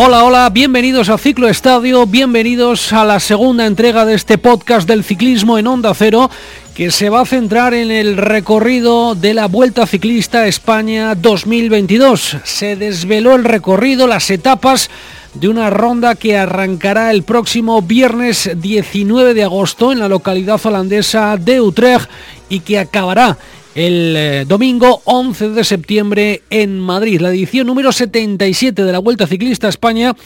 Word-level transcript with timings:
Hola, 0.00 0.22
hola, 0.22 0.48
bienvenidos 0.50 1.08
a 1.08 1.18
Ciclo 1.18 1.48
Estadio, 1.48 2.06
bienvenidos 2.06 2.92
a 2.92 3.04
la 3.04 3.18
segunda 3.18 3.66
entrega 3.66 4.06
de 4.06 4.14
este 4.14 4.38
podcast 4.38 4.86
del 4.86 5.02
ciclismo 5.02 5.58
en 5.58 5.66
Onda 5.66 5.92
Cero, 5.92 6.30
que 6.76 6.92
se 6.92 7.10
va 7.10 7.22
a 7.22 7.26
centrar 7.26 7.74
en 7.74 7.90
el 7.90 8.16
recorrido 8.16 9.16
de 9.16 9.34
la 9.34 9.48
Vuelta 9.48 9.88
Ciclista 9.88 10.46
España 10.46 11.16
2022. 11.16 12.36
Se 12.44 12.76
desveló 12.76 13.34
el 13.34 13.42
recorrido, 13.42 14.06
las 14.06 14.30
etapas 14.30 14.88
de 15.34 15.48
una 15.48 15.68
ronda 15.68 16.14
que 16.14 16.38
arrancará 16.38 17.10
el 17.10 17.24
próximo 17.24 17.82
viernes 17.82 18.52
19 18.54 19.34
de 19.34 19.42
agosto 19.42 19.90
en 19.90 19.98
la 19.98 20.08
localidad 20.08 20.64
holandesa 20.64 21.36
de 21.36 21.60
Utrecht 21.60 22.08
y 22.48 22.60
que 22.60 22.78
acabará 22.78 23.36
el 23.78 24.16
eh, 24.16 24.44
domingo 24.44 25.02
11 25.04 25.50
de 25.50 25.62
septiembre 25.62 26.42
en 26.50 26.80
Madrid. 26.80 27.20
La 27.20 27.28
edición 27.28 27.68
número 27.68 27.92
77 27.92 28.82
de 28.82 28.90
la 28.90 28.98
Vuelta 28.98 29.28
Ciclista 29.28 29.68
España 29.68 30.16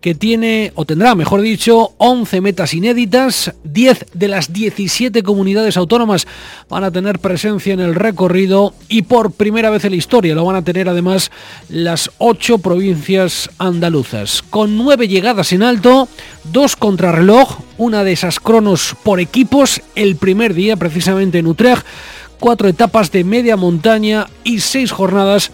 que 0.00 0.14
tiene, 0.14 0.72
o 0.76 0.86
tendrá, 0.86 1.14
mejor 1.14 1.42
dicho, 1.42 1.92
11 1.98 2.40
metas 2.40 2.72
inéditas. 2.72 3.52
10 3.64 4.06
de 4.14 4.28
las 4.28 4.54
17 4.54 5.22
comunidades 5.22 5.76
autónomas 5.76 6.26
van 6.70 6.84
a 6.84 6.90
tener 6.90 7.18
presencia 7.18 7.74
en 7.74 7.80
el 7.80 7.94
recorrido 7.94 8.72
y 8.88 9.02
por 9.02 9.32
primera 9.32 9.68
vez 9.68 9.84
en 9.84 9.90
la 9.90 9.98
historia 9.98 10.34
lo 10.34 10.46
van 10.46 10.56
a 10.56 10.64
tener 10.64 10.88
además 10.88 11.30
las 11.68 12.10
8 12.16 12.58
provincias 12.58 13.50
andaluzas. 13.58 14.40
Con 14.40 14.78
9 14.78 15.06
llegadas 15.06 15.52
en 15.52 15.62
alto, 15.62 16.08
2 16.44 16.76
contrarreloj, 16.76 17.58
una 17.76 18.04
de 18.04 18.12
esas 18.12 18.40
cronos 18.40 18.96
por 19.02 19.20
equipos, 19.20 19.82
el 19.96 20.16
primer 20.16 20.54
día 20.54 20.78
precisamente 20.78 21.38
en 21.38 21.46
Utrecht 21.46 21.84
cuatro 22.42 22.68
etapas 22.68 23.12
de 23.12 23.22
media 23.22 23.56
montaña 23.56 24.26
y 24.42 24.58
seis 24.58 24.90
jornadas 24.90 25.52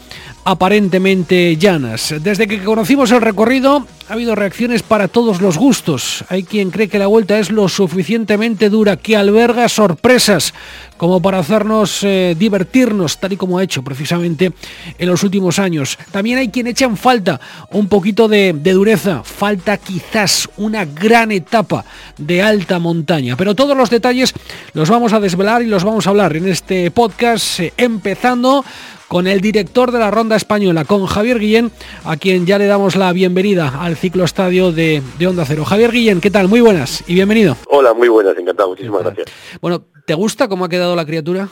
aparentemente 0.49 1.59
llanas. 1.59 2.15
Desde 2.23 2.49
que 2.49 2.65
conocimos 2.65 3.11
el 3.11 3.21
recorrido 3.21 3.87
ha 4.09 4.15
habido 4.15 4.35
reacciones 4.35 4.83
para 4.83 5.07
todos 5.07 5.43
los 5.43 5.59
gustos. 5.59 6.25
Hay 6.31 6.43
quien 6.43 6.71
cree 6.71 6.89
que 6.89 6.99
la 6.99 7.07
vuelta 7.07 7.39
es 7.39 7.51
lo 7.51 7.69
suficientemente 7.69 8.71
dura, 8.71 8.97
que 8.97 9.19
alberga 9.19 9.69
sorpresas, 9.69 10.55
como 10.97 11.21
para 11.21 11.41
hacernos 11.41 12.03
eh, 12.03 12.35
divertirnos, 12.39 13.19
tal 13.19 13.35
y 13.35 13.37
como 13.37 13.59
ha 13.59 13.63
hecho 13.63 13.83
precisamente 13.83 14.55
en 14.97 15.09
los 15.11 15.23
últimos 15.23 15.59
años. 15.59 15.99
También 16.11 16.39
hay 16.39 16.49
quien 16.49 16.67
echa 16.67 16.87
en 16.87 16.97
falta 16.97 17.39
un 17.71 17.89
poquito 17.89 18.27
de, 18.27 18.55
dureza, 18.55 19.23
falta 19.25 19.77
quizás 19.77 20.49
una 20.57 20.87
gran 20.87 21.31
etapa 21.31 21.85
de 22.17 22.41
alta 22.41 22.79
montaña. 22.79 23.37
Pero 23.37 23.55
todos 23.55 23.77
los 23.77 23.91
detalles 23.91 24.33
los 24.73 24.89
vamos 24.89 25.13
a 25.13 25.21
desvelar 25.21 25.61
y 25.61 25.67
los 25.67 25.85
vamos 25.85 26.07
a 26.07 26.11
hablar 26.11 26.35
en 26.39 26.49
este 26.49 26.91
podcast, 26.91 27.61
eh, 27.61 27.75
empezando 27.77 28.65
con 29.09 29.27
el 29.27 29.41
director 29.41 29.91
de 29.91 29.99
la 29.99 30.11
Ronda 30.11 30.37
Española, 30.37 30.85
con 30.85 31.07
Javier 31.07 31.39
Guillén, 31.39 31.73
a 32.05 32.17
quien 32.17 32.47
ya 32.47 32.59
le 32.59 32.67
damos 32.67 32.95
la 32.95 33.13
bienvenida 33.13 33.73
al 33.81 33.97
ciclo 33.97 34.25
estadio 34.25 34.71
de, 34.71 35.03
Onda 35.27 35.45
Cero. 35.47 35.65
Javier 35.65 35.91
Guillén, 35.91 36.21
¿qué 36.21 36.31
tal? 36.31 36.47
Muy 36.47 36.61
buenas 36.61 37.03
y 37.09 37.15
bienvenido. 37.15 37.57
Hola, 37.69 37.95
muy 37.95 38.09
buenas, 38.09 38.37
encantado, 38.37 38.69
muchísimas 38.69 39.03
gracias. 39.03 39.27
Bueno, 39.61 39.83
¿te 40.07 40.15
gusta 40.15 40.49
cómo 40.49 40.67
ha 40.67 40.69
quedado 40.69 40.95
la 40.95 41.07
criatura? 41.07 41.49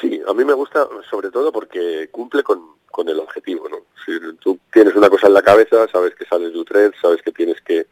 Sí, 0.00 0.20
a 0.26 0.32
mí 0.32 0.44
me 0.44 0.54
gusta 0.54 0.88
sobre 1.10 1.30
todo 1.30 1.52
porque 1.52 2.08
cumple 2.10 2.42
con, 2.42 2.62
el 3.06 3.18
objetivo, 3.18 3.68
¿no? 3.68 3.78
Si 4.06 4.12
tú 4.36 4.58
tienes 4.72 4.94
una 4.94 5.10
cosa 5.10 5.26
en 5.26 5.34
la 5.34 5.42
cabeza, 5.42 5.88
sabes 5.90 6.14
que 6.14 6.24
sales 6.24 6.52
de 6.52 6.58
Utrecht, 6.58 6.94
sabes 7.02 7.20
que 7.22 7.32
tienes 7.32 7.60
que, 7.62 7.86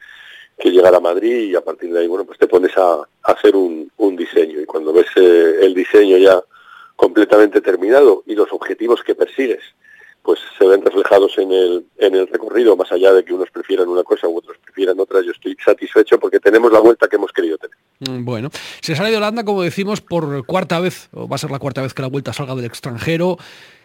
llegar 0.62 0.94
a 0.94 1.00
Madrid 1.00 1.50
y 1.50 1.56
a 1.56 1.62
partir 1.62 1.92
de 1.92 2.00
ahí, 2.00 2.06
bueno, 2.06 2.24
pues 2.24 2.38
te 2.38 2.46
pones 2.46 2.70
a, 2.76 3.00
hacer 3.22 3.56
un, 3.56 3.90
diseño 4.16 4.60
y 4.60 4.66
cuando 4.66 4.92
ves 4.92 5.06
eh, 5.16 5.60
el 5.62 5.74
diseño 5.74 6.18
ya 6.18 6.40
completamente 7.00 7.62
terminado 7.62 8.22
y 8.26 8.34
los 8.34 8.52
objetivos 8.52 9.02
que 9.02 9.14
persigues 9.14 9.62
pues 10.22 10.38
se 10.58 10.66
ven 10.66 10.82
reflejados 10.82 11.38
en 11.38 11.50
el, 11.50 11.86
en 11.96 12.14
el 12.14 12.26
recorrido, 12.28 12.76
más 12.76 12.92
allá 12.92 13.14
de 13.14 13.24
que 13.24 13.32
unos 13.32 13.50
prefieran 13.50 13.88
una 13.88 14.02
cosa 14.02 14.28
u 14.28 14.36
otros 14.36 14.58
prefieran 14.62 15.00
otra, 15.00 15.22
yo 15.22 15.30
estoy 15.30 15.56
satisfecho 15.64 16.20
porque 16.20 16.38
tenemos 16.38 16.70
la 16.70 16.80
vuelta 16.80 17.08
que 17.08 17.16
hemos 17.16 17.32
querido 17.32 17.56
tener. 17.56 17.76
Mm, 18.00 18.22
bueno, 18.26 18.50
se 18.82 18.94
sale 18.94 19.10
de 19.10 19.16
Holanda, 19.16 19.44
como 19.44 19.62
decimos, 19.62 20.02
por 20.02 20.44
cuarta 20.44 20.78
vez, 20.78 21.08
o 21.14 21.26
va 21.26 21.36
a 21.36 21.38
ser 21.38 21.50
la 21.50 21.58
cuarta 21.58 21.80
vez 21.80 21.94
que 21.94 22.02
la 22.02 22.08
vuelta 22.08 22.34
salga 22.34 22.54
del 22.54 22.66
extranjero. 22.66 23.38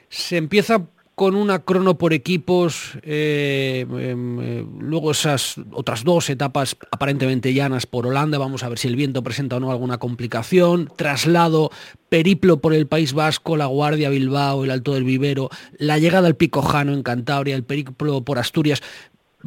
Se 0.09 0.35
empieza 0.35 0.85
con 1.15 1.35
una 1.35 1.59
crono 1.59 1.97
por 1.97 2.11
equipos, 2.11 2.99
eh, 3.01 3.85
em, 3.89 4.39
eh, 4.41 4.65
luego 4.79 5.11
esas 5.11 5.55
otras 5.71 6.03
dos 6.03 6.29
etapas 6.29 6.75
aparentemente 6.91 7.53
llanas 7.53 7.85
por 7.85 8.05
Holanda, 8.05 8.37
vamos 8.37 8.63
a 8.63 8.69
ver 8.69 8.77
si 8.77 8.89
el 8.89 8.97
viento 8.97 9.23
presenta 9.23 9.55
o 9.55 9.59
no 9.61 9.71
alguna 9.71 9.97
complicación, 9.97 10.91
traslado, 10.97 11.71
periplo 12.09 12.57
por 12.57 12.73
el 12.73 12.85
País 12.85 13.13
Vasco, 13.13 13.55
la 13.55 13.67
Guardia, 13.67 14.09
Bilbao, 14.09 14.65
el 14.65 14.71
Alto 14.71 14.93
del 14.93 15.05
Vivero, 15.05 15.49
la 15.77 15.97
llegada 15.99 16.27
al 16.27 16.35
Pico 16.35 16.61
Jano 16.61 16.91
en 16.91 17.01
Cantabria, 17.01 17.55
el 17.55 17.63
periplo 17.63 18.21
por 18.21 18.37
Asturias. 18.37 18.83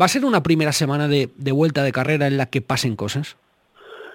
¿Va 0.00 0.06
a 0.06 0.08
ser 0.08 0.24
una 0.24 0.42
primera 0.42 0.72
semana 0.72 1.06
de, 1.06 1.28
de 1.36 1.52
vuelta 1.52 1.82
de 1.82 1.92
carrera 1.92 2.26
en 2.28 2.38
la 2.38 2.46
que 2.46 2.62
pasen 2.62 2.96
cosas? 2.96 3.36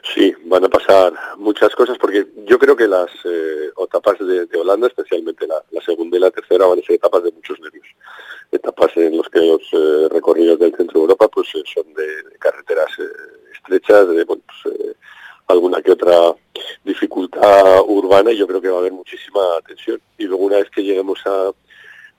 Sí, 0.03 0.33
van 0.45 0.65
a 0.65 0.69
pasar 0.69 1.13
muchas 1.37 1.73
cosas 1.75 1.97
porque 1.97 2.27
yo 2.45 2.59
creo 2.59 2.75
que 2.75 2.87
las 2.89 3.09
eh, 3.23 3.69
etapas 3.81 4.19
de, 4.19 4.47
Holanda, 4.59 4.87
especialmente 4.87 5.47
la, 5.47 5.63
segunda 5.81 6.17
y 6.17 6.19
la 6.19 6.29
tercera, 6.29 6.65
van 6.65 6.79
a 6.79 6.81
ser 6.81 6.95
etapas 6.95 7.23
de 7.23 7.31
muchos 7.31 7.57
nervios. 7.61 7.87
Etapas 8.51 8.91
en 8.97 9.17
las 9.17 9.29
que 9.29 9.39
los 9.39 9.61
eh, 9.71 10.09
recorridos 10.11 10.59
del 10.59 10.75
centro 10.75 10.99
de 10.99 11.03
Europa 11.05 11.29
pues 11.29 11.47
eh, 11.55 11.63
son 11.73 11.93
de, 11.93 12.37
carreteras 12.37 12.91
estrechas, 13.53 14.09
de 14.09 14.25
pues, 14.25 14.41
alguna 15.47 15.81
que 15.81 15.91
otra 15.91 16.35
dificultad 16.83 17.81
urbana 17.87 18.31
y 18.31 18.37
yo 18.37 18.45
creo 18.45 18.61
que 18.61 18.69
va 18.69 18.77
a 18.77 18.79
haber 18.79 18.91
muchísima 18.91 19.41
tensión. 19.65 20.01
Y 20.17 20.25
luego 20.25 20.43
una 20.43 20.57
vez 20.57 20.69
que 20.69 20.83
lleguemos 20.83 21.25
a, 21.25 21.49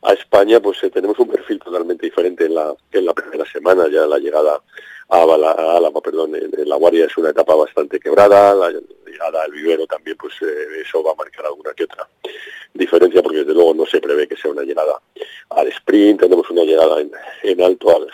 a 0.08 0.12
España, 0.14 0.58
pues 0.58 0.80
tenemos 0.90 1.18
un 1.18 1.28
perfil 1.28 1.58
totalmente 1.58 2.06
diferente 2.06 2.46
en 2.46 2.54
la, 2.54 2.74
en 2.92 3.04
la 3.04 3.12
primera 3.12 3.44
semana, 3.44 3.88
ya 3.88 4.06
la 4.06 4.18
llegada 4.18 4.62
a 5.08 5.76
Álava, 5.76 6.00
perdón, 6.00 6.34
en, 6.34 6.68
La 6.68 6.76
Guardia 6.76 7.06
es 7.06 7.16
una 7.16 7.30
etapa 7.30 7.54
bastante 7.54 8.00
quebrada, 8.00 8.54
la 8.54 8.70
llegada 8.70 9.42
al 9.42 9.52
vivero 9.52 9.86
también, 9.86 10.16
pues 10.16 10.34
eh, 10.42 10.80
eso 10.82 11.02
va 11.02 11.12
a 11.12 11.16
marcar 11.16 11.46
alguna 11.46 11.72
que 11.74 11.84
otra 11.84 12.08
diferencia, 12.72 13.22
porque 13.22 13.38
desde 13.38 13.54
luego 13.54 13.74
no 13.74 13.86
se 13.86 14.00
prevé 14.00 14.26
que 14.26 14.36
sea 14.36 14.50
una 14.50 14.62
llegada 14.62 15.00
al 15.50 15.68
sprint, 15.68 16.20
tenemos 16.20 16.48
una 16.50 16.62
llegada 16.62 17.00
en, 17.42 17.62
alto 17.62 17.96
al, 17.96 18.08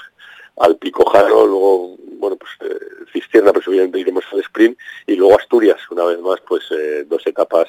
al 0.59 0.77
Picojano, 0.77 1.47
luego, 1.47 1.97
bueno, 2.19 2.37
pues 2.37 2.51
eh, 2.61 2.79
Cistierna, 3.13 3.53
pues 3.53 3.67
obviamente 3.69 3.99
iremos 3.99 4.25
al 4.33 4.41
sprint, 4.41 4.79
y 5.07 5.15
luego 5.15 5.39
Asturias, 5.39 5.79
una 5.91 6.05
vez 6.05 6.19
más, 6.21 6.41
pues 6.47 6.65
eh, 6.73 7.05
dos 7.07 7.27
etapas 7.27 7.69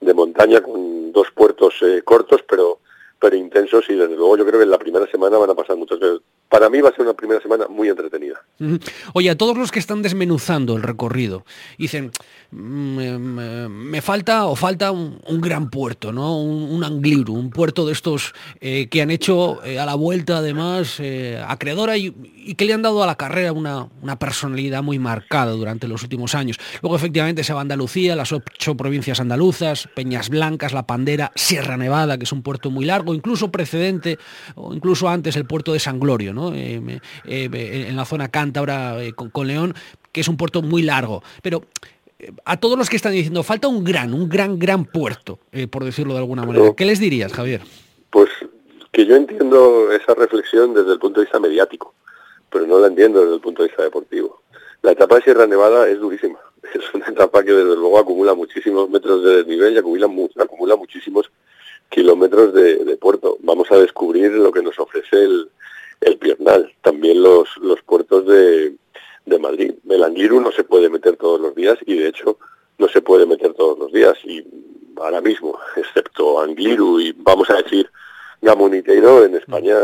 de 0.00 0.14
montaña 0.14 0.60
con 0.60 1.12
dos 1.12 1.30
puertos 1.32 1.74
cortos, 2.04 2.42
pero 2.48 2.80
pero 3.18 3.36
intensos 3.36 3.88
y 3.88 3.94
desde 3.94 4.14
luego 4.14 4.36
yo 4.36 4.44
creo 4.46 4.60
que 4.60 4.64
en 4.64 4.70
la 4.70 4.78
primera 4.78 5.06
semana 5.06 5.38
van 5.38 5.50
a 5.50 5.54
pasar 5.54 5.76
muchas 5.76 5.98
veces 5.98 6.20
para 6.48 6.70
mí 6.70 6.80
va 6.80 6.90
a 6.90 6.92
ser 6.92 7.02
una 7.02 7.14
primera 7.14 7.40
semana 7.40 7.66
muy 7.68 7.88
entretenida. 7.88 8.40
Oye, 9.12 9.30
a 9.30 9.36
todos 9.36 9.56
los 9.56 9.72
que 9.72 9.78
están 9.78 10.02
desmenuzando 10.02 10.76
el 10.76 10.82
recorrido, 10.82 11.44
dicen, 11.76 12.12
mm, 12.52 12.96
me, 13.66 14.00
falta 14.00 14.46
o 14.46 14.54
falta 14.54 14.92
un, 14.92 15.20
gran 15.40 15.70
puerto, 15.70 16.12
¿no? 16.12 16.40
Un, 16.40 16.84
Angliru, 16.84 17.34
un 17.34 17.50
puerto 17.50 17.84
de 17.84 17.92
estos 17.92 18.32
eh, 18.60 18.88
que 18.88 19.02
han 19.02 19.10
hecho 19.10 19.62
eh, 19.64 19.78
a 19.78 19.86
la 19.86 19.94
vuelta 19.94 20.38
además 20.38 20.96
eh, 21.00 21.42
acreedora 21.46 21.96
y, 21.96 22.12
que 22.54 22.64
le 22.64 22.72
han 22.72 22.82
dado 22.82 23.02
a 23.02 23.06
la 23.06 23.16
carrera 23.16 23.52
una, 23.52 23.88
una, 24.00 24.18
personalidad 24.18 24.82
muy 24.82 25.00
marcada 25.00 25.50
durante 25.52 25.88
los 25.88 26.02
últimos 26.02 26.34
años. 26.34 26.58
Luego 26.80 26.94
efectivamente 26.94 27.42
se 27.42 27.52
va 27.52 27.60
Andalucía, 27.60 28.14
las 28.14 28.32
ocho 28.32 28.76
provincias 28.76 29.18
andaluzas, 29.18 29.88
Peñas 29.94 30.28
Blancas, 30.28 30.72
La 30.72 30.86
Pandera, 30.86 31.32
Sierra 31.34 31.76
Nevada, 31.76 32.18
que 32.18 32.24
es 32.24 32.32
un 32.32 32.42
puerto 32.42 32.70
muy 32.70 32.84
largo, 32.84 33.14
incluso 33.14 33.50
precedente 33.50 34.18
o 34.54 34.72
incluso 34.72 35.08
antes 35.08 35.34
el 35.36 35.44
puerto 35.44 35.72
de 35.72 35.80
San 35.80 35.98
Glorio. 35.98 36.35
Eh, 36.54 37.00
eh, 37.24 37.86
en 37.88 37.96
la 37.96 38.04
zona 38.04 38.28
cántabra 38.28 39.02
eh, 39.02 39.12
con, 39.12 39.46
León, 39.46 39.74
que 40.12 40.20
es 40.20 40.28
un 40.28 40.36
puerto 40.36 40.62
muy 40.62 40.82
largo. 40.82 41.22
Pero 41.42 41.62
a 42.44 42.56
todos 42.58 42.78
los 42.78 42.88
que 42.88 42.96
están 42.96 43.12
diciendo, 43.12 43.42
falta 43.42 43.68
un 43.68 43.84
gran, 43.84 44.14
un 44.14 44.28
gran, 44.28 44.58
gran 44.58 44.84
puerto, 44.84 45.38
por 45.70 45.84
decirlo 45.84 46.14
de 46.14 46.20
alguna 46.20 46.44
manera. 46.44 46.72
¿Qué 46.76 46.84
les 46.84 46.98
dirías, 46.98 47.32
Javier? 47.32 47.60
Pues 48.10 48.30
que 48.92 49.04
yo 49.04 49.16
entiendo 49.16 49.92
esa 49.92 50.14
reflexión 50.14 50.72
desde 50.72 50.92
el 50.92 50.98
punto 50.98 51.20
de 51.20 51.26
vista 51.26 51.38
mediático, 51.38 51.94
pero 52.50 52.66
no 52.66 52.78
la 52.78 52.86
entiendo 52.86 53.20
desde 53.20 53.34
el 53.34 53.40
punto 53.40 53.62
de 53.62 53.68
vista 53.68 53.82
deportivo. 53.82 54.40
La 54.82 54.92
etapa 54.92 55.16
de 55.16 55.22
Sierra 55.22 55.46
Nevada 55.46 55.88
es 55.88 55.98
durísima. 55.98 56.38
Es 56.74 56.94
una 56.94 57.06
etapa 57.06 57.44
que 57.44 57.52
desde 57.52 57.76
luego 57.76 57.98
acumula 57.98 58.34
muchísimos 58.34 58.90
metros 58.90 59.22
de 59.22 59.36
desnivel 59.36 59.74
y 59.74 59.78
acumula, 59.78 60.08
acumula 60.38 60.76
muchísimos 60.76 61.30
kilómetros 61.88 62.52
de, 62.54 62.96
puerto. 62.96 63.36
Vamos 63.40 63.70
a 63.70 63.76
descubrir 63.76 64.32
lo 64.32 64.50
que 64.50 64.62
nos 64.62 64.78
ofrece 64.78 65.16
el, 65.16 65.50
el 66.00 66.18
Piernal, 66.18 66.72
también 66.82 67.22
los, 67.22 67.48
los 67.58 67.82
puertos 67.82 68.26
de, 68.26 68.74
de 69.24 69.38
Madrid. 69.38 69.74
El 69.88 70.04
Angliru 70.04 70.40
no 70.40 70.52
se 70.52 70.64
puede 70.64 70.88
meter 70.88 71.16
todos 71.16 71.40
los 71.40 71.54
días 71.54 71.78
y 71.86 71.96
de 71.96 72.08
hecho 72.08 72.38
no 72.78 72.88
se 72.88 73.02
puede 73.02 73.26
meter 73.26 73.54
todos 73.54 73.78
los 73.78 73.92
días 73.92 74.16
y 74.24 74.44
ahora 74.96 75.20
mismo, 75.20 75.58
excepto 75.76 76.40
Angliru 76.40 77.00
y 77.00 77.12
vamos 77.12 77.50
a 77.50 77.62
decir 77.62 77.90
Gamoniteiro, 78.42 79.24
en 79.24 79.34
España 79.34 79.76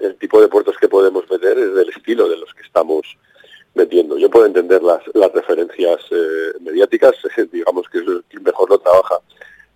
el 0.00 0.16
tipo 0.16 0.40
de 0.40 0.48
puertos 0.48 0.76
que 0.78 0.88
podemos 0.88 1.30
meter 1.30 1.58
es 1.58 1.74
del 1.74 1.90
estilo 1.90 2.28
de 2.28 2.36
los 2.36 2.52
que 2.54 2.62
estamos 2.62 3.02
metiendo. 3.74 4.18
Yo 4.18 4.28
puedo 4.28 4.46
entender 4.46 4.82
las, 4.82 5.02
las 5.14 5.32
referencias 5.32 6.00
eh, 6.10 6.52
mediáticas, 6.60 7.14
digamos 7.52 7.88
que 7.88 7.98
el 7.98 8.40
mejor 8.42 8.68
lo 8.68 8.78
trabaja 8.78 9.20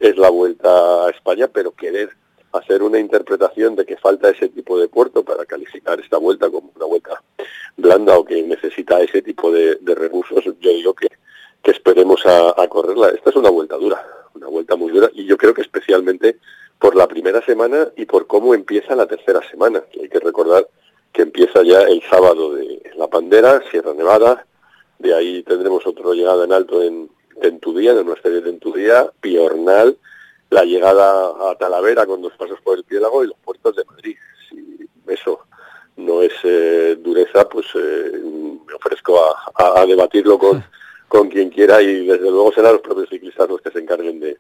es 0.00 0.16
la 0.18 0.28
vuelta 0.28 1.06
a 1.06 1.10
España, 1.10 1.48
pero 1.48 1.72
querer 1.72 2.10
hacer 2.58 2.82
una 2.82 2.98
interpretación 2.98 3.74
de 3.76 3.84
que 3.84 3.96
falta 3.96 4.30
ese 4.30 4.48
tipo 4.48 4.78
de 4.78 4.88
puerto 4.88 5.24
para 5.24 5.44
calificar 5.44 5.98
esta 6.00 6.18
vuelta 6.18 6.50
como 6.50 6.72
una 6.74 6.86
vuelta 6.86 7.22
blanda 7.76 8.16
o 8.16 8.24
que 8.24 8.42
necesita 8.42 9.00
ese 9.00 9.22
tipo 9.22 9.50
de, 9.50 9.78
recursos, 9.94 10.44
yo 10.44 10.70
digo 10.70 10.94
que, 10.94 11.08
que 11.62 11.70
esperemos 11.70 12.24
a, 12.26 12.66
correrla. 12.68 13.08
Esta 13.08 13.30
es 13.30 13.36
una 13.36 13.50
vuelta 13.50 13.76
dura, 13.76 14.04
una 14.34 14.48
vuelta 14.48 14.76
muy 14.76 14.92
dura 14.92 15.10
y 15.12 15.24
yo 15.24 15.36
creo 15.36 15.54
que 15.54 15.62
especialmente 15.62 16.38
por 16.78 16.94
la 16.96 17.08
primera 17.08 17.44
semana 17.44 17.88
y 17.96 18.06
por 18.06 18.26
cómo 18.26 18.54
empieza 18.54 18.94
la 18.94 19.06
tercera 19.06 19.40
semana, 19.50 19.82
que 19.90 20.02
hay 20.02 20.08
que 20.08 20.20
recordar 20.20 20.68
que 21.12 21.22
empieza 21.22 21.62
ya 21.62 21.82
el 21.82 22.02
sábado 22.02 22.54
de 22.54 22.82
La 22.96 23.06
Pandera, 23.08 23.62
Sierra 23.70 23.94
Nevada, 23.94 24.46
de 24.98 25.14
ahí 25.14 25.42
tendremos 25.44 25.86
otra 25.86 26.12
llegada 26.12 26.44
en 26.44 26.52
alto 26.52 26.82
en 26.82 27.08
Tentudía, 27.40 27.92
en 27.92 28.06
nuestra 28.06 28.30
serie 28.30 28.40
de 28.40 28.50
Tentudía, 28.50 29.10
Piornal, 29.20 29.96
la 30.54 30.64
llegada 30.64 31.50
a 31.50 31.56
Talavera 31.56 32.06
con 32.06 32.22
dos 32.22 32.32
pasos 32.34 32.60
por 32.62 32.78
el 32.78 32.84
Piélago 32.84 33.24
y 33.24 33.26
los 33.26 33.36
puertos 33.38 33.74
de 33.74 33.84
Madrid. 33.84 34.16
Si 34.48 34.88
eso 35.08 35.40
no 35.96 36.22
es 36.22 36.32
eh, 36.44 36.96
dureza, 37.00 37.48
pues 37.48 37.66
eh, 37.74 38.12
me 38.64 38.72
ofrezco 38.74 39.20
a, 39.56 39.84
debatirlo 39.84 40.38
con, 40.38 40.64
con 41.08 41.28
quien 41.28 41.50
quiera 41.50 41.82
y 41.82 42.06
desde 42.06 42.30
luego 42.30 42.52
serán 42.52 42.74
los 42.74 42.82
propios 42.82 43.08
ciclistas 43.08 43.48
los 43.48 43.60
que 43.60 43.72
se 43.72 43.80
encarguen 43.80 44.20
de, 44.20 44.38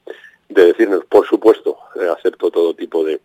de 0.48 0.64
decirnos. 0.66 1.04
Por 1.06 1.26
supuesto, 1.26 1.78
eh, 1.96 2.08
acepto 2.16 2.48
todo 2.48 2.74
tipo 2.74 3.04
de 3.04 3.20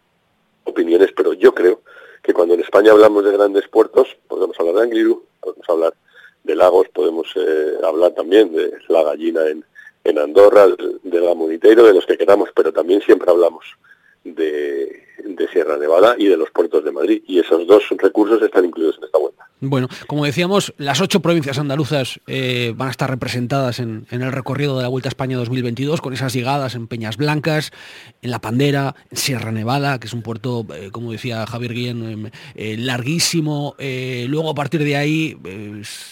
opiniones, 0.63 1.11
pero 1.15 1.33
yo 1.33 1.53
creo 1.53 1.81
que 2.23 2.33
cuando 2.33 2.55
en 2.55 2.61
España 2.61 2.91
hablamos 2.91 3.23
de 3.23 3.33
grandes 3.33 3.67
puertos, 3.67 4.17
podemos 4.27 4.59
hablar 4.59 4.75
de 4.75 4.81
Angliru, 4.81 5.23
podemos 5.39 5.69
hablar 5.69 5.93
de 6.43 6.55
lagos, 6.55 6.89
podemos 6.89 7.31
eh, 7.35 7.73
hablar 7.85 8.13
también 8.13 8.51
de 8.51 8.73
la 8.87 9.03
gallina 9.03 9.45
en, 9.45 9.63
en 10.09 10.19
Andorra, 10.19 10.67
de 10.67 11.19
la 11.19 11.33
Moniteiro, 11.33 11.83
de 11.83 11.93
los 11.93 12.05
que 12.05 12.17
queramos, 12.17 12.49
pero 12.55 12.71
también 12.71 13.01
siempre 13.01 13.29
hablamos 13.29 13.65
de, 14.23 15.03
de 15.23 15.47
Sierra 15.49 15.77
Nevada 15.77 16.15
y 16.17 16.27
de 16.27 16.37
los 16.37 16.51
puertos 16.51 16.83
de 16.83 16.91
Madrid. 16.91 17.23
Y 17.27 17.39
esos 17.39 17.65
dos 17.67 17.83
recursos 17.97 18.41
están 18.41 18.65
incluidos 18.65 18.97
en 18.97 19.05
esta 19.05 19.17
vuelta. 19.17 19.48
Bueno, 19.61 19.89
como 20.07 20.23
decíamos, 20.23 20.73
las 20.77 21.01
ocho 21.01 21.19
provincias 21.19 21.59
andaluzas 21.59 22.21
eh, 22.27 22.73
van 22.77 22.87
a 22.87 22.91
estar 22.91 23.09
representadas 23.09 23.79
en, 23.79 24.07
el 24.09 24.31
recorrido 24.31 24.77
de 24.77 24.83
la 24.83 24.87
Vuelta 24.87 25.09
a 25.09 25.11
España 25.11 25.35
2022, 25.35 25.99
con 25.99 26.13
esas 26.13 26.31
llegadas 26.31 26.75
en 26.75 26.87
Peñas 26.87 27.17
Blancas, 27.17 27.71
en 28.21 28.31
La 28.31 28.39
Pandera, 28.39 28.95
en 29.11 29.17
Sierra 29.17 29.51
Nevada, 29.51 29.99
que 29.99 30.07
es 30.07 30.13
un 30.13 30.21
puerto, 30.21 30.65
eh, 30.73 30.91
como 30.93 31.11
decía 31.11 31.45
Javier 31.45 31.73
Guillén, 31.73 32.09
em, 32.09 32.31
eh, 32.55 32.77
larguísimo. 32.77 33.75
luego 33.79 34.49
a 34.49 34.55
partir 34.55 34.81
de 34.83 34.95
ahí 34.95 35.37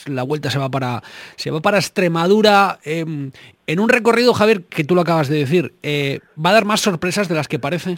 la 0.07 0.23
Vuelta 0.23 0.51
se 0.51 0.59
va 0.59 0.69
para, 0.69 1.01
se 1.37 1.49
va 1.49 1.61
para 1.61 1.77
Extremadura. 1.77 2.79
Em, 2.83 3.31
en 3.65 3.79
un 3.79 3.87
recorrido, 3.87 4.33
Javier, 4.33 4.63
que 4.63 4.83
tú 4.83 4.93
lo 4.93 5.01
acabas 5.01 5.29
de 5.29 5.37
decir, 5.37 5.73
¿va 6.37 6.49
a 6.49 6.53
dar 6.53 6.65
más 6.65 6.81
sorpresas 6.81 7.29
de 7.29 7.35
las 7.35 7.47
que 7.47 7.59
parece? 7.59 7.97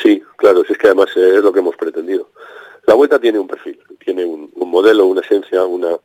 Sí, 0.00 0.22
claro, 0.36 0.62
es 0.68 0.78
que 0.78 0.86
además 0.86 1.08
es 1.16 1.42
lo 1.42 1.52
que 1.52 1.58
hemos 1.58 1.76
pretendido. 1.76 2.28
La 2.86 2.94
vuelta 2.94 3.18
tiene 3.18 3.38
un 3.38 3.46
perfil, 3.46 3.80
tiene 4.04 4.24
un, 4.24 4.50
modelo, 4.56 5.06
una 5.06 5.22
esencia, 5.22 5.64
una 5.64 5.96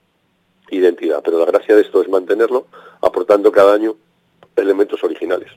identidad, 0.70 1.22
pero 1.24 1.40
la 1.40 1.46
gracia 1.46 1.76
de 1.76 1.82
esto 1.82 2.02
es 2.02 2.08
mantenerlo, 2.08 2.68
aportando 3.02 3.52
cada 3.52 3.74
año 3.74 3.96
elementos 4.56 5.04
originales. 5.04 5.52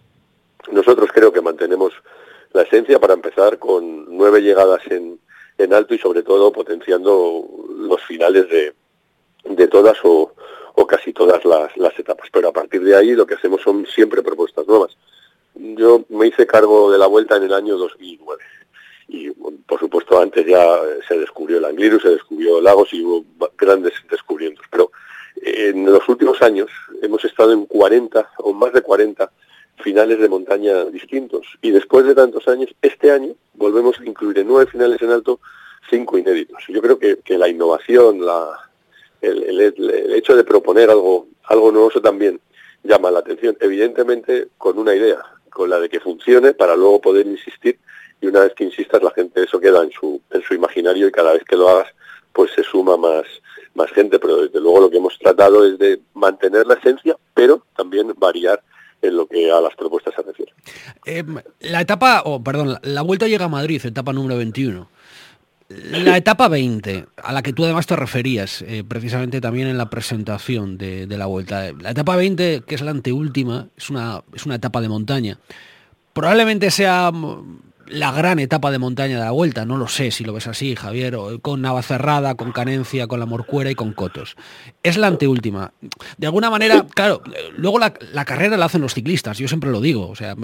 Nosotros 0.70 1.10
creo 1.12 1.32
que 1.32 1.40
mantenemos 1.40 1.92
la 2.52 2.62
esencia 2.62 2.98
para 2.98 3.14
empezar 3.14 3.58
con 3.58 4.16
nueve 4.16 4.40
llegadas 4.40 4.82
en, 4.90 5.20
en 5.58 5.74
alto 5.74 5.94
y 5.94 5.98
sobre 5.98 6.22
todo 6.22 6.52
potenciando 6.52 7.46
los 7.76 8.02
finales 8.02 8.48
de, 8.48 8.74
de 9.44 9.68
todas 9.68 9.98
o, 10.04 10.32
o 10.74 10.86
casi 10.86 11.12
todas 11.12 11.44
las, 11.44 11.76
las, 11.76 11.98
etapas. 11.98 12.28
Pero 12.32 12.48
a 12.48 12.52
partir 12.52 12.82
de 12.82 12.96
ahí 12.96 13.12
lo 13.12 13.26
que 13.26 13.34
hacemos 13.34 13.62
son 13.62 13.86
siempre 13.86 14.22
propuestas 14.22 14.66
nuevas. 14.66 14.96
Yo 15.54 16.04
me 16.08 16.26
hice 16.28 16.46
cargo 16.46 16.90
de 16.90 16.98
la 16.98 17.06
vuelta 17.06 17.36
en 17.36 17.44
el 17.44 17.52
año 17.52 17.76
2009 17.76 18.42
y 19.12 19.30
por 19.66 19.78
supuesto 19.78 20.18
antes 20.18 20.46
ya 20.46 20.78
se 21.06 21.18
descubrió 21.18 21.58
el 21.58 21.66
Angliru, 21.66 22.00
se 22.00 22.08
descubrió 22.08 22.60
Lagos 22.60 22.92
y 22.92 23.04
hubo 23.04 23.24
grandes 23.58 23.92
descubrimientos, 24.10 24.64
pero 24.70 24.90
en 25.36 25.84
los 25.84 26.08
últimos 26.08 26.40
años 26.40 26.70
hemos 27.02 27.22
estado 27.24 27.52
en 27.52 27.66
40 27.66 28.30
o 28.38 28.52
más 28.54 28.72
de 28.72 28.80
40 28.80 29.30
finales 29.82 30.18
de 30.18 30.28
montaña 30.28 30.84
distintos. 30.86 31.46
Y 31.60 31.70
después 31.70 32.06
de 32.06 32.14
tantos 32.14 32.48
años, 32.48 32.70
este 32.80 33.10
año 33.10 33.34
volvemos 33.54 34.00
a 34.00 34.04
incluir 34.04 34.38
en 34.38 34.48
nueve 34.48 34.70
finales 34.70 35.02
en 35.02 35.10
alto 35.10 35.40
cinco 35.90 36.16
inéditos. 36.16 36.62
Yo 36.68 36.80
creo 36.80 36.98
que, 36.98 37.18
la 37.36 37.48
innovación, 37.48 38.24
la, 38.24 38.70
el, 39.20 39.60
el, 39.60 40.14
hecho 40.14 40.34
de 40.34 40.44
proponer 40.44 40.88
algo, 40.88 41.26
algo 41.44 41.70
nuevo 41.70 41.90
también 42.00 42.40
llama 42.82 43.10
la 43.10 43.18
atención, 43.18 43.56
evidentemente 43.60 44.48
con 44.56 44.78
una 44.78 44.94
idea, 44.94 45.22
con 45.50 45.68
la 45.68 45.80
de 45.80 45.88
que 45.88 46.00
funcione 46.00 46.54
para 46.54 46.76
luego 46.76 47.00
poder 47.00 47.26
insistir 47.26 47.78
y 48.22 48.28
una 48.28 48.40
vez 48.40 48.54
que 48.54 48.64
insistas 48.64 49.02
la 49.02 49.10
gente 49.10 49.42
eso 49.42 49.60
queda 49.60 49.82
en 49.82 49.90
su, 49.90 50.22
en 50.30 50.42
su 50.42 50.54
imaginario 50.54 51.08
y 51.08 51.12
cada 51.12 51.34
vez 51.34 51.42
que 51.44 51.56
lo 51.56 51.68
hagas 51.68 51.88
pues 52.32 52.50
se 52.52 52.62
suma 52.62 52.96
más, 52.96 53.24
más 53.74 53.90
gente, 53.90 54.18
pero 54.18 54.42
desde 54.42 54.60
luego 54.60 54.80
lo 54.80 54.90
que 54.90 54.96
hemos 54.96 55.18
tratado 55.18 55.66
es 55.66 55.78
de 55.78 56.00
mantener 56.14 56.66
la 56.66 56.74
esencia, 56.74 57.16
pero 57.34 57.66
también 57.76 58.12
variar 58.16 58.62
en 59.02 59.16
lo 59.16 59.26
que 59.26 59.50
a 59.50 59.60
las 59.60 59.74
propuestas 59.74 60.14
se 60.14 60.22
refiere. 60.22 60.52
Em, 61.04 61.38
la 61.60 61.80
etapa, 61.80 62.22
o 62.24 62.42
perdón, 62.42 62.78
la 62.82 63.02
vuelta 63.02 63.26
llega 63.26 63.46
a 63.46 63.48
Madrid, 63.48 63.84
etapa 63.84 64.12
número 64.12 64.38
21. 64.38 64.88
La 65.68 66.18
etapa 66.18 66.48
20, 66.48 67.06
a 67.16 67.32
la 67.32 67.42
que 67.42 67.54
tú 67.54 67.64
además 67.64 67.86
te 67.86 67.96
referías, 67.96 68.62
eh, 68.62 68.84
precisamente 68.86 69.40
también 69.40 69.68
en 69.68 69.78
la 69.78 69.88
presentación 69.88 70.76
de, 70.76 71.06
de, 71.06 71.18
la 71.18 71.26
vuelta. 71.26 71.72
La 71.80 71.90
etapa 71.90 72.14
20, 72.14 72.62
que 72.66 72.74
es 72.74 72.82
la 72.82 72.90
anteúltima, 72.90 73.68
es 73.76 73.88
una, 73.88 74.22
es 74.34 74.44
una 74.44 74.56
etapa 74.56 74.82
de 74.82 74.88
montaña. 74.90 75.38
Probablemente 76.12 76.70
sea 76.70 77.10
la 77.92 78.10
gran 78.10 78.38
etapa 78.38 78.70
de 78.70 78.78
montaña 78.78 79.18
de 79.18 79.24
la 79.24 79.30
vuelta, 79.30 79.64
no 79.64 79.76
lo 79.76 79.86
sé 79.86 80.10
si 80.10 80.24
lo 80.24 80.32
ves 80.32 80.46
así, 80.46 80.74
Javier, 80.74 81.16
con 81.42 81.60
Navacerrada, 81.60 82.34
con 82.34 82.52
Canencia, 82.52 83.06
con 83.06 83.20
La 83.20 83.26
Morcuera 83.26 83.70
y 83.70 83.74
con 83.74 83.92
Cotos. 83.92 84.36
Es 84.82 84.96
la 84.96 85.08
anteúltima. 85.08 85.72
De 86.16 86.26
alguna 86.26 86.48
manera, 86.48 86.86
claro, 86.94 87.22
luego 87.54 87.78
la, 87.78 87.92
carrera 88.24 88.56
la 88.56 88.66
hacen 88.66 88.80
los 88.80 88.94
ciclistas, 88.94 89.38
yo 89.38 89.46
siempre 89.46 89.70
lo 89.70 89.80
digo, 89.80 90.08
o 90.08 90.16
sea, 90.16 90.34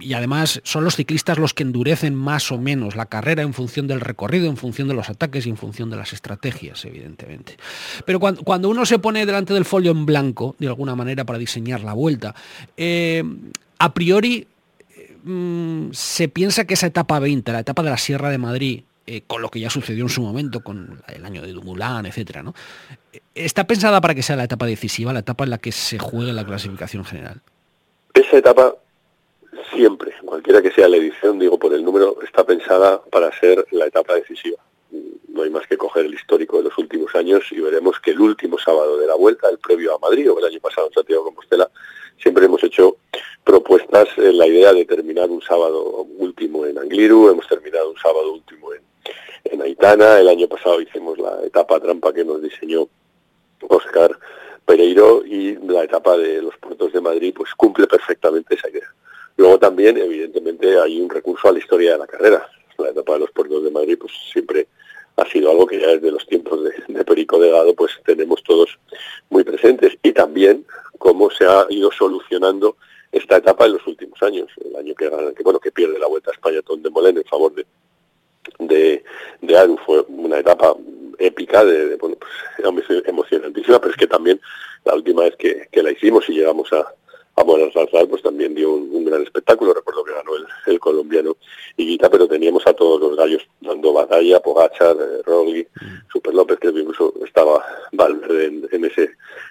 y 0.00 0.12
además 0.12 0.60
son 0.62 0.84
los 0.84 0.96
ciclistas 0.96 1.38
los 1.38 1.54
que 1.54 1.62
endurecen 1.62 2.14
más 2.14 2.52
o 2.52 2.58
menos 2.58 2.96
la 2.96 3.06
carrera 3.06 3.42
en 3.42 3.54
función 3.54 3.86
del 3.86 4.00
recorrido, 4.00 4.46
en 4.46 4.58
función 4.58 4.86
de 4.88 4.94
los 4.94 5.08
ataques 5.08 5.46
y 5.46 5.50
en 5.50 5.56
función 5.56 5.88
de 5.88 5.96
las 5.96 6.12
estrategias, 6.12 6.84
evidentemente. 6.84 7.56
Pero 8.04 8.20
cuando, 8.20 8.68
uno 8.68 8.84
se 8.84 8.98
pone 8.98 9.24
delante 9.24 9.54
del 9.54 9.64
folio 9.64 9.92
en 9.92 10.04
blanco, 10.04 10.54
de 10.58 10.66
alguna 10.66 10.94
manera, 10.94 11.24
para 11.24 11.38
diseñar 11.38 11.80
la 11.80 11.94
vuelta, 11.94 12.34
eh, 12.76 13.24
a 13.78 13.94
priori 13.94 14.46
Mm, 15.22 15.90
se 15.92 16.28
piensa 16.28 16.66
que 16.66 16.74
esa 16.74 16.86
etapa 16.86 17.18
20, 17.18 17.52
la 17.52 17.60
etapa 17.60 17.82
de 17.82 17.90
la 17.90 17.98
Sierra 17.98 18.30
de 18.30 18.38
Madrid, 18.38 18.82
eh, 19.06 19.22
con 19.26 19.42
lo 19.42 19.48
que 19.48 19.60
ya 19.60 19.70
sucedió 19.70 20.04
en 20.04 20.08
su 20.08 20.22
momento, 20.22 20.60
con 20.60 21.02
el 21.08 21.24
año 21.24 21.42
de 21.42 21.52
Dumulán, 21.52 22.06
etcétera, 22.06 22.42
¿no? 22.42 22.54
¿Está 23.34 23.66
pensada 23.66 24.00
para 24.00 24.14
que 24.14 24.22
sea 24.22 24.36
la 24.36 24.44
etapa 24.44 24.66
decisiva, 24.66 25.12
la 25.12 25.20
etapa 25.20 25.44
en 25.44 25.50
la 25.50 25.58
que 25.58 25.72
se 25.72 25.98
juegue 25.98 26.32
la 26.32 26.44
clasificación 26.44 27.04
general? 27.04 27.40
Esa 28.14 28.38
etapa 28.38 28.74
siempre, 29.72 30.12
cualquiera 30.24 30.62
que 30.62 30.70
sea 30.70 30.88
la 30.88 30.96
edición, 30.96 31.38
digo 31.38 31.58
por 31.58 31.74
el 31.74 31.84
número, 31.84 32.18
está 32.22 32.44
pensada 32.44 33.02
para 33.10 33.32
ser 33.38 33.66
la 33.70 33.86
etapa 33.86 34.14
decisiva. 34.14 34.58
No 35.28 35.42
hay 35.42 35.50
más 35.50 35.66
que 35.66 35.76
coger 35.76 36.06
el 36.06 36.14
histórico 36.14 36.58
de 36.58 36.64
los 36.64 36.78
últimos 36.78 37.14
años 37.14 37.44
y 37.50 37.60
veremos 37.60 37.98
que 38.00 38.10
el 38.10 38.20
último 38.20 38.58
sábado 38.58 38.98
de 38.98 39.06
la 39.06 39.14
vuelta, 39.14 39.48
el 39.48 39.58
previo 39.58 39.94
a 39.94 39.98
Madrid 39.98 40.30
o 40.30 40.38
el 40.38 40.44
año 40.44 40.60
pasado 40.60 40.88
en 40.88 40.92
Santiago 40.92 41.22
de 41.22 41.26
Compostela, 41.26 41.70
siempre 42.20 42.46
hemos 42.46 42.62
hecho 42.62 42.96
propuestas 43.44 44.08
en 44.16 44.38
la 44.38 44.46
idea 44.46 44.72
de 44.72 44.84
terminar 44.84 45.30
un 45.30 45.42
sábado 45.42 46.06
último 46.18 46.66
en 46.66 46.78
Angliru, 46.78 47.30
hemos 47.30 47.46
terminado 47.48 47.90
un 47.90 47.96
sábado 47.96 48.32
último 48.32 48.72
en, 48.74 48.82
en 49.44 49.62
Aitana, 49.62 50.20
el 50.20 50.28
año 50.28 50.46
pasado 50.48 50.80
hicimos 50.80 51.18
la 51.18 51.42
etapa 51.44 51.80
trampa 51.80 52.12
que 52.12 52.24
nos 52.24 52.42
diseñó 52.42 52.88
Oscar 53.68 54.16
Pereiro 54.64 55.24
y 55.24 55.56
la 55.66 55.84
etapa 55.84 56.16
de 56.16 56.42
los 56.42 56.56
puertos 56.58 56.92
de 56.92 57.00
Madrid 57.00 57.34
pues 57.36 57.54
cumple 57.54 57.86
perfectamente 57.86 58.54
esa 58.54 58.68
idea. 58.70 58.94
Luego 59.36 59.58
también, 59.58 59.96
evidentemente, 59.96 60.78
hay 60.78 61.00
un 61.00 61.08
recurso 61.08 61.48
a 61.48 61.52
la 61.52 61.58
historia 61.58 61.92
de 61.92 61.98
la 61.98 62.06
carrera. 62.06 62.46
La 62.78 62.90
etapa 62.90 63.14
de 63.14 63.20
los 63.20 63.30
puertos 63.30 63.64
de 63.64 63.70
Madrid 63.70 63.96
pues 63.98 64.12
siempre 64.32 64.68
ha 65.16 65.26
sido 65.26 65.50
algo 65.50 65.66
que 65.66 65.80
ya 65.80 65.88
desde 65.88 66.10
los 66.10 66.26
tiempos 66.26 66.62
de, 66.62 66.72
de 66.88 67.04
Perico 67.04 67.38
Delgado 67.38 67.74
pues 67.74 67.92
tenemos 68.04 68.42
todos 68.42 68.78
muy 69.28 69.44
presentes 69.44 69.98
y 70.02 70.12
también 70.12 70.64
cómo 71.00 71.30
se 71.30 71.46
ha 71.46 71.66
ido 71.70 71.90
solucionando 71.90 72.76
esta 73.10 73.38
etapa 73.38 73.64
en 73.64 73.72
los 73.72 73.86
últimos 73.86 74.22
años. 74.22 74.48
El 74.62 74.76
año 74.76 74.94
que, 74.94 75.10
que 75.34 75.42
bueno 75.42 75.58
que 75.58 75.72
pierde 75.72 75.98
la 75.98 76.06
Vuelta 76.06 76.30
a 76.30 76.34
España 76.34 76.62
Tom 76.62 76.82
de 76.82 76.90
Molén 76.90 77.16
en 77.16 77.24
favor 77.24 77.52
de, 77.54 77.66
de, 78.58 79.02
de 79.40 79.58
Aru 79.58 79.78
fue 79.84 80.04
una 80.08 80.38
etapa 80.38 80.76
épica, 81.18 81.64
de, 81.64 81.96
bueno, 81.96 82.16
pues 82.16 82.86
emocionantísima, 83.06 83.80
pero 83.80 83.90
es 83.90 83.96
que 83.96 84.06
también 84.06 84.40
la 84.84 84.94
última 84.94 85.22
vez 85.22 85.36
que, 85.36 85.68
que 85.72 85.82
la 85.82 85.90
hicimos 85.90 86.28
y 86.28 86.34
llegamos 86.34 86.70
a, 86.72 86.92
a 87.40 87.44
Buenos 87.44 87.72
pues 88.08 88.22
también 88.22 88.54
dio 88.54 88.72
un, 88.72 89.04
gran 89.04 89.22
espectáculo, 89.22 89.72
recuerdo 89.72 90.04
que 90.04 90.12
ganó 90.12 90.36
el, 90.36 90.46
el 90.66 90.78
colombiano 90.78 91.36
Higuita, 91.76 92.10
pero 92.10 92.28
teníamos 92.28 92.66
a 92.66 92.74
todos 92.74 93.00
los 93.00 93.16
gallos 93.16 93.42
dando 93.60 93.92
batalla, 93.92 94.40
Pogachar, 94.40 94.96
eh, 95.00 95.22
Rogli, 95.24 95.62
mm. 95.62 96.10
Super 96.12 96.34
López, 96.34 96.58
que 96.58 96.68
incluso 96.68 97.14
estaba 97.24 97.64
Valverde 97.92 98.66
en, 98.70 98.84
ese 98.84 99.10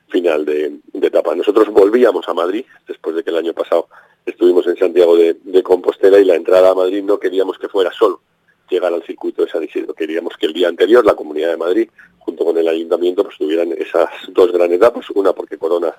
final 0.10 0.46
de, 0.46 0.80
etapa. 1.02 1.34
Nosotros 1.36 1.70
volvíamos 1.70 2.28
a 2.30 2.34
Madrid, 2.34 2.66
después 2.88 3.16
de 3.16 3.24
que 3.24 3.32
el 3.32 3.38
año 3.38 3.54
pasado 3.54 3.88
estuvimos 4.26 4.68
en 4.68 4.78
Santiago 4.78 5.18
de, 5.18 5.64
Compostela 5.64 6.20
y 6.20 6.26
la 6.26 6.36
entrada 6.36 6.72
a 6.72 6.76
Madrid 6.76 7.04
no 7.04 7.20
queríamos 7.20 7.58
que 7.58 7.68
fuera 7.68 7.92
solo 7.92 8.22
llegar 8.70 8.94
al 8.94 9.04
circuito 9.04 9.44
de 9.44 9.50
San 9.50 9.64
Isidro. 9.64 9.94
Queríamos 9.94 10.38
que 10.38 10.46
el 10.46 10.54
día 10.54 10.68
anterior 10.68 11.04
la 11.04 11.16
Comunidad 11.16 11.50
de 11.50 11.58
Madrid, 11.58 11.90
junto 12.20 12.46
con 12.46 12.58
el 12.58 12.68
Ayuntamiento, 12.68 13.24
pues 13.24 13.38
tuvieran 13.38 13.72
esas 13.72 14.10
dos 14.30 14.52
grandes 14.52 14.78
etapas, 14.78 15.10
una 15.12 15.34
porque 15.34 15.58
Corona 15.58 15.96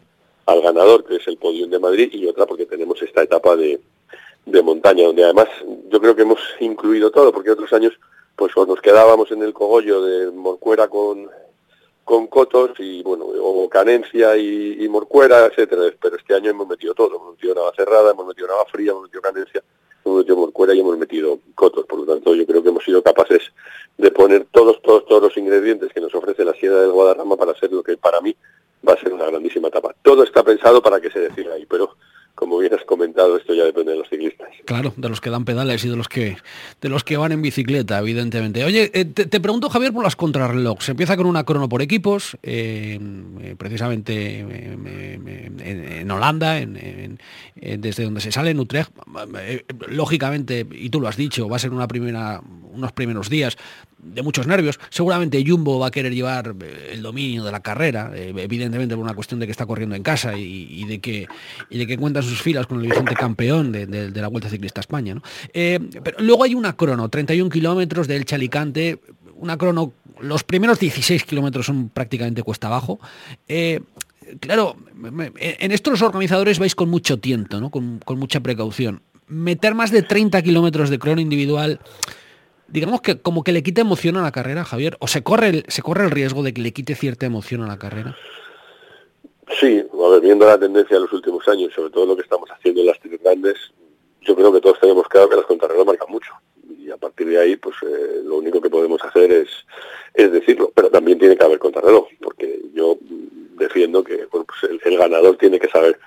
al 0.47 0.63
ganador, 0.63 1.05
que 1.05 1.17
es 1.17 1.27
el 1.29 1.37
podium 1.37 1.71
de 1.71 1.79
Madrid, 1.79 2.11
y 2.13 2.27
otra 2.27 2.47
porque 2.47 2.67
tenemos 2.67 3.01
esta 3.03 3.23
etapa 3.23 3.57
de, 3.57 3.81
de 4.47 4.63
montaña, 4.63 5.05
donde 5.05 5.25
además 5.25 5.49
yo 5.89 6.01
creo 6.01 6.17
que 6.17 6.23
hemos 6.23 6.41
incluido 6.61 7.11
todo, 7.11 7.33
porque 7.33 7.51
otros 7.51 7.73
años 7.73 7.93
pues 8.37 8.53
nos 8.57 8.81
quedábamos 8.81 9.31
en 9.33 9.43
el 9.43 9.53
cogollo 9.53 10.03
de 10.03 10.31
Morcuera 10.31 10.89
con, 10.89 11.29
con 12.05 12.27
Cotos 12.27 12.71
y 12.79 13.03
bueno, 13.03 13.27
o 13.27 13.69
Canencia 13.69 14.37
y, 14.37 14.89
Morcuera, 14.89 15.47
etcétera, 15.47 15.83
pero 16.01 16.17
este 16.17 16.35
año 16.35 16.51
hemos 16.51 16.67
metido 16.67 16.95
todo, 16.95 17.17
hemos 17.17 17.33
metido 17.33 17.55
Nava 17.55 17.73
Cerrada, 17.77 18.13
hemos 18.13 18.27
metido 18.27 18.49
Nava 18.49 18.65
Fría, 18.65 18.93
hemos 18.93 19.05
metido 19.05 19.21
Canencia, 19.21 19.63
hemos 20.05 20.19
metido 20.19 20.37
Morcuera 20.39 20.75
y 20.75 20.81
hemos 20.81 20.97
metido 20.99 21.39
Cotos, 21.55 21.85
por 21.87 22.01
lo 22.01 22.07
tanto 22.07 22.35
yo 22.35 22.47
creo 22.47 22.63
que 22.63 22.71
hemos 22.71 22.83
sido 22.83 23.03
capaces 23.03 23.43
de 23.99 24.11
poner 24.11 24.47
todos, 24.51 24.81
todos, 24.83 25.05
todos 25.05 25.23
los 25.23 25.37
ingredientes 25.37 25.93
que 25.93 26.01
nos 26.01 26.15
ofrece 26.15 26.45
la 26.45 26.55
Sierra 26.55 26.81
del 26.81 26.93
Guadarrama 26.93 27.37
para 27.37 27.53
hacer 27.53 27.71
lo 27.71 27.83
que 27.83 27.97
para 27.99 28.21
mí 28.21 28.35
va 28.87 28.95
a 28.95 29.01
ser 29.01 29.13
una 29.13 29.27
grandísima 29.27 29.69
etapa. 29.69 29.95
Todo 30.03 30.25
está 30.25 30.43
pensado 30.43 30.83
para 30.83 31.01
que 31.01 31.11
se 31.11 31.21
decida 31.21 31.55
ahí, 31.55 31.67
pero 31.67 31.97
como 32.41 32.59
bien 32.59 32.73
has 32.73 32.85
comentado, 32.85 33.37
esto 33.37 33.53
ya 33.53 33.65
depende 33.65 33.93
de 33.93 33.99
los 33.99 34.09
ciclistas. 34.09 34.49
Claro, 34.65 34.95
de 34.97 35.11
los 35.11 35.21
que 35.21 35.29
dan 35.29 35.45
pedales 35.45 35.85
y 35.85 35.91
de 35.91 35.97
los 35.97 36.09
que 36.09 36.39
de 36.81 36.89
los 36.89 37.05
que 37.05 37.19
van 37.19 37.33
en 37.33 37.43
bicicleta, 37.43 37.99
evidentemente. 37.99 38.65
Oye, 38.65 38.91
eh, 38.95 39.05
te, 39.05 39.41
pregunto, 39.41 39.69
Javier, 39.69 39.93
por 39.93 40.03
las 40.03 40.17
contrarreloj. 40.17 40.81
Se 40.81 40.93
empieza 40.93 41.19
con 41.19 41.27
una 41.27 41.45
crono 41.45 41.69
por 41.69 41.83
equipos, 41.83 42.39
eh, 42.43 42.99
precisamente 43.59 44.39
en, 44.41 46.11
Holanda, 46.11 46.59
desde 47.55 48.05
donde 48.05 48.23
se 48.23 48.33
sale 48.33 48.53
en 48.53 48.61
Utrecht. 48.61 48.91
Eh, 49.39 49.65
lógicamente, 49.89 50.67
y 50.73 50.89
tú 50.89 50.99
lo 50.99 51.09
has 51.09 51.19
dicho, 51.19 51.47
va 51.47 51.57
a 51.57 51.59
ser 51.59 51.73
una 51.73 51.89
primera, 51.89 52.41
unos 52.73 52.93
primeros 52.93 53.29
días 53.29 53.57
de 53.99 54.23
muchos 54.23 54.47
nervios. 54.47 54.79
Seguramente 54.89 55.43
Jumbo 55.47 55.79
va 55.79 55.89
a 55.89 55.91
querer 55.91 56.15
llevar 56.15 56.55
el 56.91 57.03
dominio 57.03 57.45
de 57.45 57.53
la 57.53 57.61
carrera, 57.61 58.13
evidentemente 58.17 58.95
por 58.95 59.05
una 59.05 59.15
cuestión 59.15 59.41
de 59.41 59.47
que 59.47 59.53
está 59.53 59.67
corriendo 59.67 59.95
en 59.95 60.03
casa 60.03 60.37
y, 60.37 60.85
de 60.85 61.01
que 61.01 61.29
y 61.69 61.79
de 61.79 61.87
que 61.87 61.99
cuenta 61.99 62.23
sus 62.23 62.41
filas 62.41 62.67
con 62.67 62.81
el 62.81 62.87
vigente 62.87 63.15
campeón 63.15 63.73
de, 63.73 64.11
la 64.11 64.29
Vuelta 64.29 64.49
Ciclista 64.49 64.81
España. 64.81 65.21
Eh, 65.53 65.79
pero 66.03 66.19
luego 66.21 66.45
hay 66.45 66.55
una 66.55 66.75
crono, 66.75 67.09
31 67.09 67.51
kilómetros 67.51 68.09
del 68.09 68.25
Chalicante, 68.25 69.01
una 69.37 69.57
crono, 69.57 69.93
los 70.21 70.45
primeros 70.45 70.79
16 70.79 71.25
kilómetros 71.25 71.67
son 71.67 71.89
prácticamente 71.89 72.43
cuesta 72.43 72.67
abajo. 72.69 73.01
Eh, 73.49 73.81
claro, 74.39 74.77
en 75.39 75.73
estos 75.73 75.93
los 75.93 76.03
organizadores 76.03 76.59
vais 76.59 76.75
con 76.75 76.89
mucho 76.89 77.19
tiento, 77.19 77.61
¿no? 77.61 77.71
con, 77.71 78.01
mucha 78.17 78.41
precaución. 78.41 79.03
Meter 79.27 79.75
más 79.75 79.91
de 79.91 80.03
30 80.03 80.43
kilómetros 80.43 80.91
de 80.91 80.99
crono 80.99 81.21
individual, 81.21 81.81
digamos 82.71 83.01
que 83.01 83.21
como 83.21 83.45
que 83.45 83.53
le 83.53 83.63
quita 83.63 83.81
emoción 83.81 84.17
a 84.17 84.23
la 84.23 84.33
carrera, 84.33 84.65
Javier, 84.65 84.97
o 85.01 85.07
se 85.07 85.23
corre 85.23 85.49
el, 85.49 85.65
se 85.69 85.83
corre 85.83 86.05
el 86.05 86.11
riesgo 86.11 86.43
de 86.43 86.55
que 86.55 86.61
le 86.61 86.73
quite 86.73 86.95
cierta 86.95 87.27
emoción 87.27 87.63
a 87.63 87.67
la 87.67 87.79
carrera. 87.79 88.17
Sí, 89.59 89.85
a 89.93 90.09
ver, 90.09 90.21
viendo 90.21 90.47
la 90.47 90.59
tendencia 90.59 90.97
de 90.97 91.03
los 91.03 91.13
últimos 91.13 91.47
años, 91.49 91.73
sobre 91.75 91.91
todo 91.91 92.07
lo 92.07 92.17
que 92.17 92.23
estamos 92.23 92.49
haciendo 92.51 92.81
en 92.83 92.87
las 92.87 93.01
tres 93.01 93.21
grandes, 93.21 93.57
yo 94.23 94.37
creo 94.37 94.53
que 94.53 94.61
todos 94.61 94.79
tenemos 94.79 95.09
claro 95.09 95.29
que 95.29 95.37
las 95.37 95.47
contrarreloj 95.47 95.87
marcan 95.87 96.11
mucho. 96.11 96.33
Y 96.79 96.91
a 96.91 96.97
partir 96.97 97.29
de 97.29 97.39
ahí, 97.39 97.57
pues 97.57 97.77
eh, 97.83 98.21
lo 98.25 98.37
único 98.37 98.61
que 98.61 98.71
podemos 98.71 99.03
hacer 99.05 99.33
es, 99.33 99.49
es 100.15 100.31
decirlo. 100.31 100.71
Pero 100.75 100.91
también 100.91 101.19
tiene 101.19 101.37
que 101.37 101.45
haber 101.45 101.59
contrarreloj, 101.59 102.07
porque 102.21 102.61
yo 102.75 102.97
defiendo 103.61 104.05
que 104.05 104.27
pues 104.31 104.45
el, 104.85 104.97
ganador 104.97 105.37
tiene 105.37 105.59
que 105.59 105.69
saber 105.69 105.99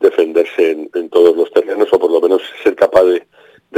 defenderse 0.00 0.88
en, 0.92 1.08
todos 1.08 1.36
los 1.36 1.50
terrenos 1.52 1.88
o 1.92 1.98
por 1.98 2.10
lo 2.10 2.20
menos 2.20 2.42
ser 2.62 2.74
capaz 2.74 3.04
de, 3.04 3.26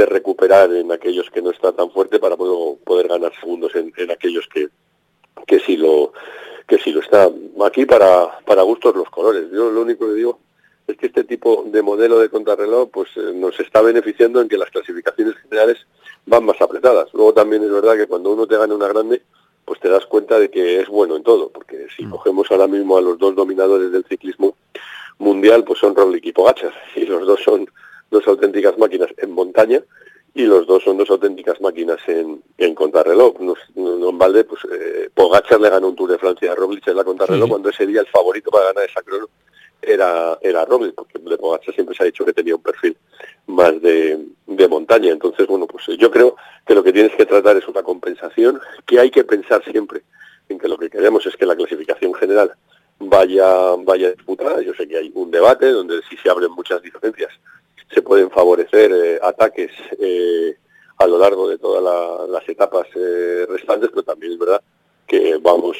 recuperar 0.05 0.71
en 0.73 0.91
aquellos 0.91 1.29
que 1.29 1.41
no 1.41 1.51
está 1.51 1.71
tan 1.71 1.91
fuerte 1.91 2.19
para 2.19 2.37
poder, 2.37 2.77
poder 2.83 3.07
ganar 3.07 3.33
segundos 3.39 3.75
en, 3.75 3.91
en 3.97 4.11
aquellos 4.11 4.47
que, 4.47 4.69
que 5.45 5.59
sí 5.59 5.77
lo 5.77 6.13
que 6.67 6.77
si 6.79 6.91
lo 6.91 6.99
está 6.99 7.29
aquí 7.65 7.85
para, 7.85 8.39
para 8.45 8.61
gustos 8.61 8.95
los 8.95 9.09
colores. 9.09 9.45
Yo 9.51 9.71
lo 9.71 9.81
único 9.81 10.05
que 10.05 10.15
digo 10.15 10.39
es 10.85 10.97
que 10.97 11.07
este 11.07 11.23
tipo 11.23 11.63
de 11.65 11.81
modelo 11.81 12.19
de 12.19 12.29
contrarreloj 12.29 12.89
pues 12.91 13.09
eh, 13.15 13.31
nos 13.33 13.57
está 13.59 13.81
beneficiando 13.81 14.41
en 14.41 14.49
que 14.49 14.57
las 14.57 14.69
clasificaciones 14.69 15.35
generales 15.37 15.77
van 16.25 16.45
más 16.45 16.61
apretadas. 16.61 17.13
Luego 17.13 17.33
también 17.33 17.63
es 17.63 17.71
verdad 17.71 17.95
que 17.95 18.07
cuando 18.07 18.31
uno 18.31 18.45
te 18.47 18.57
gana 18.57 18.75
una 18.75 18.87
grande, 18.89 19.21
pues 19.63 19.79
te 19.79 19.89
das 19.89 20.05
cuenta 20.05 20.39
de 20.39 20.49
que 20.49 20.81
es 20.81 20.87
bueno 20.89 21.15
en 21.15 21.23
todo, 21.23 21.49
porque 21.49 21.87
si 21.95 22.05
mm. 22.05 22.11
cogemos 22.11 22.51
ahora 22.51 22.67
mismo 22.67 22.97
a 22.97 23.01
los 23.01 23.17
dos 23.17 23.35
dominadores 23.35 23.91
del 23.91 24.05
ciclismo 24.05 24.55
mundial, 25.19 25.63
pues 25.63 25.79
son 25.79 25.95
Roglic 25.95 26.25
y 26.25 26.31
Pogacar, 26.33 26.73
y 26.95 27.05
los 27.05 27.25
dos 27.25 27.41
son 27.43 27.69
dos 28.09 28.27
auténticas 28.27 28.77
máquinas 28.77 29.09
en 29.17 29.31
montaña, 29.31 29.81
y 30.33 30.43
los 30.43 30.67
dos 30.67 30.83
son 30.83 30.97
dos 30.97 31.09
auténticas 31.09 31.59
máquinas 31.61 31.99
en, 32.07 32.43
en 32.59 32.75
contrarreloj. 32.75 33.39
No, 33.39 33.55
no, 33.75 34.09
en 34.09 34.17
balde, 34.19 34.43
pues 34.43 34.61
eh, 34.71 35.09
Pogacar 35.13 35.59
le 35.59 35.69
ganó 35.69 35.87
un 35.87 35.95
Tour 35.95 36.11
de 36.11 36.19
Francia 36.19 36.51
a 36.51 36.55
Roglic 36.55 36.87
en 36.87 36.95
la 36.95 37.03
contrarreloj 37.03 37.49
cuando 37.49 37.69
ese 37.69 37.87
día 37.87 38.01
el 38.01 38.07
favorito 38.07 38.51
para 38.51 38.67
ganar 38.67 38.87
esa 38.87 39.01
crono 39.01 39.29
era, 39.81 40.37
era 40.41 40.63
Roglic, 40.63 40.93
porque 40.93 41.17
de 41.17 41.37
Pogacar 41.37 41.73
siempre 41.73 41.95
se 41.95 42.03
ha 42.03 42.05
dicho 42.05 42.23
que 42.23 42.33
tenía 42.33 42.55
un 42.55 42.61
perfil 42.61 42.95
más 43.47 43.81
de, 43.81 44.25
de 44.45 44.67
montaña. 44.67 45.11
Entonces, 45.11 45.47
bueno, 45.47 45.65
pues 45.65 45.85
yo 45.97 46.11
creo 46.11 46.35
que 46.67 46.75
lo 46.75 46.83
que 46.83 46.93
tienes 46.93 47.15
que 47.15 47.25
tratar 47.25 47.57
es 47.57 47.67
una 47.67 47.81
compensación, 47.81 48.61
que 48.85 48.99
hay 48.99 49.09
que 49.09 49.23
pensar 49.23 49.63
siempre 49.63 50.03
en 50.49 50.59
que 50.59 50.67
lo 50.67 50.77
que 50.77 50.91
queremos 50.91 51.25
es 51.25 51.35
que 51.35 51.47
la 51.47 51.55
clasificación 51.55 52.13
general 52.13 52.53
vaya, 52.99 53.75
vaya 53.79 54.11
disputada. 54.11 54.61
Yo 54.61 54.73
sé 54.75 54.87
que 54.87 54.97
hay 54.97 55.11
un 55.15 55.31
debate 55.31 55.71
donde 55.71 55.99
sí 56.07 56.15
se 56.21 56.29
abren 56.29 56.51
muchas 56.51 56.79
diferencias 56.83 57.31
se 57.93 58.01
pueden 58.01 58.29
favorecer 58.29 58.91
eh, 58.91 59.19
ataques 59.21 59.71
eh, 59.99 60.55
a 60.97 61.07
lo 61.07 61.17
largo 61.17 61.47
de 61.47 61.57
todas 61.57 62.29
las 62.29 62.49
etapas 62.49 62.87
eh, 62.95 63.45
restantes, 63.47 63.89
pero 63.89 64.03
también 64.03 64.33
es 64.33 64.39
verdad 64.39 64.61
que 65.05 65.37
vamos 65.37 65.77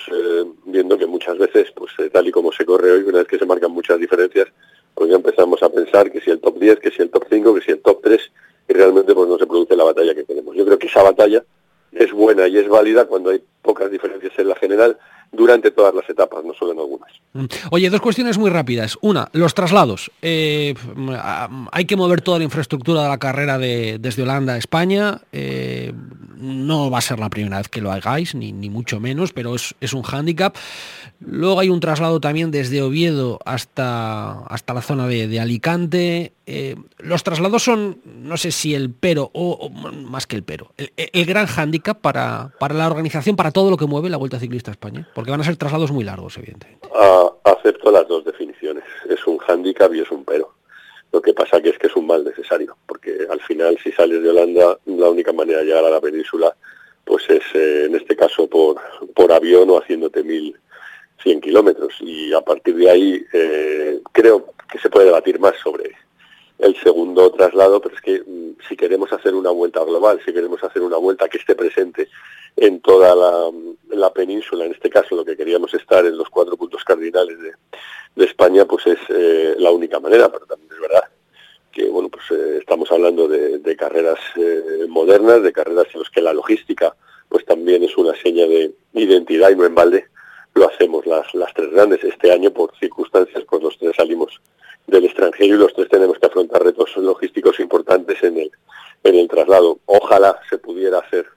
viendo 0.64 0.98
que 0.98 1.06
muchas 1.06 1.38
veces, 1.38 1.70
pues 1.76 1.92
tal 2.14 2.28
y 2.28 2.32
como 2.32 2.50
se 2.54 2.66
corre 2.66 2.92
hoy, 2.92 3.04
una 3.04 3.18
vez 3.20 3.28
que 3.28 3.38
se 3.38 3.46
marcan 3.46 3.72
muchas 3.72 4.00
diferencias, 4.00 4.48
pues 4.94 5.10
ya 5.10 5.18
empezamos 5.18 5.62
a 5.62 5.70
pensar 5.70 6.10
que 6.10 6.22
si 6.22 6.32
el 6.32 6.40
top 6.40 6.58
10, 6.58 6.80
que 6.80 6.92
si 6.92 7.02
el 7.02 7.10
top 7.10 7.26
5, 7.30 7.54
que 7.56 7.62
si 7.62 7.72
el 7.72 7.82
top 7.82 8.00
3, 8.04 8.32
y 8.70 8.74
realmente 8.74 9.14
pues 9.14 9.28
no 9.28 9.38
se 9.38 9.46
produce 9.46 9.76
la 9.76 9.84
batalla 9.84 10.16
que 10.16 10.24
tenemos. 10.24 10.56
Yo 10.56 10.64
creo 10.66 10.80
que 10.80 10.88
esa 10.88 11.04
batalla 11.04 11.44
es 11.92 12.14
buena 12.14 12.48
y 12.48 12.58
es 12.58 12.70
válida 12.70 13.06
cuando 13.06 13.32
hay 13.32 13.44
pocas 13.62 13.92
diferencias 13.92 14.32
en 14.38 14.48
la 14.48 14.56
general 14.56 14.98
durante 15.32 15.72
todas 15.72 15.94
las 15.94 16.10
etapas, 16.10 16.44
no 16.44 16.54
solo 16.54 16.74
en 16.74 16.80
algunas. 16.80 17.12
Mm. 17.34 17.46
Oye, 17.72 17.90
dos 17.90 18.02
cuestiones 18.02 18.38
muy 18.38 18.50
rápidas. 18.50 18.98
Una, 19.02 19.30
los 19.34 19.54
traslados. 19.54 20.12
Eh, 20.22 20.74
hay 21.72 21.86
que 21.86 21.96
mover 21.96 22.22
toda 22.22 22.40
la 22.40 22.44
infraestructura 22.46 23.04
de 23.04 23.10
la 23.10 23.18
carrera 23.18 23.58
de, 23.58 23.98
desde 24.00 24.24
Holanda 24.24 24.54
a 24.54 24.58
España. 24.58 25.22
Eh, 25.32 25.94
no 26.40 26.90
va 26.90 27.00
a 27.00 27.02
ser 27.02 27.20
la 27.20 27.30
primera 27.30 27.58
vez 27.58 27.68
que 27.70 27.82
lo 27.82 27.92
hagáis, 27.92 28.36
ni, 28.36 28.52
ni 28.52 28.70
mucho 28.70 29.00
menos, 29.00 29.34
pero 29.34 29.56
es, 29.56 29.76
es 29.82 29.94
un 29.94 30.04
hándicap. 30.04 30.56
Luego 31.20 31.60
hay 31.60 31.70
un 31.70 31.80
traslado 31.80 32.20
también 32.20 32.52
desde 32.52 32.82
Oviedo 32.82 33.40
hasta, 33.46 34.44
hasta 34.46 34.74
la 34.74 34.82
zona 34.82 35.08
de, 35.08 35.40
Alicante. 35.40 36.34
Eh, 36.46 36.76
los 37.00 37.24
traslados 37.24 37.64
son, 37.64 38.02
no 38.06 38.38
sé 38.38 38.52
si 38.52 38.76
el 38.76 38.92
pero, 38.92 39.32
o, 39.34 39.70
más 39.70 40.28
que 40.28 40.36
el 40.36 40.44
pero, 40.44 40.72
el, 40.78 41.26
gran 41.26 41.48
hándicap 41.48 42.00
para, 42.00 42.52
para, 42.60 42.76
la 42.76 42.88
organización, 42.88 43.36
para 43.36 43.52
todo 43.52 43.72
lo 43.72 43.78
que 43.78 43.86
mueve 43.86 44.10
la 44.10 44.18
Vuelta 44.18 44.40
Ciclista 44.40 44.72
a 44.72 44.74
España, 44.74 45.08
porque 45.16 45.32
van 45.32 45.42
a 45.42 45.44
ser 45.44 45.58
traslados 45.58 45.92
muy 45.92 46.04
largos, 46.04 46.38
evidentemente. 46.38 46.88
Ah, 46.96 47.32
acepto 47.44 47.92
las 47.92 48.08
dos 48.08 48.24
definiciones, 48.24 48.84
es 49.10 49.26
un 49.26 49.38
hándicap 49.40 49.94
y 49.94 50.02
es 50.02 50.12
un 50.12 50.24
pero. 50.24 50.57
Lo 51.12 51.22
que 51.22 51.34
pasa 51.34 51.62
que 51.62 51.70
es 51.70 51.78
que 51.78 51.88
es 51.88 51.96
un 51.96 52.08
mal 52.08 52.24
necesario, 52.24 52.78
porque 52.86 53.28
al 53.30 53.40
final 53.42 53.78
si 53.82 53.92
sales 53.92 54.22
de 54.22 54.30
Holanda, 54.30 54.78
la 54.86 55.10
única 55.10 55.32
manera 55.34 55.60
de 55.60 55.66
llegar 55.66 55.86
a 55.86 55.90
la 55.90 56.02
península 56.02 56.56
pues 57.08 57.24
es 57.30 57.44
eh, 57.54 57.86
en 57.86 57.96
este 57.96 58.16
caso 58.16 58.48
por, 58.48 58.76
por 59.16 59.32
avión 59.32 59.70
o 59.70 59.80
haciéndote 59.80 60.24
mil 60.24 60.56
100 61.24 61.42
kilómetros. 61.42 61.96
Y 62.02 62.34
a 62.34 62.42
partir 62.42 62.76
de 62.76 62.90
ahí 62.90 63.26
eh, 63.34 64.02
creo 64.12 64.54
que 64.70 64.78
se 64.78 64.90
puede 64.90 65.08
debatir 65.08 65.40
más 65.40 65.56
sobre 65.58 65.96
el 66.60 66.76
segundo 66.82 67.32
traslado, 67.32 67.80
pero 67.82 67.96
es 67.96 68.02
que 68.02 68.24
mm, 68.26 68.58
si 68.68 68.76
queremos 68.76 69.12
hacer 69.14 69.36
una 69.36 69.52
vuelta 69.52 69.84
global, 69.84 70.20
si 70.26 70.34
queremos 70.34 70.64
hacer 70.64 70.82
una 70.82 70.98
vuelta 70.98 71.30
que 71.30 71.38
esté 71.38 71.56
presente 71.56 72.10
en 72.58 72.82
toda 72.82 73.16
la, 73.16 73.52
la 73.96 74.12
península, 74.12 74.66
en 74.66 74.74
este 74.74 74.90
caso 74.90 75.16
lo 75.16 75.24
que 75.24 75.38
queríamos 75.38 75.74
estar 75.74 76.06
en 76.06 76.18
los 76.18 76.30
cuatro 76.30 76.58
puntos 76.58 76.84
cardinales 76.84 77.38
de, 77.40 77.54
España, 78.26 78.66
pues 78.66 78.88
es 78.88 78.98
eh, 79.10 79.56
la 79.60 79.70
única 79.72 80.00
manera, 80.00 80.30
pero 80.32 80.46
también 80.48 80.72
es 80.74 80.80
verdad 80.80 81.04
que 81.72 81.88
bueno 81.88 82.10
pues 82.10 82.24
eh, 82.32 82.58
estamos 82.60 82.92
hablando 82.92 83.28
de, 83.28 83.60
de 83.60 83.76
carreras 83.76 84.20
modernas, 84.90 85.44
de 85.44 85.54
carreras 85.54 85.86
en 85.94 86.00
las 86.00 86.10
que 86.10 86.22
la 86.22 86.34
logística 86.34 86.96
pues 87.30 87.46
también 87.46 87.84
es 87.84 87.96
una 87.96 88.16
seña 88.16 88.48
de 88.48 88.74
identidad 88.94 89.52
y 89.52 89.56
no 89.56 89.66
en 89.66 89.76
balde 89.76 90.08
lo 90.58 90.68
hacemos 90.70 91.06
las, 91.06 91.34
las 91.34 91.54
tres 91.54 91.72
grandes. 91.72 92.04
Este 92.04 92.32
año, 92.32 92.52
por 92.52 92.76
circunstancias, 92.78 93.44
pues 93.48 93.64
los 93.64 93.78
tres 93.78 93.96
salimos 93.96 94.42
del 94.88 95.06
extranjero 95.06 95.56
y 95.56 95.58
los 95.58 95.74
tres 95.74 95.90
tenemos 95.90 96.18
que 96.18 96.26
afrontar 96.26 96.64
retos 96.64 96.96
logísticos 96.98 97.60
importantes 97.60 98.22
en 98.24 98.38
el, 98.38 98.52
en 99.04 99.16
el 99.16 99.28
traslado. 99.28 99.80
Ojalá 99.86 100.40
se 100.50 100.58
pudiera 100.58 101.00
hacer 101.00 101.28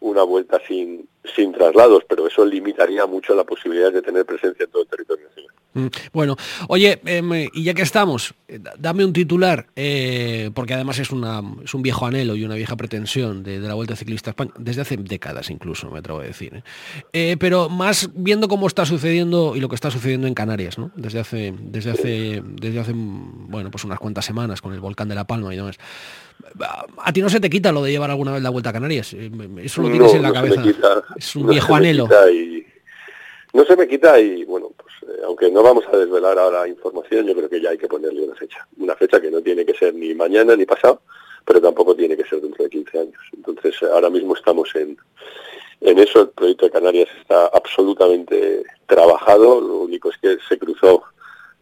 una 0.00 0.22
vuelta 0.22 0.60
sin, 0.66 1.08
sin 1.34 1.52
traslados, 1.52 2.04
pero 2.08 2.26
eso 2.26 2.44
limitaría 2.44 3.06
mucho 3.06 3.34
la 3.34 3.44
posibilidad 3.44 3.92
de 3.92 4.02
tener 4.02 4.24
presencia 4.24 4.64
en 4.64 4.70
todo 4.70 4.82
el 4.82 4.88
territorio 4.88 5.26
nacional. 5.28 5.54
Mm, 5.74 5.86
bueno, 6.12 6.36
oye, 6.68 6.98
em, 7.04 7.48
y 7.52 7.62
ya 7.62 7.74
que 7.74 7.82
estamos, 7.82 8.34
eh, 8.48 8.58
dame 8.78 9.04
un 9.04 9.12
titular, 9.12 9.66
eh, 9.76 10.50
porque 10.54 10.72
además 10.72 10.98
es, 10.98 11.10
una, 11.10 11.42
es 11.62 11.74
un 11.74 11.82
viejo 11.82 12.06
anhelo 12.06 12.34
y 12.36 12.44
una 12.44 12.54
vieja 12.54 12.74
pretensión 12.74 13.42
de, 13.42 13.58
la 13.60 13.74
Vuelta 13.74 13.94
Ciclista 13.94 14.30
a 14.30 14.32
España, 14.32 14.50
desde 14.58 14.80
hace 14.80 14.96
décadas 14.96 15.50
incluso, 15.50 15.90
me 15.90 15.98
atrevo 15.98 16.20
a 16.20 16.24
decir. 16.24 16.62
¿eh? 17.12 17.36
pero 17.38 17.68
más 17.68 18.08
viendo 18.14 18.48
cómo 18.48 18.66
está 18.66 18.86
sucediendo 18.86 19.54
y 19.56 19.60
lo 19.60 19.68
que 19.68 19.74
está 19.74 19.90
sucediendo 19.90 20.26
en 20.26 20.34
Canarias, 20.34 20.78
¿no? 20.78 20.90
Desde 20.96 21.20
hace, 21.20 21.54
desde 21.60 21.90
hace, 21.90 22.42
desde 22.44 22.80
hace, 22.80 22.92
bueno, 22.94 23.70
pues 23.70 23.84
unas 23.84 23.98
cuantas 23.98 24.24
semanas 24.24 24.62
con 24.62 24.72
el 24.72 24.80
volcán 24.80 25.08
de 25.08 25.14
La 25.14 25.26
Palma 25.26 25.52
y 25.52 25.56
demás. 25.56 25.76
A 26.98 27.12
ti 27.12 27.20
no 27.20 27.28
se 27.28 27.40
te 27.40 27.50
quita 27.50 27.72
lo 27.72 27.82
de 27.82 27.90
llevar 27.90 28.10
alguna 28.10 28.32
vez 28.32 28.42
la 28.42 28.50
Vuelta 28.50 28.70
a 28.70 28.72
Canarias, 28.72 29.12
eso 29.12 29.82
lo 29.82 29.90
tienes 29.90 30.14
en 30.14 30.22
la 30.22 30.32
cabeza. 30.32 30.62
es 31.16 31.36
un 31.36 31.48
viejo 31.48 31.74
anhelo. 31.74 32.08
no 33.52 33.64
se 33.64 33.76
me 33.76 33.86
quita 33.86 34.18
y 34.18 34.44
bueno, 34.44 34.72
eh, 35.08 35.22
aunque 35.24 35.50
no 35.50 35.62
vamos 35.62 35.84
a 35.92 35.96
desvelar 35.96 36.38
ahora 36.38 36.68
información, 36.68 37.26
yo 37.26 37.34
creo 37.34 37.48
que 37.48 37.60
ya 37.60 37.70
hay 37.70 37.78
que 37.78 37.88
ponerle 37.88 38.22
una 38.22 38.34
fecha. 38.34 38.66
Una 38.78 38.94
fecha 38.94 39.20
que 39.20 39.30
no 39.30 39.40
tiene 39.40 39.64
que 39.64 39.74
ser 39.74 39.94
ni 39.94 40.14
mañana 40.14 40.54
ni 40.54 40.66
pasado, 40.66 41.02
pero 41.44 41.60
tampoco 41.60 41.94
tiene 41.94 42.16
que 42.16 42.24
ser 42.24 42.40
dentro 42.40 42.64
de 42.64 42.70
15 42.70 42.98
años. 42.98 43.20
Entonces, 43.32 43.82
ahora 43.82 44.10
mismo 44.10 44.34
estamos 44.34 44.74
en, 44.74 44.98
en 45.80 45.98
eso. 45.98 46.22
El 46.22 46.28
proyecto 46.30 46.66
de 46.66 46.72
Canarias 46.72 47.08
está 47.20 47.46
absolutamente 47.46 48.64
trabajado. 48.86 49.60
Lo 49.60 49.76
único 49.78 50.10
es 50.10 50.18
que 50.18 50.38
se 50.46 50.58
cruzó 50.58 51.04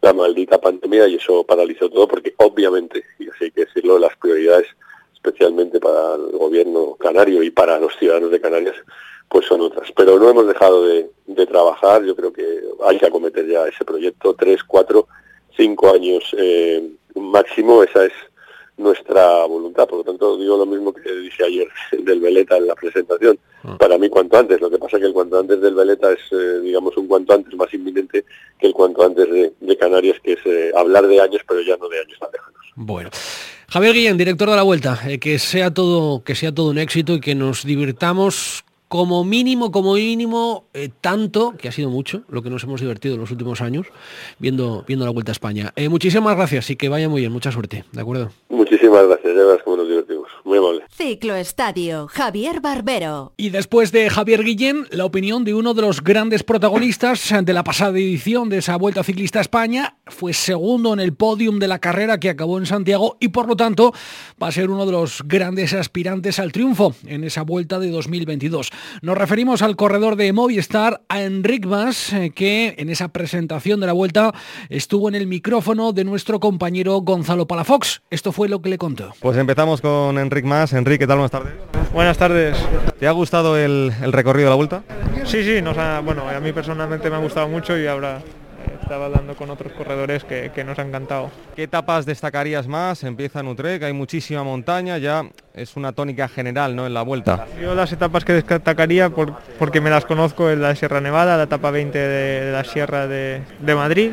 la 0.01 0.13
maldita 0.13 0.59
pandemia 0.59 1.07
y 1.07 1.15
eso 1.15 1.43
paralizó 1.43 1.89
todo 1.89 2.07
porque 2.07 2.33
obviamente, 2.37 3.03
y 3.19 3.29
así 3.29 3.45
hay 3.45 3.51
que 3.51 3.65
decirlo, 3.65 3.97
las 3.97 4.15
prioridades, 4.17 4.67
especialmente 5.13 5.79
para 5.79 6.15
el 6.15 6.37
gobierno 6.37 6.95
canario 6.95 7.41
y 7.43 7.49
para 7.49 7.79
los 7.79 7.95
ciudadanos 7.97 8.31
de 8.31 8.41
Canarias, 8.41 8.75
pues 9.29 9.45
son 9.45 9.61
otras. 9.61 9.91
Pero 9.95 10.19
no 10.19 10.29
hemos 10.29 10.47
dejado 10.47 10.85
de, 10.85 11.09
trabajar, 11.47 12.03
yo 12.03 12.15
creo 12.15 12.33
que 12.33 12.61
hay 12.85 12.97
que 12.97 13.05
acometer 13.05 13.47
ya 13.47 13.67
ese 13.67 13.85
proyecto, 13.85 14.33
tres, 14.33 14.63
cuatro, 14.63 15.07
cinco 15.55 15.93
años 15.93 16.23
eh, 16.37 16.89
máximo, 17.15 17.83
esa 17.83 18.05
es 18.05 18.13
nuestra 18.77 19.45
voluntad. 19.45 19.87
Por 19.87 19.99
lo 19.99 20.03
tanto, 20.03 20.37
digo 20.37 20.57
lo 20.57 20.65
mismo 20.65 20.93
que 20.93 21.11
dije 21.11 21.43
ayer 21.43 21.67
del 21.91 22.19
Veleta 22.19 22.57
en 22.57 22.67
la 22.67 22.75
presentación. 22.75 23.37
Ah. 23.63 23.77
Para 23.77 23.97
mí, 23.97 24.09
cuanto 24.09 24.37
antes. 24.37 24.61
Lo 24.61 24.69
que 24.69 24.77
pasa 24.77 24.97
es 24.97 25.01
que 25.01 25.07
el 25.07 25.13
cuanto 25.13 25.39
antes 25.39 25.59
del 25.61 25.75
Veleta 25.75 26.11
es, 26.11 26.19
eh, 26.31 26.59
digamos, 26.61 26.95
un 26.97 27.07
cuanto 27.07 27.33
antes 27.33 27.53
más 27.55 27.73
inminente 27.73 28.25
que 28.59 28.67
el 28.67 28.73
cuanto 28.73 29.03
antes 29.03 29.29
de, 29.29 29.77
Canarias, 29.77 30.17
que 30.23 30.33
es 30.33 30.39
eh, 30.45 30.71
hablar 30.75 31.05
de 31.07 31.21
años, 31.21 31.41
pero 31.47 31.61
ya 31.61 31.77
no 31.77 31.87
de 31.87 31.99
años 31.99 32.17
tan 32.19 32.29
lejanos. 32.31 32.61
Bueno. 32.75 33.09
Javier 33.69 33.93
Guillén, 33.93 34.17
director 34.17 34.49
de 34.49 34.55
la 34.55 34.63
Vuelta, 34.63 34.99
que 35.19 35.39
sea 35.39 35.73
todo 35.73 36.23
que 36.23 36.35
sea 36.35 36.55
todo 36.55 36.69
un 36.69 36.77
éxito 36.77 37.13
y 37.13 37.19
que 37.19 37.35
nos 37.35 37.63
divirtamos 37.63 38.63
como 38.87 39.23
mínimo, 39.23 39.71
como 39.71 39.93
mínimo, 39.95 40.65
eh, 40.73 40.89
tanto, 41.01 41.55
que 41.57 41.67
ha 41.67 41.71
sido 41.71 41.89
mucho, 41.89 42.21
lo 42.29 42.41
que 42.41 42.49
nos 42.49 42.63
hemos 42.63 42.81
divertido 42.81 43.15
en 43.15 43.21
los 43.21 43.31
últimos 43.31 43.61
años, 43.61 43.87
viendo, 44.39 44.83
viendo 44.87 45.05
la 45.05 45.11
Vuelta 45.11 45.31
a 45.31 45.33
España. 45.33 45.73
Eh, 45.75 45.89
muchísimas 45.89 46.35
gracias 46.35 46.69
y 46.69 46.75
que 46.75 46.89
vaya 46.89 47.09
muy 47.09 47.21
bien, 47.21 47.31
mucha 47.31 47.51
suerte, 47.51 47.83
¿de 47.91 48.01
acuerdo? 48.01 48.29
Muchísimas 48.49 49.05
gracias, 49.07 49.35
ya 49.35 49.43
verás 49.43 49.63
cómo 49.63 49.77
nos 49.77 49.87
divertimos. 49.87 50.26
Muy 50.47 50.59
amable. 50.59 50.85
Ciclo 50.89 51.35
Estadio, 51.35 52.07
Javier 52.07 52.61
Barbero. 52.61 53.33
Y 53.35 53.49
después 53.49 53.91
de 53.91 54.09
Javier 54.09 54.45
Guillén, 54.45 54.87
la 54.91 55.03
opinión 55.03 55.43
de 55.43 55.53
uno 55.53 55.73
de 55.73 55.81
los 55.81 56.01
grandes 56.01 56.43
protagonistas 56.43 57.33
de 57.43 57.51
la 57.51 57.65
pasada 57.65 57.97
edición 57.97 58.47
de 58.47 58.59
esa 58.59 58.77
Vuelta 58.77 59.03
Ciclista 59.03 59.39
a 59.39 59.41
España, 59.41 59.97
fue 60.05 60.31
segundo 60.31 60.93
en 60.93 61.01
el 61.01 61.13
podium 61.13 61.59
de 61.59 61.67
la 61.67 61.79
carrera 61.79 62.17
que 62.17 62.29
acabó 62.29 62.59
en 62.59 62.65
Santiago 62.65 63.17
y 63.19 63.27
por 63.27 63.49
lo 63.49 63.57
tanto 63.57 63.91
va 64.41 64.47
a 64.47 64.51
ser 64.53 64.69
uno 64.69 64.85
de 64.85 64.93
los 64.93 65.21
grandes 65.25 65.73
aspirantes 65.73 66.39
al 66.39 66.53
triunfo 66.53 66.95
en 67.05 67.25
esa 67.25 67.41
Vuelta 67.41 67.77
de 67.77 67.89
2022. 67.89 68.69
Nos 69.01 69.17
referimos 69.17 69.61
al 69.61 69.75
corredor 69.75 70.15
de 70.15 70.31
Movistar, 70.31 71.01
a 71.09 71.23
Enric 71.23 71.65
Mas, 71.65 72.13
eh, 72.13 72.31
que 72.33 72.73
en 72.77 72.89
esa 72.89 73.09
presentación 73.09 73.81
de 73.81 73.87
la 73.87 73.93
vuelta 73.93 74.33
estuvo 74.69 75.09
en 75.09 75.15
el 75.15 75.27
micrófono 75.27 75.91
de 75.91 76.05
nuestro 76.05 76.39
compañero 76.39 77.01
Gonzalo 77.01 77.47
Palafox. 77.47 78.01
Esto 78.09 78.31
fue 78.31 78.47
lo 78.47 78.61
que 78.61 78.69
le 78.69 78.77
contó. 78.77 79.13
Pues 79.19 79.35
empezamos 79.35 79.81
con 79.81 80.17
Enric 80.17 80.36
Mas. 80.43 80.73
Enrique, 80.73 80.99
¿qué 80.99 81.07
tal? 81.07 81.17
Buenas 81.17 81.31
tardes. 81.31 81.53
Buenas 81.93 82.17
tardes. 82.17 82.57
¿Te 82.99 83.07
ha 83.07 83.11
gustado 83.11 83.57
el, 83.57 83.93
recorrido 84.11 84.47
de 84.47 84.51
la 84.51 84.55
vuelta? 84.55 84.83
Sí, 85.25 85.43
sí, 85.43 85.61
nos 85.61 85.75
bueno, 86.03 86.27
a 86.27 86.39
mí 86.39 86.51
personalmente 86.51 87.09
me 87.09 87.15
ha 87.15 87.19
gustado 87.19 87.47
mucho 87.47 87.77
y 87.77 87.87
ahora 87.87 88.19
estaba 88.81 89.05
hablando 89.07 89.35
con 89.35 89.49
otros 89.49 89.73
corredores 89.73 90.23
que, 90.23 90.63
nos 90.63 90.79
han 90.79 90.87
encantado. 90.87 91.29
¿Qué 91.55 91.63
etapas 91.63 92.05
destacarías 92.05 92.67
más? 92.67 93.03
Empieza 93.03 93.41
en 93.41 93.47
Utrecht, 93.47 93.83
hay 93.83 93.93
muchísima 93.93 94.43
montaña, 94.43 94.97
ya 94.97 95.23
es 95.53 95.75
una 95.75 95.91
tónica 95.91 96.27
general 96.27 96.75
¿no? 96.75 96.85
en 96.85 96.93
la 96.93 97.01
vuelta. 97.01 97.47
Yo 97.61 97.75
las 97.75 97.91
etapas 97.91 98.23
que 98.23 98.33
destacaría, 98.33 99.09
porque 99.09 99.81
me 99.81 99.89
las 99.89 100.05
conozco, 100.05 100.49
es 100.49 100.57
la 100.57 100.75
Sierra 100.75 101.01
Nevada, 101.01 101.35
la 101.35 101.43
etapa 101.43 101.71
20 101.71 101.97
de, 101.97 102.51
la 102.51 102.63
Sierra 102.63 103.07
de, 103.07 103.41
Madrid 103.75 104.11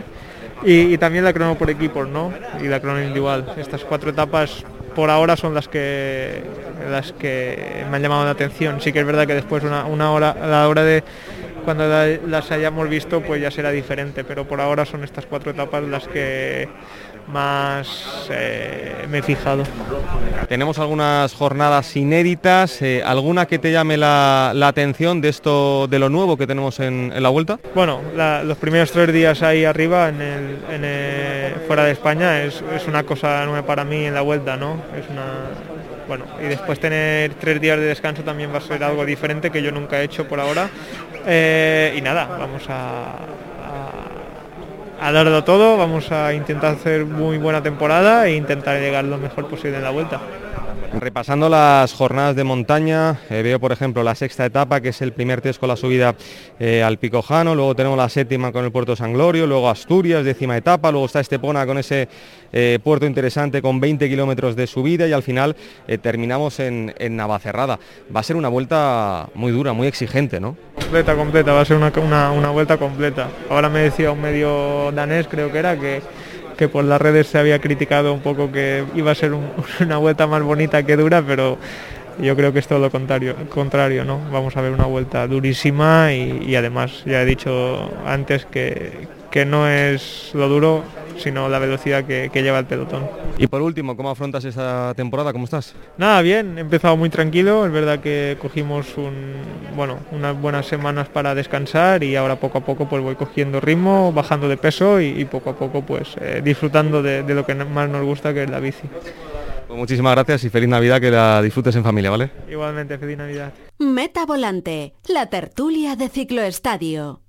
y, 0.65 0.99
también 0.99 1.23
la 1.25 1.33
crono 1.33 1.57
por 1.57 1.71
equipos 1.71 2.09
¿no? 2.09 2.33
y 2.61 2.67
la 2.67 2.81
crono 2.81 3.01
individual. 3.01 3.55
Estas 3.57 3.85
cuatro 3.85 4.11
etapas 4.11 4.65
por 4.95 5.11
ahora 5.11 5.37
son 5.37 5.55
las 5.55 5.69
que 5.69 6.43
las 6.91 7.13
que 7.13 7.85
me 7.91 7.97
han 7.97 8.03
llamado 8.03 8.25
la 8.25 8.31
atención. 8.31 8.81
Sí 8.81 8.93
que 8.93 9.01
es 9.01 9.07
verdad 9.07 9.27
que 9.27 9.35
después 9.35 9.63
una, 9.65 9.85
una 9.85 10.13
hora 10.13 10.31
a 10.31 10.47
la 10.47 10.69
hora 10.69 10.83
de 10.83 11.03
cuando 11.65 11.89
las 12.27 12.51
hayamos 12.51 12.89
visto 12.89 13.23
pues 13.23 13.41
ya 13.41 13.51
será 13.51 13.71
diferente, 13.71 14.23
pero 14.23 14.47
por 14.47 14.61
ahora 14.61 14.85
son 14.85 15.03
estas 15.03 15.27
cuatro 15.27 15.51
etapas 15.51 15.83
las 15.85 16.07
que 16.07 16.69
más 17.29 18.29
eh, 18.31 19.07
me 19.11 19.19
he 19.19 19.23
fijado. 19.23 19.65
Tenemos 20.49 20.79
algunas 20.79 21.35
jornadas 21.35 21.97
inéditas, 21.97 22.83
eh, 22.83 23.03
¿alguna 23.05 23.47
que 23.47 23.59
te 23.59 23.73
llame 23.73 23.97
la, 23.97 24.51
atención 24.65 25.21
de 25.21 25.29
esto, 25.29 25.87
de 25.87 25.99
lo 25.99 26.09
nuevo 26.09 26.37
que 26.37 26.47
tenemos 26.47 26.81
en, 26.81 27.13
la 27.23 27.29
vuelta? 27.29 27.59
Bueno, 27.75 28.01
los 28.45 28.59
primeros 28.59 28.93
tres 28.93 29.13
días 29.13 29.43
ahí 29.43 29.65
arriba, 29.65 30.09
en 30.09 30.21
el, 30.21 31.55
fuera 31.67 31.85
de 31.85 31.93
España, 31.93 32.43
es, 32.43 32.63
es, 32.75 32.87
una 32.87 33.05
cosa 33.05 33.45
nueva 33.47 33.67
para 33.67 33.85
mí 33.85 34.05
en 34.05 34.15
la 34.15 34.23
vuelta, 34.23 34.57
¿no? 34.57 34.75
Es 34.99 35.09
una, 35.11 35.25
bueno, 36.07 36.25
y 36.43 36.45
después 36.45 36.79
tener 36.79 37.35
tres 37.35 37.61
días 37.61 37.79
de 37.79 37.87
descanso 37.87 38.23
también 38.23 38.53
va 38.53 38.59
a 38.59 38.61
ser 38.61 38.85
algo 38.85 39.05
diferente 39.05 39.51
que 39.51 39.63
yo 39.63 39.73
nunca 39.73 40.01
he 40.01 40.05
hecho 40.05 40.29
por 40.29 40.41
ahora 40.41 40.69
eh, 41.27 41.95
y 41.97 42.01
nada, 42.01 42.27
vamos 42.27 42.63
a, 42.69 43.17
a, 45.05 45.13
darlo 45.13 45.45
todo, 45.45 45.77
vamos 45.77 46.11
a 46.13 46.33
intentar 46.33 46.75
hacer 46.75 47.05
muy 47.05 47.37
buena 47.39 47.63
temporada 47.63 48.27
e 48.27 48.35
intentar 48.35 48.81
llegar 48.81 49.05
lo 49.05 49.19
mejor 49.19 49.49
posible 49.49 49.77
en 49.77 49.85
la 49.85 49.91
vuelta. 49.91 50.21
Repasando 51.01 51.49
las 51.49 51.93
jornadas 51.93 52.37
de 52.37 52.45
montaña, 52.45 53.19
eh, 53.29 53.43
veo 53.43 53.59
por 53.59 53.73
ejemplo 53.73 54.05
la 54.05 54.15
sexta 54.15 54.47
etapa, 54.47 54.81
que 54.81 54.91
es 54.91 55.03
el 55.03 55.13
primer 55.13 55.41
test 55.41 55.59
con 55.59 55.69
la 55.69 55.77
subida 55.77 56.15
eh, 56.61 56.83
al 56.83 56.99
Pico 56.99 57.21
Jano, 57.21 57.55
luego 57.55 57.75
tenemos 57.75 57.99
la 57.99 58.09
séptima 58.09 58.53
con 58.53 58.65
el 58.65 58.71
puerto 58.71 58.95
San 58.95 59.13
Glorio, 59.13 59.47
luego 59.47 59.69
Asturias, 59.69 60.25
décima 60.25 60.57
etapa, 60.57 60.93
luego 60.93 61.07
está 61.07 61.19
Estepona 61.21 61.67
con 61.67 61.79
ese 61.79 62.09
eh, 62.53 62.79
puerto 62.83 63.07
interesante 63.07 63.61
con 63.61 63.81
20 63.81 64.09
kilómetros 64.09 64.55
de 64.55 64.69
subida 64.69 65.09
y 65.09 65.13
al 65.13 65.25
final 65.25 65.57
terminamos 66.01 66.61
en, 66.61 66.95
Navacerrada. 67.11 67.79
Va 68.15 68.21
a 68.21 68.23
ser 68.23 68.37
una 68.37 68.49
vuelta 68.49 69.29
muy 69.35 69.51
dura, 69.51 69.73
muy 69.73 69.89
exigente, 69.89 70.39
¿no? 70.39 70.57
Completa, 70.75 71.17
completa, 71.17 71.53
va 71.53 71.61
a 71.63 71.65
ser 71.65 71.77
una, 71.77 72.31
una 72.31 72.51
vuelta 72.51 72.77
completa. 72.77 73.29
Ahora 73.51 73.69
me 73.69 73.81
decía 73.81 74.13
un 74.13 74.21
medio 74.21 74.93
danés, 74.93 75.27
creo 75.29 75.51
que 75.51 75.59
era, 75.59 75.79
que 75.79 76.03
que 76.57 76.69
por 76.69 76.85
las 76.85 77.01
redes 77.01 77.27
se 77.29 77.39
había 77.39 77.61
criticado 77.61 78.13
un 78.13 78.21
poco 78.21 78.51
que 78.51 78.85
iba 78.95 79.13
a 79.13 79.15
ser 79.15 79.33
una 79.81 79.97
vuelta 79.99 80.27
más 80.27 80.43
bonita 80.43 80.83
que 80.83 80.97
dura, 80.97 81.23
pero 81.27 81.59
yo 82.21 82.37
creo 82.37 82.53
que 82.53 82.61
es 82.61 82.67
todo 82.67 82.79
lo 82.79 82.91
contrario, 82.91 83.35
contrario 83.49 84.05
¿no? 84.05 84.21
Vamos 84.31 84.57
a 84.57 84.61
ver 84.61 84.73
una 84.73 84.87
vuelta 84.87 85.27
durísima 85.27 86.13
y, 86.13 86.55
además 86.55 87.03
ya 87.05 87.23
he 87.23 87.25
dicho 87.25 87.91
antes 88.07 88.47
que, 88.47 89.09
que 89.35 89.45
no 89.45 89.69
es 89.69 90.31
lo 90.33 90.49
duro, 90.49 90.85
sino 91.19 91.49
la 91.49 91.59
velocidad 91.59 92.05
que, 92.05 92.31
lleva 92.33 92.61
el 92.61 92.67
pelotón. 92.67 93.11
Y 93.37 93.49
por 93.49 93.63
último, 93.63 93.97
¿cómo 93.97 94.11
afrontas 94.11 94.45
esa 94.45 94.95
temporada? 94.95 95.33
¿Cómo 95.33 95.47
estás? 95.47 95.75
Nada, 95.99 96.23
bien, 96.23 96.57
he 96.57 96.61
empezado 96.61 96.97
muy 96.97 97.11
tranquilo, 97.11 97.67
es 97.67 97.73
verdad 97.73 97.99
que 97.99 98.39
cogimos 98.41 98.97
un, 98.97 99.33
bueno, 99.75 99.99
unas 100.13 100.41
buenas 100.41 100.67
semanas 100.67 101.09
para 101.09 101.35
descansar 101.35 102.05
y 102.05 102.15
ahora 102.15 102.37
poco 102.37 102.59
a 102.59 102.61
poco 102.61 102.89
pues 102.89 103.03
voy 103.03 103.17
cogiendo 103.17 103.61
ritmo, 103.61 104.13
bajando 104.13 104.49
de 104.49 104.57
peso 104.57 105.01
y, 105.01 105.25
poco 105.25 105.51
a 105.51 105.57
poco 105.57 105.83
pues 105.83 106.15
eh, 106.21 106.41
disfrutando 106.45 107.03
de, 107.03 107.25
de 107.25 107.35
lo 107.35 107.45
que 107.45 107.57
más 107.57 107.89
nos 107.89 108.05
gusta 108.05 108.33
que 108.33 108.45
es 108.45 108.51
la 108.51 108.61
bici. 108.61 108.89
Pues 109.67 109.77
muchísimas 109.77 110.15
gracias 110.15 110.45
y 110.45 110.49
feliz 110.49 110.69
Navidad, 110.69 111.01
que 111.01 111.11
la 111.11 111.43
disfrutes 111.43 111.75
en 111.75 111.83
familia, 111.83 112.11
¿vale? 112.11 112.31
Igualmente, 112.49 112.99
feliz 112.99 113.19
Navidad. 113.19 113.53
Meta 113.81 114.27
Volante, 114.27 114.95
la 115.09 115.27
tertulia 115.27 115.97
de 115.97 116.09
Cicloestadio. 116.09 117.21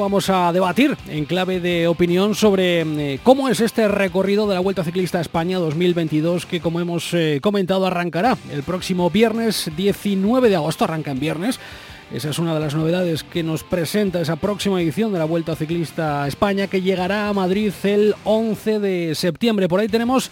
Vamos 0.00 0.30
a 0.30 0.50
debatir 0.52 0.96
en 1.08 1.26
clave 1.26 1.60
de 1.60 1.86
opinión 1.86 2.34
sobre 2.34 2.80
eh, 2.80 3.20
cómo 3.22 3.48
es 3.48 3.60
este 3.60 3.86
recorrido 3.86 4.48
de 4.48 4.54
la 4.54 4.60
Vuelta 4.60 4.82
Ciclista 4.82 5.20
España 5.20 5.58
2022 5.58 6.46
que 6.46 6.60
como 6.60 6.80
hemos 6.80 7.12
eh, 7.12 7.38
comentado 7.42 7.86
arrancará 7.86 8.38
el 8.50 8.62
próximo 8.62 9.10
viernes 9.10 9.70
19 9.76 10.48
de 10.48 10.56
agosto, 10.56 10.84
arranca 10.84 11.10
en 11.10 11.20
viernes. 11.20 11.60
Esa 12.12 12.30
es 12.30 12.38
una 12.38 12.54
de 12.54 12.60
las 12.60 12.74
novedades 12.74 13.22
que 13.22 13.42
nos 13.42 13.62
presenta 13.62 14.20
esa 14.20 14.36
próxima 14.36 14.80
edición 14.80 15.12
de 15.12 15.18
la 15.18 15.26
Vuelta 15.26 15.54
Ciclista 15.54 16.26
España 16.26 16.66
que 16.66 16.80
llegará 16.80 17.28
a 17.28 17.34
Madrid 17.34 17.72
el 17.84 18.14
11 18.24 18.80
de 18.80 19.14
septiembre. 19.14 19.68
Por 19.68 19.80
ahí 19.80 19.88
tenemos 19.88 20.30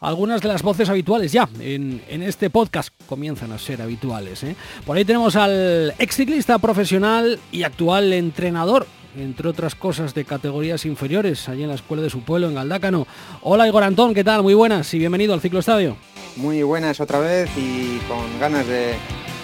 algunas 0.00 0.40
de 0.40 0.48
las 0.48 0.62
voces 0.62 0.88
habituales 0.88 1.32
ya 1.32 1.48
en, 1.60 2.02
este 2.08 2.50
podcast 2.50 2.92
comienzan 3.06 3.52
a 3.52 3.58
ser 3.58 3.82
habituales. 3.82 4.42
¿eh? 4.42 4.56
Por 4.84 4.96
ahí 4.96 5.04
tenemos 5.04 5.36
al 5.36 5.94
ex 5.98 6.16
ciclista 6.16 6.58
profesional 6.58 7.38
y 7.52 7.62
actual 7.62 8.12
entrenador 8.12 8.86
entre 9.16 9.48
otras 9.48 9.74
cosas 9.74 10.14
de 10.14 10.24
categorías 10.24 10.84
inferiores, 10.84 11.48
allí 11.48 11.62
en 11.62 11.68
la 11.68 11.74
escuela 11.74 12.02
de 12.02 12.10
su 12.10 12.20
pueblo, 12.22 12.48
en 12.48 12.54
Galdácano. 12.54 13.06
Hola 13.42 13.66
Igor 13.66 13.82
Antón, 13.82 14.14
¿qué 14.14 14.24
tal? 14.24 14.42
Muy 14.42 14.54
buenas 14.54 14.92
y 14.94 14.98
bienvenido 14.98 15.34
al 15.34 15.40
Ciclo 15.40 15.60
Estadio. 15.60 15.96
Muy 16.36 16.62
buenas 16.62 17.00
otra 17.00 17.18
vez 17.18 17.50
y 17.56 17.98
con 18.08 18.40
ganas 18.40 18.66
de, 18.66 18.94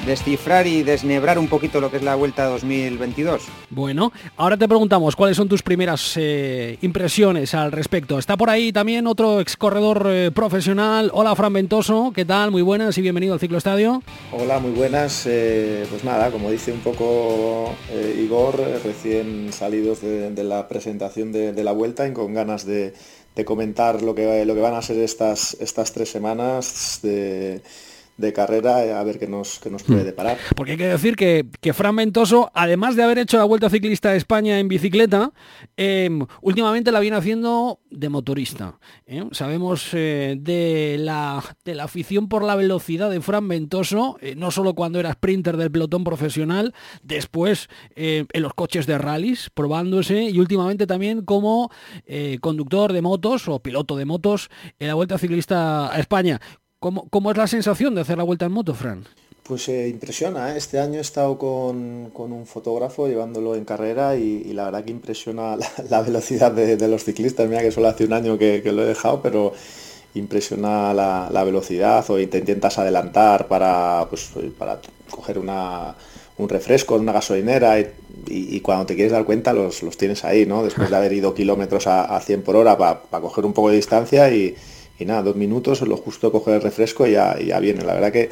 descifrar 0.07 0.67
y 0.67 0.83
desnebrar 0.83 1.39
un 1.39 1.49
poquito 1.49 1.81
lo 1.81 1.91
que 1.91 1.99
es 1.99 2.03
la 2.03 2.15
Vuelta 2.15 2.47
2022. 2.47 3.43
Bueno, 3.71 4.13
ahora 4.37 4.57
te 4.57 4.69
preguntamos 4.69 5.17
cuáles 5.17 5.37
son 5.37 5.49
tus 5.49 5.63
primeras 5.63 6.15
eh, 6.17 6.79
impresiones 6.81 7.55
al 7.55 7.73
respecto. 7.73 8.19
Está 8.19 8.37
por 8.37 8.51
ahí 8.51 8.73
también 8.73 9.07
otro 9.07 9.41
ex 9.41 9.57
corredor 9.57 10.07
eh, 10.09 10.31
profesional. 10.31 11.11
Hola, 11.13 11.35
Fran 11.35 11.53
Ventoso, 11.53 12.13
¿qué 12.15 12.25
tal? 12.25 12.51
Muy 12.51 12.63
buenas 12.63 12.97
y 12.99 13.03
bienvenido 13.03 13.35
al 13.35 13.41
Ciclo 13.41 13.59
Estadio. 13.59 14.03
Hola, 14.33 14.59
muy 14.59 14.73
buenas. 14.73 15.25
Eh, 15.27 15.87
pues 15.91 16.05
nada, 16.05 16.31
como 16.31 16.51
dice 16.51 16.73
un 16.73 16.81
poco 16.81 17.75
Igor, 18.19 18.57
recién 18.85 19.53
salidos 19.53 20.01
de, 20.01 20.45
la 20.45 20.69
presentación 20.69 21.33
de, 21.33 21.65
la 21.65 21.73
Vuelta 21.73 22.07
y 22.07 22.13
con 22.13 22.35
ganas 22.35 22.65
de, 22.65 22.95
comentar 23.45 24.03
lo 24.03 24.15
que, 24.15 24.45
lo 24.45 24.55
que 24.55 24.61
van 24.61 24.75
a 24.75 24.83
ser 24.83 24.99
estas, 24.99 25.57
estas 25.61 25.93
tres 25.93 26.11
semanas 26.11 26.99
de 27.03 27.63
de 28.19 28.33
carrera 28.33 28.85
eh, 28.85 28.93
a 28.93 29.03
ver 29.05 29.19
qué 29.19 29.29
nos, 29.29 29.61
qué 29.61 29.71
nos 29.71 29.85
puede 29.85 30.03
hmm. 30.03 30.07
deparar. 30.07 30.39
Porque 30.57 30.73
hay 30.73 30.79
que 30.79 30.89
decir 30.89 31.17
que, 31.17 31.47
que 31.61 31.73
Fran 31.73 31.97
Ventoso, 31.97 32.51
además 32.53 32.97
de 32.97 33.05
haber 33.05 33.19
hecho 33.19 33.39
la 33.39 33.45
Vuelta 33.45 33.71
Ciclista 33.71 34.11
de 34.11 34.19
España 34.19 34.59
en 34.59 34.69
bicicleta, 34.69 35.33
em, 35.77 36.27
últimamente 36.43 36.93
la 36.93 37.01
viene 37.01 37.17
haciendo 37.17 37.81
de 37.91 38.09
motorista. 38.09 38.79
¿eh? 39.07 39.25
Sabemos 39.31 39.91
eh, 39.93 40.37
de, 40.39 40.97
la, 40.99 41.43
de 41.65 41.77
la 41.77 41.85
afición 41.85 42.29
por 42.29 42.43
la 42.43 42.57
velocidad 42.57 43.09
de 43.09 43.21
Fran 43.21 43.47
Ventoso, 43.47 44.19
no 44.37 44.51
solo 44.51 44.75
cuando 44.75 44.99
era 44.99 45.13
sprinter 45.13 45.57
del 45.57 45.71
pelotón 45.71 46.03
profesional, 46.03 46.75
después 47.03 47.69
en 47.95 48.43
los 48.43 48.53
coches 48.55 48.87
de 48.87 48.99
rallies, 48.99 49.51
probándose, 49.55 50.25
y 50.25 50.41
últimamente 50.41 50.87
también 50.87 51.25
como 51.25 51.71
conductor 52.41 52.93
de 52.93 53.03
motos 53.03 53.49
o 53.49 53.61
piloto 53.61 53.97
de 53.97 54.05
motos 54.05 54.51
en 54.79 54.89
la 54.89 54.95
Vuelta 54.95 55.19
Ciclista 55.19 55.93
a 55.93 55.99
España. 56.01 56.41
¿Cómo, 56.81 57.31
es 57.33 57.37
la 57.37 57.49
sensación 57.49 57.97
de 57.97 58.03
hacer 58.03 58.19
la 58.19 58.23
vuelta 58.23 58.47
en 58.47 58.53
moto, 58.53 58.73
Fran? 58.73 59.05
Pues 59.43 59.69
eh, 59.69 59.89
impresiona, 59.89 60.55
¿eh? 60.55 60.59
este 60.59 60.79
año 60.79 60.99
he 60.99 61.01
estado 61.01 61.37
con, 61.37 62.13
un 62.15 62.47
fotógrafo 62.47 63.09
llevándolo 63.09 63.57
en 63.57 63.65
carrera 63.65 64.15
y, 64.15 64.45
la 64.53 64.67
verdad 64.67 64.85
que 64.85 64.93
impresiona 64.93 65.57
la, 65.91 66.03
velocidad 66.03 66.53
de, 66.53 66.89
los 66.89 67.03
ciclistas. 67.03 67.49
Mira 67.49 67.63
que 67.63 67.73
solo 67.73 67.89
hace 67.89 68.05
un 68.05 68.13
año 68.13 68.39
que, 68.39 68.63
lo 68.67 68.85
he 68.85 68.87
dejado, 68.87 69.21
pero 69.23 69.53
impresiona 70.15 70.95
la, 70.95 71.45
velocidad 71.45 72.09
o 72.11 72.15
te 72.15 72.39
intentas 72.39 72.79
adelantar 72.79 73.49
para, 73.49 74.07
pues, 74.09 74.31
para 74.57 74.79
coger 75.11 75.39
un 75.39 76.49
refresco 76.49 76.95
en 76.95 77.03
una 77.03 77.13
gasolinera 77.13 77.81
y, 77.81 78.61
cuando 78.61 78.87
te 78.87 78.95
quieres 78.95 79.11
dar 79.11 79.25
cuenta 79.25 79.53
los, 79.53 79.81
tienes 79.97 80.25
ahí, 80.25 80.47
¿no? 80.47 80.63
Después 80.63 80.91
de 80.91 80.97
haber 80.97 81.13
ido 81.13 81.35
kilómetros 81.35 81.89
a, 81.89 82.21
100 82.21 82.43
por 82.43 82.55
hora 82.55 82.79
para 82.79 83.21
coger 83.21 83.45
un 83.45 83.53
poco 83.53 83.71
de 83.71 83.77
distancia 83.77 84.31
y 84.31 84.55
y 84.99 85.05
nada, 85.05 85.23
dos 85.23 85.37
minutos, 85.37 85.81
lo 85.83 85.97
justo 85.97 86.33
coger 86.33 86.55
el 86.57 86.63
refresco 86.63 87.07
y 87.07 87.13
ya, 87.13 87.39
ya 87.39 87.61
viene. 87.61 87.85
La 87.85 87.95
verdad 87.95 88.13
que 88.13 88.31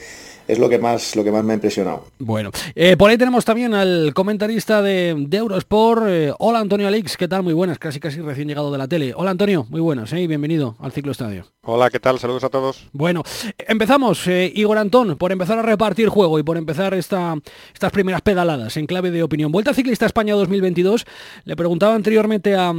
es 0.48 0.58
lo 0.58 0.68
que 0.68 0.78
más 0.78 1.16
lo 1.16 1.24
que 1.24 1.32
más 1.32 1.44
me 1.44 1.52
ha 1.52 1.54
impresionado. 1.54 2.04
Bueno, 2.18 2.50
eh, 2.74 2.96
por 2.96 3.10
ahí 3.10 3.18
tenemos 3.18 3.44
también 3.44 3.74
al 3.74 4.12
comentarista 4.14 4.82
de, 4.82 5.28
Eurosport. 5.30 6.04
Eh, 6.06 6.32
hola 6.38 6.60
Antonio 6.60 6.88
Alix, 6.88 7.16
¿qué 7.16 7.28
tal? 7.28 7.42
Muy 7.42 7.52
buenas, 7.52 7.78
casi 7.78 8.00
casi 8.00 8.20
recién 8.20 8.48
llegado 8.48 8.72
de 8.72 8.78
la 8.78 8.88
tele. 8.88 9.12
Hola 9.16 9.32
Antonio, 9.32 9.66
muy 9.68 9.80
buenas, 9.80 10.12
¿eh? 10.12 10.20
y 10.20 10.26
bienvenido 10.26 10.76
al 10.80 10.92
Ciclo 10.92 11.12
Estadio. 11.12 11.46
Hola, 11.62 11.90
¿qué 11.90 12.00
tal? 12.00 12.18
Saludos 12.18 12.44
a 12.44 12.48
todos. 12.48 12.86
Bueno, 12.92 13.22
empezamos, 13.58 14.26
Igor 14.26 14.78
Antón, 14.78 15.16
por 15.16 15.32
empezar 15.32 15.58
a 15.58 15.62
repartir 15.62 16.08
juego 16.08 16.38
y 16.38 16.42
por 16.42 16.56
empezar 16.56 16.94
esta, 16.94 17.34
estas 17.74 17.92
primeras 17.92 18.22
pedaladas 18.22 18.76
en 18.76 18.86
clave 18.86 19.10
de 19.10 19.22
opinión. 19.22 19.50
Vuelta 19.50 19.74
Ciclista 19.74 20.06
España 20.06 20.34
2022. 20.34 21.06
Le 21.44 21.56
preguntaba 21.56 21.94
anteriormente 21.94 22.54
a, 22.54 22.72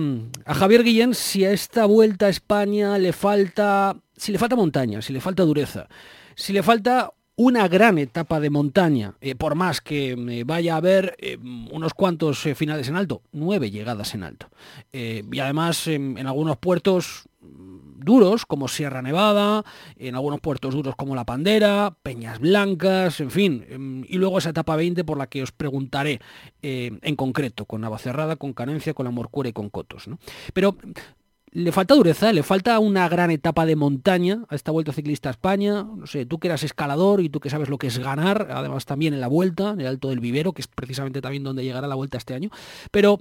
a 0.46 0.54
Javier 0.54 0.84
Guillén 0.84 1.14
si 1.14 1.46
a 1.46 1.52
esta 1.52 1.86
Vuelta 1.86 2.28
a 2.28 2.30
España 2.30 2.98
le 2.98 3.14
falta, 3.14 3.96
si 4.16 4.32
le 4.32 4.40
falta 4.40 4.56
montaña, 4.56 5.02
si 5.02 5.14
le 5.14 5.22
falta 5.22 5.44
dureza, 5.44 5.88
si 6.36 6.54
le 6.54 6.64
falta 6.64 7.12
una 7.38 7.68
gran 7.68 8.00
etapa 8.00 8.40
de 8.40 8.50
montaña, 8.50 9.14
eh, 9.22 9.36
por 9.36 9.54
más 9.54 9.80
que 9.80 10.14
eh, 10.14 10.44
vaya 10.44 10.74
a 10.74 10.78
haber 10.78 11.16
eh, 11.20 11.38
unos 11.72 11.94
cuantos 11.94 12.40
finales 12.56 12.90
en 12.90 12.96
alto, 12.96 13.22
nueve 13.32 13.70
llegadas 13.70 14.16
en 14.16 14.24
alto. 14.24 14.50
y 14.92 15.40
además 15.40 15.88
en, 15.88 16.18
algunos 16.26 16.58
puertos 16.58 17.30
duros 17.40 18.48
como 18.48 18.68
Sierra 18.68 19.04
Nevada, 19.04 19.64
en 19.98 20.16
algunos 20.16 20.40
puertos 20.40 20.74
duros 20.74 20.96
como 20.96 21.16
La 21.16 21.26
Pandera, 21.26 21.96
Peñas 22.02 22.40
Blancas, 22.40 23.20
en 23.20 23.30
fin, 23.30 23.66
em, 23.70 24.04
y 24.08 24.18
luego 24.18 24.40
esa 24.40 24.50
etapa 24.50 24.76
20 24.76 25.04
por 25.04 25.18
la 25.18 25.28
que 25.28 25.44
os 25.44 25.52
preguntaré 25.52 26.20
en 26.64 27.16
concreto, 27.16 27.66
con 27.66 27.82
Navacerrada, 27.82 28.36
con 28.36 28.54
Canencia, 28.54 28.96
con 28.96 29.06
La 29.06 29.12
Morcuera 29.12 29.50
y 29.50 29.54
con 29.54 29.70
Cotos. 29.70 30.08
¿no? 30.08 30.18
Pero 30.54 30.76
le 31.52 31.72
falta 31.72 31.96
dureza, 31.96 32.34
le 32.34 32.44
falta 32.44 32.78
una 32.80 33.08
gran 33.10 33.32
etapa 33.32 33.66
de 33.66 33.76
montaña 33.76 34.44
a 34.50 34.56
esta 34.56 34.72
Vuelta 34.72 34.92
Ciclista 34.92 35.30
a 35.30 35.32
España. 35.32 35.84
No 35.84 36.06
sé, 36.06 36.26
tú 36.26 36.40
que 36.40 36.48
eras 36.48 36.64
escalador 36.64 37.22
y 37.22 37.30
tú 37.30 37.40
que 37.40 37.50
sabes 37.50 37.70
lo 37.70 37.78
que 37.78 37.88
es 37.88 38.00
ganar, 38.00 38.48
además 38.52 38.86
también 38.86 39.14
en 39.14 39.22
la 39.22 39.28
Vuelta, 39.28 39.72
en 39.72 39.82
el 39.82 39.88
Alto 39.88 40.10
del 40.10 40.20
Vivero, 40.20 40.52
que 40.52 40.62
es 40.62 40.68
precisamente 40.68 41.22
también 41.22 41.44
donde 41.44 41.64
llegará 41.64 41.88
la 41.88 41.96
Vuelta 41.96 42.18
este 42.18 42.34
año. 42.34 42.50
Pero, 42.92 43.20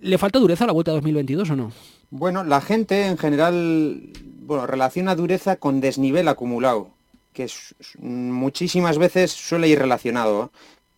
¿le 0.00 0.18
falta 0.18 0.38
dureza 0.38 0.64
a 0.64 0.68
la 0.68 0.72
Vuelta 0.72 0.92
2022 0.92 1.50
o 1.50 1.56
no? 1.56 1.72
Bueno, 2.10 2.44
la 2.44 2.60
gente 2.60 3.06
en 3.06 3.18
general 3.18 4.00
bueno, 4.46 4.66
relaciona 4.66 5.14
dureza 5.14 5.56
con 5.56 5.80
desnivel 5.80 6.28
acumulado, 6.28 6.90
que 7.32 7.50
muchísimas 7.98 8.96
veces 8.96 9.32
suele 9.32 9.68
ir 9.68 9.78
relacionado 9.78 10.50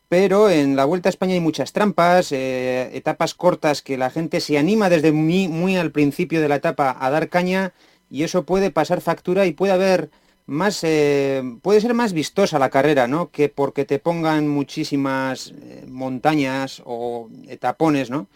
pero 0.08 0.48
en 0.48 0.74
la 0.74 0.86
Vuelta 0.86 1.08
a 1.08 1.10
España 1.10 1.34
hay 1.34 1.40
muchas 1.40 1.72
trampas, 1.72 2.32
eh, 2.32 2.90
etapas 2.96 3.34
cortas 3.34 3.82
que 3.82 3.98
la 3.98 4.10
gente 4.10 4.40
se 4.40 4.58
anima 4.58 4.88
desde 4.88 5.12
muy, 5.12 5.76
al 5.76 5.92
principio 5.92 6.40
de 6.40 6.48
la 6.48 6.56
etapa 6.56 6.96
a 6.98 7.10
dar 7.10 7.28
caña 7.28 7.74
y 8.10 8.22
eso 8.22 8.44
puede 8.44 8.70
pasar 8.70 9.02
factura 9.02 9.44
y 9.46 9.52
puede 9.52 9.72
haber 9.72 10.10
más, 10.46 10.82
eh, 10.82 11.42
puede 11.62 11.82
ser 11.82 11.92
más 11.92 12.14
vistosa 12.14 12.58
la 12.58 12.70
carrera, 12.70 13.06
¿no? 13.06 13.30
Que 13.30 13.50
porque 13.50 13.84
te 13.84 13.98
pongan 13.98 14.48
muchísimas 14.48 15.52
eh, 15.62 15.84
montañas 15.86 16.82
o 16.86 17.28
etapones, 17.48 18.08
¿no? 18.08 18.28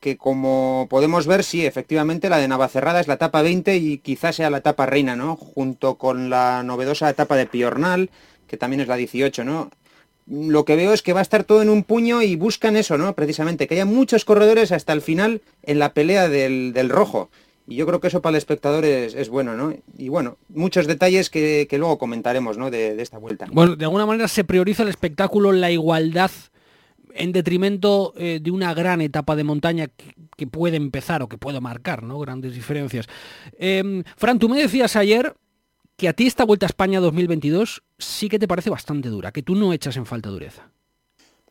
Que 0.00 0.18
como 0.18 0.86
podemos 0.90 1.26
ver, 1.26 1.42
sí, 1.44 1.64
efectivamente 1.64 2.28
la 2.28 2.36
de 2.38 2.48
Navacerrada 2.48 3.00
es 3.00 3.08
la 3.08 3.14
etapa 3.14 3.40
20 3.40 3.76
y 3.76 3.98
quizás 3.98 4.36
sea 4.36 4.50
la 4.50 4.58
etapa 4.58 4.84
reina, 4.84 5.16
¿no? 5.16 5.36
Junto 5.36 5.96
con 5.96 6.28
la 6.28 6.62
novedosa 6.62 7.08
etapa 7.08 7.36
de 7.36 7.46
Piornal, 7.46 8.10
que 8.46 8.58
también 8.58 8.80
es 8.80 8.88
la 8.88 8.96
18, 8.96 9.44
¿no? 9.44 9.70
Lo 10.26 10.64
que 10.64 10.76
veo 10.76 10.92
es 10.92 11.02
que 11.02 11.12
va 11.12 11.20
a 11.20 11.22
estar 11.22 11.44
todo 11.44 11.62
en 11.62 11.68
un 11.68 11.84
puño 11.84 12.22
y 12.22 12.36
buscan 12.36 12.76
eso, 12.76 12.96
¿no? 12.96 13.14
Precisamente, 13.14 13.66
que 13.66 13.74
haya 13.74 13.84
muchos 13.84 14.24
corredores 14.24 14.72
hasta 14.72 14.92
el 14.92 15.02
final 15.02 15.42
en 15.62 15.78
la 15.78 15.92
pelea 15.92 16.28
del, 16.28 16.88
rojo. 16.88 17.30
Y 17.66 17.76
yo 17.76 17.86
creo 17.86 18.00
que 18.00 18.08
eso 18.08 18.22
para 18.22 18.32
el 18.32 18.38
espectador 18.38 18.84
es, 18.84 19.28
bueno, 19.28 19.56
¿no? 19.56 19.74
Y 19.98 20.08
bueno, 20.08 20.36
muchos 20.48 20.86
detalles 20.86 21.30
que, 21.30 21.68
luego 21.72 21.98
comentaremos, 21.98 22.56
¿no? 22.56 22.70
De, 22.70 23.00
esta 23.00 23.18
vuelta. 23.18 23.46
Bueno, 23.52 23.76
de 23.76 23.84
alguna 23.84 24.06
manera 24.06 24.28
se 24.28 24.44
prioriza 24.44 24.82
el 24.82 24.88
espectáculo, 24.88 25.52
la 25.52 25.70
igualdad, 25.70 26.30
en 27.14 27.32
detrimento 27.32 28.12
eh, 28.16 28.40
de 28.42 28.50
una 28.50 28.74
gran 28.74 29.00
etapa 29.00 29.36
de 29.36 29.44
montaña 29.44 29.88
que, 30.36 30.46
puede 30.46 30.76
empezar 30.76 31.22
o 31.22 31.28
que 31.28 31.38
puede 31.38 31.60
marcar, 31.60 32.02
¿no? 32.02 32.18
Grandes 32.18 32.54
diferencias. 32.54 33.06
Em, 33.58 34.02
Fran, 34.16 34.38
tú 34.38 34.48
me 34.48 34.58
decías 34.58 34.94
ayer 34.96 35.34
que 35.96 36.08
a 36.08 36.12
ti 36.12 36.26
esta 36.26 36.44
Vuelta 36.44 36.66
a 36.66 36.68
España 36.68 37.00
2022 37.00 37.82
sí 37.98 38.28
que 38.28 38.38
te 38.38 38.48
parece 38.48 38.70
bastante 38.70 39.08
dura, 39.08 39.32
que 39.32 39.42
tú 39.42 39.54
no 39.54 39.72
echas 39.72 39.96
en 39.96 40.06
falta 40.06 40.28
dureza. 40.28 40.70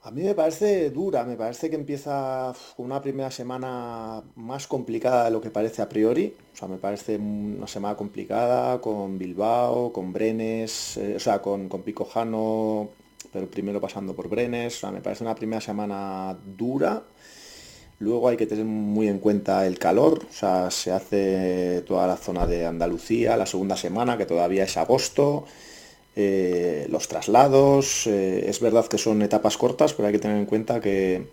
A 0.02 0.12
mí 0.12 0.22
me 0.22 0.36
parece 0.36 0.90
dura, 0.90 1.24
me 1.24 1.38
parece 1.38 1.70
que 1.70 1.78
empieza 1.78 2.54
con 2.76 2.88
una 2.88 3.02
primera 3.02 3.32
semana 3.32 4.22
más 4.36 4.68
complicada 4.68 5.26
de 5.26 5.32
lo 5.32 5.40
que 5.40 5.50
parece 5.50 5.82
a 5.82 5.88
priori. 5.88 6.36
O 6.54 6.58
sea, 6.58 6.68
me 6.68 6.76
parece 6.76 7.16
una 7.16 7.68
semana 7.68 7.96
complicada 7.96 8.82
con 8.82 9.18
Bilbao, 9.18 9.94
con 9.94 10.12
Brenes, 10.12 10.98
eh, 10.98 11.16
o 11.16 11.20
sea, 11.22 11.42
con, 11.42 11.70
con 11.70 11.84
Picojano, 11.84 12.90
pero 13.32 13.50
primero 13.50 13.80
pasando 13.80 14.14
por 14.14 14.28
Brenes. 14.28 14.76
O 14.76 14.80
sea, 14.82 14.92
me 14.92 15.00
parece 15.00 15.24
una 15.24 15.36
primera 15.36 15.62
semana 15.62 16.38
dura 16.46 17.02
Luego 18.00 18.28
hay 18.28 18.38
que 18.38 18.48
tener 18.48 18.66
muy 18.66 19.08
en 19.08 19.20
cuenta 19.20 19.66
el 19.66 19.80
calor, 19.80 20.26
o 20.30 20.34
sea, 20.34 20.70
se 20.72 20.92
hace 20.92 21.84
toda 21.88 22.08
la 22.08 22.18
zona 22.18 22.46
de 22.46 22.66
Andalucía, 22.66 23.38
la 23.38 23.46
segunda 23.46 23.78
semana, 23.78 24.18
que 24.18 24.26
todavía 24.26 24.66
es 24.66 24.76
agosto, 24.78 25.46
eh, 26.16 26.86
los 26.90 27.08
traslados, 27.08 28.06
eh, 28.08 28.46
es 28.48 28.60
verdad 28.60 28.88
que 28.88 28.98
son 28.98 29.22
etapas 29.22 29.58
cortas, 29.58 29.94
pero 29.94 30.08
hay 30.08 30.14
que 30.14 30.20
tener 30.20 30.38
en 30.38 30.46
cuenta 30.46 30.80
que, 30.82 31.28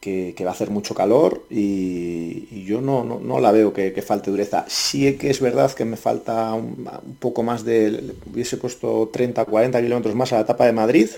que, 0.00 0.34
va 0.44 0.50
a 0.50 0.54
hacer 0.54 0.70
mucho 0.70 0.94
calor 0.94 1.44
y, 1.50 2.64
yo 2.64 2.80
no, 2.80 3.04
no, 3.04 3.40
la 3.40 3.52
veo 3.52 3.72
que, 3.72 4.02
falte 4.02 4.30
dureza. 4.30 4.64
Sí 4.68 5.16
que 5.16 5.30
es 5.30 5.40
verdad 5.40 5.72
que 5.72 5.84
me 5.84 5.96
falta 5.96 6.54
un, 6.54 6.88
poco 7.18 7.42
más 7.42 7.64
de, 7.64 8.14
hubiese 8.32 8.56
puesto 8.56 9.10
30, 9.12 9.44
40 9.44 9.80
kilómetros 9.82 10.14
más 10.14 10.32
a 10.32 10.36
la 10.36 10.42
etapa 10.42 10.66
de 10.66 10.72
Madrid, 10.72 11.08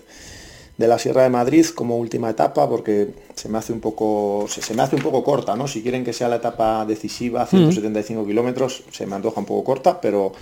de 0.83 0.89
la 0.89 0.99
Sierra 0.99 1.23
de 1.23 1.31
Madrid 1.31 1.65
como 1.67 1.97
última 1.97 2.29
etapa, 2.29 2.69
porque 2.69 3.15
se 3.35 3.49
me 3.49 3.57
hace 3.57 3.73
un 3.73 3.79
poco, 3.79 4.47
se, 4.49 4.75
me 4.75 4.83
hace 4.83 4.97
un 4.97 5.03
poco 5.03 5.23
corta, 5.23 5.55
¿no? 5.55 5.69
Si 5.69 5.81
quieren 5.81 6.05
que 6.05 6.13
sea 6.13 6.29
la 6.29 6.37
etapa 6.37 6.85
decisiva, 6.85 7.47
175 7.47 8.27
kilómetros, 8.27 8.83
se 8.91 9.07
me 9.07 9.15
antoja 9.15 9.39
un 9.39 9.47
poco 9.47 9.63
corta, 9.63 10.01
pero 10.01 10.33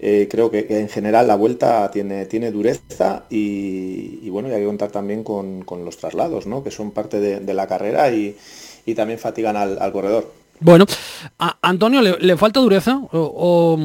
eh, 0.00 0.28
creo 0.30 0.50
que, 0.50 0.66
en 0.70 0.88
general 0.88 1.26
la 1.28 1.36
vuelta 1.36 1.90
tiene, 1.90 2.24
tiene 2.24 2.50
dureza 2.50 3.24
y, 3.28 4.30
bueno, 4.30 4.48
y 4.48 4.52
hay 4.52 4.60
que 4.60 4.66
contar 4.66 4.90
también 4.90 5.22
con, 5.22 5.66
los 5.84 5.98
traslados, 5.98 6.46
¿no? 6.46 6.64
que 6.64 6.70
son 6.70 6.90
parte 6.92 7.20
de, 7.20 7.54
la 7.54 7.66
carrera 7.66 8.10
y, 8.10 8.34
también 8.96 9.18
fatigan 9.18 9.56
al, 9.58 9.92
corredor. 9.92 10.32
Bueno, 10.58 10.86
a 11.38 11.58
Antonio, 11.60 12.00
¿le, 12.00 12.36
falta 12.38 12.60
dureza? 12.60 12.98
O, 13.12 13.78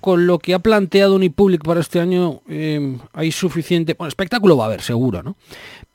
con 0.00 0.26
lo 0.26 0.38
que 0.38 0.54
ha 0.54 0.58
planteado 0.58 1.14
Unipublic 1.14 1.64
para 1.64 1.80
este 1.80 2.00
año 2.00 2.42
eh, 2.48 2.98
hay 3.12 3.32
suficiente... 3.32 3.94
Bueno, 3.94 4.08
espectáculo 4.08 4.56
va 4.56 4.64
a 4.64 4.66
haber, 4.66 4.82
seguro, 4.82 5.22
¿no? 5.22 5.36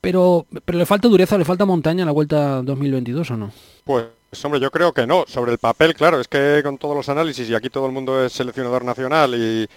Pero, 0.01 0.47
pero 0.65 0.77
¿le 0.77 0.85
falta 0.85 1.07
dureza, 1.07 1.37
le 1.37 1.45
falta 1.45 1.65
montaña 1.65 2.01
en 2.01 2.07
la 2.07 2.11
Vuelta 2.11 2.61
2022 2.63 3.31
o 3.31 3.37
no? 3.37 3.51
Pues 3.83 4.05
hombre, 4.43 4.59
yo 4.59 4.71
creo 4.71 4.91
que 4.91 5.05
no. 5.05 5.25
Sobre 5.27 5.51
el 5.51 5.59
papel, 5.59 5.93
claro, 5.93 6.19
es 6.19 6.27
que 6.27 6.61
con 6.63 6.77
todos 6.77 6.95
los 6.95 7.09
análisis, 7.09 7.49
y 7.49 7.55
aquí 7.55 7.69
todo 7.69 7.85
el 7.85 7.91
mundo 7.91 8.25
es 8.25 8.33
seleccionador 8.33 8.83
nacional 8.83 9.35
y, 9.35 9.67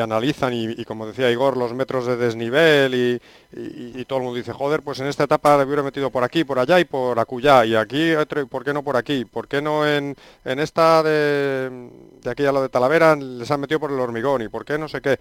analizan, 0.00 0.52
y, 0.54 0.84
como 0.84 1.06
decía 1.06 1.30
Igor, 1.30 1.56
los 1.56 1.74
metros 1.74 2.06
de 2.06 2.16
desnivel, 2.16 2.94
y, 2.94 4.04
todo 4.04 4.18
el 4.18 4.24
mundo 4.24 4.36
dice, 4.36 4.52
joder, 4.52 4.82
pues 4.82 5.00
en 5.00 5.06
esta 5.06 5.24
etapa 5.24 5.56
le 5.56 5.64
hubiera 5.64 5.82
metido 5.82 6.10
por 6.10 6.24
aquí, 6.24 6.44
por 6.44 6.58
allá 6.58 6.80
y 6.80 6.84
por 6.84 7.18
acullá, 7.18 7.64
y 7.64 7.74
aquí, 7.74 8.12
¿por 8.50 8.64
qué 8.64 8.72
no 8.72 8.82
por 8.82 8.96
aquí? 8.96 9.24
¿Por 9.24 9.48
qué 9.48 9.62
no 9.62 9.86
en, 9.86 10.16
esta 10.44 11.02
de, 11.02 11.88
de 12.22 12.30
aquí 12.30 12.44
a 12.44 12.52
lo 12.52 12.62
de 12.62 12.68
Talavera 12.68 13.16
les 13.16 13.50
han 13.50 13.60
metido 13.60 13.80
por 13.80 13.92
el 13.92 14.00
hormigón? 14.00 14.42
¿Y 14.42 14.48
por 14.48 14.64
qué 14.64 14.78
no 14.78 14.88
sé 14.88 15.00
qué? 15.00 15.18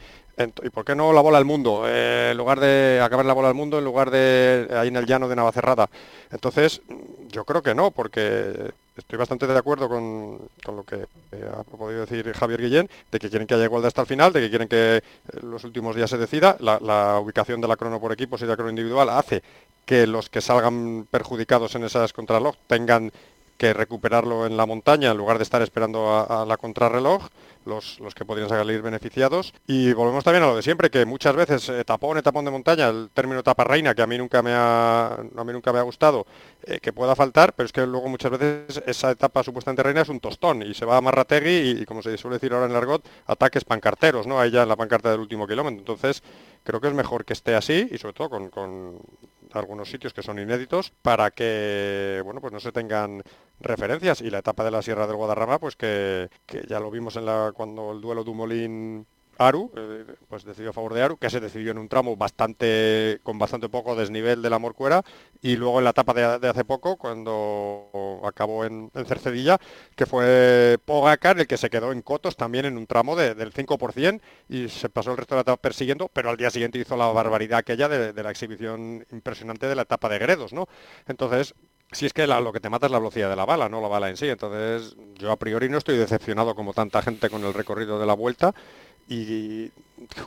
¿Y 0.63 0.69
por 0.69 0.84
qué 0.84 0.95
no 0.95 1.13
la 1.13 1.21
bola 1.21 1.38
al 1.38 1.45
mundo? 1.45 1.84
Eh, 1.88 2.30
en 2.32 2.38
lugar 2.38 2.60
de 2.60 3.02
acabar 3.04 3.26
la 3.26 3.34
bola 3.34 3.49
al 3.49 3.54
mundo, 3.54 3.78
en 3.78 3.86
lugar 3.86 4.12
de 4.12 4.67
ahí 4.71 4.88
en 4.88 4.95
el 4.95 5.06
llano 5.06 5.28
de 5.28 5.36
Navacerrada. 5.36 5.89
Entonces, 6.32 6.82
yo 7.30 7.45
creo 7.45 7.62
que 7.62 7.76
no, 7.76 7.91
porque 7.91 8.71
estoy 8.97 9.17
bastante 9.17 9.47
de 9.47 9.58
acuerdo 9.58 9.89
con, 9.89 10.39
lo 10.65 10.84
que 10.84 11.08
eh, 11.32 11.51
ha 11.51 11.63
podido 11.63 12.01
decir 12.01 12.32
Javier 12.34 12.62
Guillén, 12.62 12.89
de 13.12 13.19
que 13.19 13.29
quieren 13.29 13.47
que 13.47 13.56
haya 13.56 13.65
igualdad 13.65 13.88
hasta 13.88 14.01
el 14.01 14.08
final, 14.08 14.34
de 14.34 14.41
que 14.41 14.49
quieren 14.49 14.67
que 14.67 14.97
eh, 14.97 15.01
los 15.41 15.63
últimos 15.63 15.95
días 15.95 16.10
se 16.10 16.17
decida. 16.17 16.58
La, 16.60 17.19
ubicación 17.19 17.62
de 17.62 17.67
la 17.67 17.75
crono 17.75 17.99
por 17.99 18.12
equipos 18.12 18.41
y 18.41 18.45
de 18.45 18.49
la 18.49 18.56
crono 18.56 18.69
individual 18.69 19.10
hace 19.10 19.43
que 19.86 20.08
los 20.08 20.29
que 20.29 20.41
salgan 20.41 21.08
perjudicados 21.10 21.75
en 21.75 21.84
esas 21.84 22.13
contrarreloj 22.13 22.56
tengan 22.67 23.12
que 23.58 23.74
recuperarlo 23.74 24.46
en 24.46 24.58
la 24.58 24.66
montaña 24.66 25.12
en 25.12 25.18
lugar 25.18 25.38
de 25.38 25.44
estar 25.44 25.62
esperando 25.62 26.28
a 26.30 26.46
la 26.46 26.58
contrarreloj 26.58 27.30
los, 27.66 28.16
que 28.16 28.26
podrían 28.26 28.50
salir 28.50 28.82
beneficiados. 28.82 29.54
Y 29.68 29.94
volvemos 29.94 30.24
también 30.24 30.44
a 30.44 30.48
lo 30.48 30.56
de 30.56 30.62
siempre, 30.62 30.89
que 30.89 31.06
muchas 31.06 31.36
veces 31.36 31.70
eh, 31.70 31.84
tapón, 31.84 32.18
etapón 32.18 32.46
de 32.46 32.52
montaña, 32.52 32.88
el 32.89 33.10
término 33.13 33.39
etapa 33.39 33.63
reina, 33.63 33.96
que 33.96 34.02
a 34.02 34.08
mí 34.08 34.18
nunca 34.18 34.42
me 34.42 34.52
ha, 34.54 35.13
a 35.13 35.44
mí 35.44 35.54
nunca 35.54 35.72
me 35.72 35.80
ha 35.80 35.84
gustado, 35.84 36.26
eh, 36.63 36.80
que 36.80 36.94
pueda 36.94 37.16
faltar, 37.16 37.54
pero 37.54 37.66
es 37.66 37.74
que 37.74 37.86
luego 37.86 38.08
muchas 38.10 38.32
veces 38.32 38.84
esa 38.86 39.12
etapa 39.12 39.44
supuestamente 39.44 39.84
reina 39.84 40.02
es 40.02 40.10
un 40.10 40.20
tostón 40.20 40.63
y 40.63 40.74
se 40.74 40.86
va 40.86 40.98
a 40.98 41.02
Marrategui 41.02 41.82
y, 41.82 41.86
como 41.86 42.02
se 42.02 42.18
suele 42.18 42.36
decir 42.36 42.54
ahora 42.54 42.66
en 42.66 42.72
el 42.72 42.78
argot, 42.78 43.06
ataques 43.28 43.63
pancarteros, 43.66 44.28
¿no? 44.28 44.39
Ahí 44.39 44.52
ya 44.52 44.63
en 44.63 44.70
la 44.70 44.76
pancarta 44.76 45.12
del 45.12 45.20
último 45.20 45.48
kilómetro. 45.48 45.80
Entonces, 45.80 46.24
creo 46.63 46.82
que 46.82 46.88
es 46.88 46.94
mejor 46.94 47.26
que 47.26 47.34
esté 47.34 47.56
así 47.56 47.88
y 47.92 47.98
sobre 47.98 48.13
todo 48.13 48.30
con 48.30 49.00
algunos 49.60 49.89
sitios 49.89 50.13
que 50.13 50.24
son 50.24 50.39
inéditos 50.39 50.92
para 51.02 51.32
que 51.32 52.22
bueno 52.24 52.42
pues 52.42 52.54
no 52.54 52.60
se 52.60 52.72
tengan 52.72 53.24
referencias. 53.60 54.22
Y 54.22 54.30
la 54.30 54.39
etapa 54.39 54.63
de 54.63 54.72
la 54.72 54.82
Sierra 54.82 55.08
del 55.08 55.16
Guadarrama 55.16 55.60
pues 55.60 55.76
que, 55.76 56.30
que 56.46 56.63
ya 56.68 56.80
lo 56.80 56.92
vimos 56.92 57.16
en 57.16 57.26
la 57.26 57.52
cuando 57.54 57.92
el 57.92 58.02
duelo 58.02 58.24
Dumolín 58.24 59.08
Aru, 59.38 59.72
eh, 59.76 60.06
pues 60.28 60.43
decidió 60.43 60.69
a 60.69 60.74
favor 60.74 60.93
de 60.93 61.02
Aru, 61.02 61.17
que 61.17 61.30
se 61.30 61.39
decidió 61.39 61.72
en 61.72 61.78
un 61.78 61.89
tramo 61.89 62.15
bastante 62.15 63.19
con 63.24 63.39
bastante 63.39 63.69
poco 63.69 63.96
desnivel 63.96 64.41
de 64.41 64.50
la 64.50 64.60
Morcuera, 64.60 65.04
y 65.41 65.56
luego 65.56 65.80
en 65.80 65.86
la 65.86 65.89
etapa 65.91 66.13
de, 66.13 66.48
hace 66.48 66.65
poco, 66.65 66.98
cuando 66.98 68.22
acabó 68.24 68.65
en, 68.65 68.91
Cercedilla, 69.06 69.58
que 69.96 70.06
fue 70.06 70.78
Pogacar 70.86 71.39
el 71.39 71.48
que 71.48 71.58
se 71.58 71.69
quedó 71.69 71.91
en 71.91 72.02
Cotos 72.02 72.36
también 72.36 72.65
en 72.65 72.78
un 72.78 72.88
tramo 72.88 73.15
del 73.15 73.54
5% 73.54 74.22
y 74.50 74.69
se 74.69 74.89
pasó 74.89 75.12
el 75.12 75.17
resto 75.17 75.36
de 75.36 75.38
la 75.38 75.41
etapa 75.41 75.62
persiguiendo, 75.62 76.10
pero 76.12 76.30
al 76.30 76.38
día 76.38 76.50
siguiente 76.50 76.80
hizo 76.80 76.96
la 76.96 77.08
barbaridad 77.08 77.60
aquella 77.60 77.88
de, 77.89 78.13
de 78.13 78.24
la 78.24 78.32
exhibición 78.32 79.06
impresionante 79.12 79.67
de 79.67 79.76
la 79.76 79.84
etapa 79.84 80.10
de 80.10 80.19
Gredos, 80.19 80.54
¿no? 80.54 80.67
Entonces, 81.08 81.54
si 81.93 82.06
es 82.06 82.13
que 82.13 82.26
lo 82.28 82.52
que 82.52 82.60
te 82.60 82.69
mata 82.69 82.88
es 82.88 82.91
la 82.91 83.00
velocidad 83.00 83.30
de 83.30 83.36
la 83.36 83.46
bala, 83.46 83.69
no 83.69 83.82
la 83.82 83.88
bala 83.88 84.10
en 84.10 84.17
sí. 84.17 84.28
Entonces, 84.28 84.96
yo 85.15 85.32
a 85.32 85.38
priori 85.38 85.69
no 85.69 85.78
estoy 85.78 85.98
decepcionado 85.98 86.56
como 86.56 86.74
tanta 86.74 87.02
gente 87.02 87.30
con 87.30 87.43
el 87.43 87.54
recorrido 87.54 88.00
de 88.00 88.06
la 88.06 88.13
vuelta 88.13 88.54
y 89.08 89.72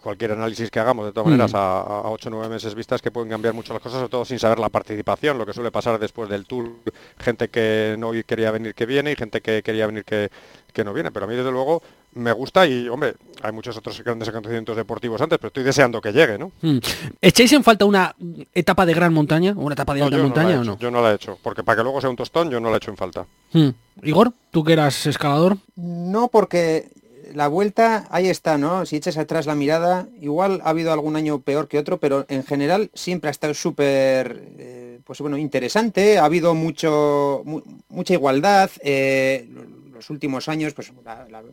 cualquier 0.03 0.33
análisis 0.33 0.71
que 0.71 0.81
hagamos, 0.81 1.07
de 1.07 1.13
todas 1.13 1.27
maneras, 1.27 1.53
mm. 1.53 1.57
a, 1.57 2.11
8 2.11 2.29
o 2.29 2.33
9 2.33 2.49
meses 2.49 2.75
vistas 2.75 3.03
que 3.03 3.11
pueden 3.11 3.29
cambiar 3.29 3.55
mucho 3.55 3.73
las 3.73 3.83
cosas, 3.83 3.99
sobre 3.99 4.11
todo 4.11 4.25
sin 4.25 4.39
saber 4.39 4.59
la 4.59 4.69
participación, 4.69 5.39
lo 5.39 5.47
que 5.47 5.53
suele 5.53 5.71
pasar 5.71 5.99
después 5.99 6.29
del 6.29 6.47
tour, 6.47 6.71
gente 7.19 7.49
que 7.49 7.97
no 7.99 8.13
quería 8.27 8.51
venir 8.51 8.75
que 8.75 8.87
viene 8.87 9.13
y 9.13 9.17
gente 9.17 9.41
que 9.41 9.63
quería 9.63 9.87
venir 9.87 10.05
que, 10.05 10.31
que 10.73 10.85
no 10.85 10.93
viene. 10.93 11.11
Pero 11.11 11.27
a 11.27 11.29
mí, 11.29 11.37
desde 11.37 11.51
luego, 11.51 11.83
me 12.15 12.33
gusta 12.33 12.67
y, 12.67 12.89
hombre, 12.89 13.15
hay 13.43 13.53
muchos 13.53 13.77
otros 13.77 14.03
grandes 14.03 14.29
acontecimientos 14.29 14.77
deportivos 14.77 15.21
antes, 15.21 15.39
pero 15.39 15.49
estoy 15.49 15.65
deseando 15.65 16.01
que 16.01 16.13
llegue, 16.13 16.39
¿no? 16.39 16.53
Mm. 16.63 16.79
¿Echáis 17.21 17.53
en 17.53 17.63
falta 17.63 17.85
una 17.85 18.15
etapa 18.55 18.87
de 18.87 18.95
gran 18.95 19.13
montaña, 19.13 19.53
una 19.57 19.75
etapa 19.75 19.95
de 19.95 20.03
alta 20.03 20.17
montaña 20.17 20.61
o 20.61 20.65
no? 20.65 20.79
Yo 20.79 20.91
no 20.91 21.03
la 21.03 21.13
he 21.13 21.15
hecho, 21.17 21.39
porque 21.43 21.63
para 21.63 21.77
que 21.77 21.83
luego 21.83 22.01
sea 22.01 22.11
un 22.11 22.17
tostón, 22.17 22.51
yo 22.51 22.61
no 22.61 22.71
la 22.71 22.77
he 22.77 22.79
hecho 22.79 22.91
en 22.91 22.97
falta. 22.97 23.27
Mm. 23.53 23.69
Igor, 24.03 24.33
¿tú 24.51 24.65
que 24.65 24.73
eras 24.73 25.07
escalador? 25.07 25.59
No, 25.77 26.29
porque 26.29 26.89
la 27.35 27.49
vuelta, 27.49 28.07
ahí 28.11 28.29
está, 28.29 28.59
¿no? 28.59 28.87
Si 28.87 28.97
echas 28.97 29.17
atrás 29.17 29.47
la 29.47 29.55
mirada, 29.55 30.09
igual 30.21 30.61
ha 30.65 30.71
habido 30.71 30.93
algún 30.93 31.17
año 31.17 31.41
peor 31.41 31.69
que 31.69 31.79
otro, 31.79 31.99
pero 31.99 32.27
en 32.29 32.45
general 32.45 32.91
siempre 32.95 33.29
ha 33.29 33.31
estado 33.31 33.55
súper, 33.55 34.43
eh, 34.59 35.01
pues 35.05 35.21
bueno, 35.21 35.37
interesante, 35.37 36.19
ha 36.19 36.25
habido 36.25 36.55
mucho, 36.55 37.43
mucha 37.89 38.15
igualdad, 38.15 38.71
eh, 38.83 39.49
los 39.97 40.11
últimos 40.11 40.49
años, 40.49 40.75
pues 40.75 40.93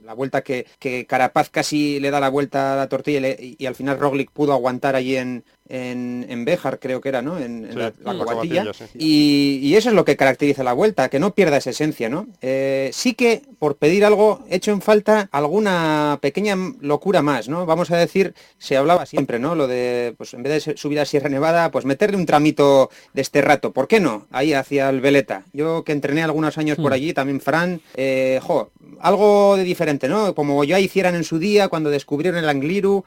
la, 0.04 0.14
vuelta 0.14 0.44
que, 0.44 0.66
Carapaz 1.08 1.50
casi 1.50 2.00
le 2.00 2.12
da 2.12 2.20
la 2.20 2.30
vuelta 2.30 2.74
a 2.74 2.76
la 2.76 2.90
tortilla 2.90 3.36
y, 3.40 3.66
al 3.66 3.76
final 3.76 4.00
Roglic 4.00 4.32
pudo 4.32 4.54
aguantar 4.54 4.96
allí 4.96 5.16
en, 5.16 5.44
en, 5.74 6.28
en 6.30 6.46
Béjar, 6.46 6.78
creo 6.78 7.02
que 7.02 7.10
era, 7.10 7.24
¿no? 7.24 7.40
En, 7.40 7.68
la, 7.76 7.92
la 8.04 8.76
y, 8.94 9.74
eso 9.74 9.90
es 9.90 9.96
lo 9.96 10.06
que 10.06 10.16
caracteriza 10.16 10.64
la 10.64 10.74
vuelta, 10.74 11.10
que 11.10 11.20
no 11.20 11.34
pierda 11.34 11.58
esa 11.58 11.72
esencia, 11.72 12.10
¿no? 12.10 12.28
Eh, 12.42 12.92
sí 12.94 13.16
que, 13.16 13.42
por 13.58 13.78
pedir 13.78 14.06
algo, 14.06 14.46
hecho 14.52 14.72
en 14.72 14.82
falta 14.82 15.30
alguna 15.32 16.20
pequeña 16.22 16.56
locura 16.80 17.24
más, 17.24 17.50
¿no? 17.50 17.66
Vamos 17.66 17.90
a 17.90 17.98
decir, 17.98 18.36
se 18.60 18.78
hablaba 18.78 19.08
siempre, 19.08 19.40
¿no? 19.40 19.56
Lo 19.56 19.66
de, 19.66 20.14
pues 20.16 20.36
en 20.36 20.44
vez 20.44 20.64
de 20.64 20.78
subir 20.78 21.00
a 21.00 21.06
Sierra 21.06 21.28
Nevada, 21.30 21.72
pues 21.72 21.86
meterle 21.86 22.18
un 22.18 22.28
tramito 22.28 22.92
de 23.14 23.24
este 23.24 23.42
rato. 23.42 23.72
¿Por 23.72 23.88
qué 23.88 24.00
no? 24.00 24.28
Ahí 24.30 24.54
hacia 24.54 24.90
el 24.90 25.02
Veleta. 25.02 25.46
Yo 25.54 25.84
que 25.84 25.92
entrené 25.92 26.22
algunos 26.22 26.60
años 26.60 26.78
por 26.78 26.92
hmm. 26.92 26.94
allí, 26.94 27.14
también 27.14 27.42
Fran, 27.42 27.82
eh, 27.96 28.40
jo, 28.44 28.70
algo 29.00 29.58
de 29.58 29.64
diferente, 29.64 30.08
¿no? 30.08 30.36
Como 30.36 30.64
ya 30.66 30.80
hicieran 30.80 31.16
en 31.16 31.24
su 31.24 31.40
día 31.40 31.68
cuando 31.68 31.90
descubrieron 31.90 32.38
el 32.38 32.48
Angliru, 32.48 33.06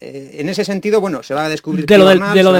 eh, 0.00 0.36
en 0.40 0.48
ese 0.48 0.64
sentido, 0.64 1.00
bueno, 1.00 1.22
se 1.22 1.34
va 1.34 1.46
a 1.46 1.48
descubrir 1.48 1.86
de 1.86 1.98
lo 1.98 2.06
del, 2.06 2.20
de 2.20 2.42
lo 2.42 2.52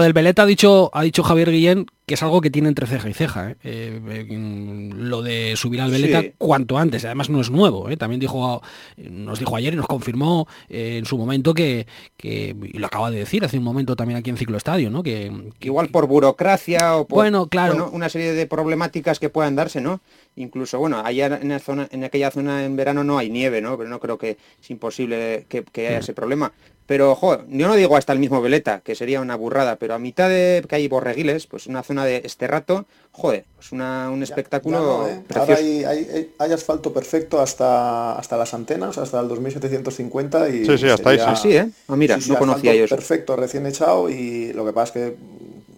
del, 0.00 0.12
Beleta 0.12 0.42
ha 0.42 0.46
dicho, 0.46 0.90
ha 0.92 1.02
dicho 1.02 1.22
Javier 1.22 1.50
Guillén 1.50 1.86
que 2.06 2.14
es 2.14 2.22
algo 2.22 2.40
que 2.40 2.50
tiene 2.50 2.68
entre 2.68 2.86
ceja 2.86 3.08
y 3.08 3.14
ceja. 3.14 3.50
¿eh? 3.50 3.56
Eh, 3.62 4.90
lo 4.94 5.22
de 5.22 5.54
subir 5.56 5.80
al 5.80 5.90
Beleta 5.90 6.22
cuanto 6.36 6.76
antes, 6.76 7.04
además 7.04 7.30
no 7.30 7.40
es 7.40 7.50
nuevo. 7.50 7.88
También 7.96 8.20
dijo, 8.20 8.60
nos 8.96 9.38
dijo 9.38 9.54
ayer 9.56 9.72
y 9.72 9.76
nos 9.76 9.86
confirmó 9.86 10.48
en 10.68 11.04
su 11.06 11.16
momento 11.16 11.54
que, 11.54 11.86
y 12.22 12.78
lo 12.78 12.86
acaba 12.86 13.10
de 13.10 13.18
decir 13.18 13.44
hace 13.44 13.58
un 13.58 13.64
momento 13.64 13.94
también 13.94 14.18
aquí 14.18 14.30
en 14.30 14.36
Ciclo 14.36 14.56
Estadio, 14.56 14.90
¿no? 14.90 15.02
Que, 15.02 15.30
igual 15.60 15.88
por 15.88 16.06
burocracia 16.06 16.96
o 16.96 17.06
por 17.06 17.16
bueno, 17.16 17.46
claro. 17.46 17.88
una 17.92 18.08
serie 18.08 18.32
de 18.32 18.46
problemáticas 18.46 19.20
que 19.20 19.28
puedan 19.28 19.54
darse, 19.54 19.80
¿no? 19.80 20.00
Incluso, 20.36 20.78
bueno, 20.78 21.02
allá 21.04 21.26
en, 21.26 21.50
la 21.50 21.58
zona, 21.58 21.88
en 21.90 22.04
aquella 22.04 22.30
zona 22.30 22.64
en 22.64 22.74
verano 22.74 23.04
no 23.04 23.18
hay 23.18 23.28
nieve, 23.28 23.60
¿no? 23.60 23.76
Pero 23.76 23.90
no 23.90 24.00
creo 24.00 24.16
que 24.16 24.38
es 24.60 24.70
imposible 24.70 25.44
que, 25.48 25.64
haya 25.76 25.98
ese 25.98 26.14
problema. 26.14 26.52
Pero, 26.86 27.14
joder, 27.14 27.44
yo 27.48 27.68
no 27.68 27.74
digo 27.74 27.96
hasta 27.96 28.12
el 28.12 28.18
mismo 28.18 28.40
Veleta, 28.40 28.80
que 28.80 28.94
sería 28.94 29.20
una 29.20 29.36
burrada, 29.36 29.76
pero 29.76 29.94
a 29.94 29.98
mitad 29.98 30.28
de 30.28 30.64
que 30.66 30.74
hay 30.74 30.88
borreguiles, 30.88 31.46
pues 31.46 31.66
una 31.66 31.82
zona 31.82 32.04
de 32.04 32.22
este 32.24 32.46
rato, 32.46 32.86
joder, 33.12 33.44
pues 33.56 33.72
una, 33.72 34.10
un 34.10 34.22
espectáculo 34.22 35.06
¿eh? 35.06 35.22
Ahora 35.34 35.56
hay, 35.56 36.52
asfalto 36.52 36.92
perfecto 36.92 37.40
hasta, 37.40 38.14
hasta 38.14 38.36
las 38.36 38.52
antenas, 38.52 38.98
hasta 38.98 39.20
el 39.20 39.28
2750 39.28 40.48
y... 40.48 40.64
Sí, 40.64 40.78
sí, 40.78 40.88
hasta 40.88 41.10
ahí 41.10 41.18
sí. 41.36 41.56
¿eh? 41.56 41.68
Ah, 41.88 41.96
mira, 41.96 42.18
no 42.26 42.38
conocía 42.38 42.74
yo 42.74 42.88
Perfecto, 42.88 43.36
recién 43.36 43.66
echado 43.66 44.10
y 44.10 44.52
lo 44.52 44.64
que 44.64 44.72
pasa 44.72 44.84
es 44.86 44.92
que 44.92 45.16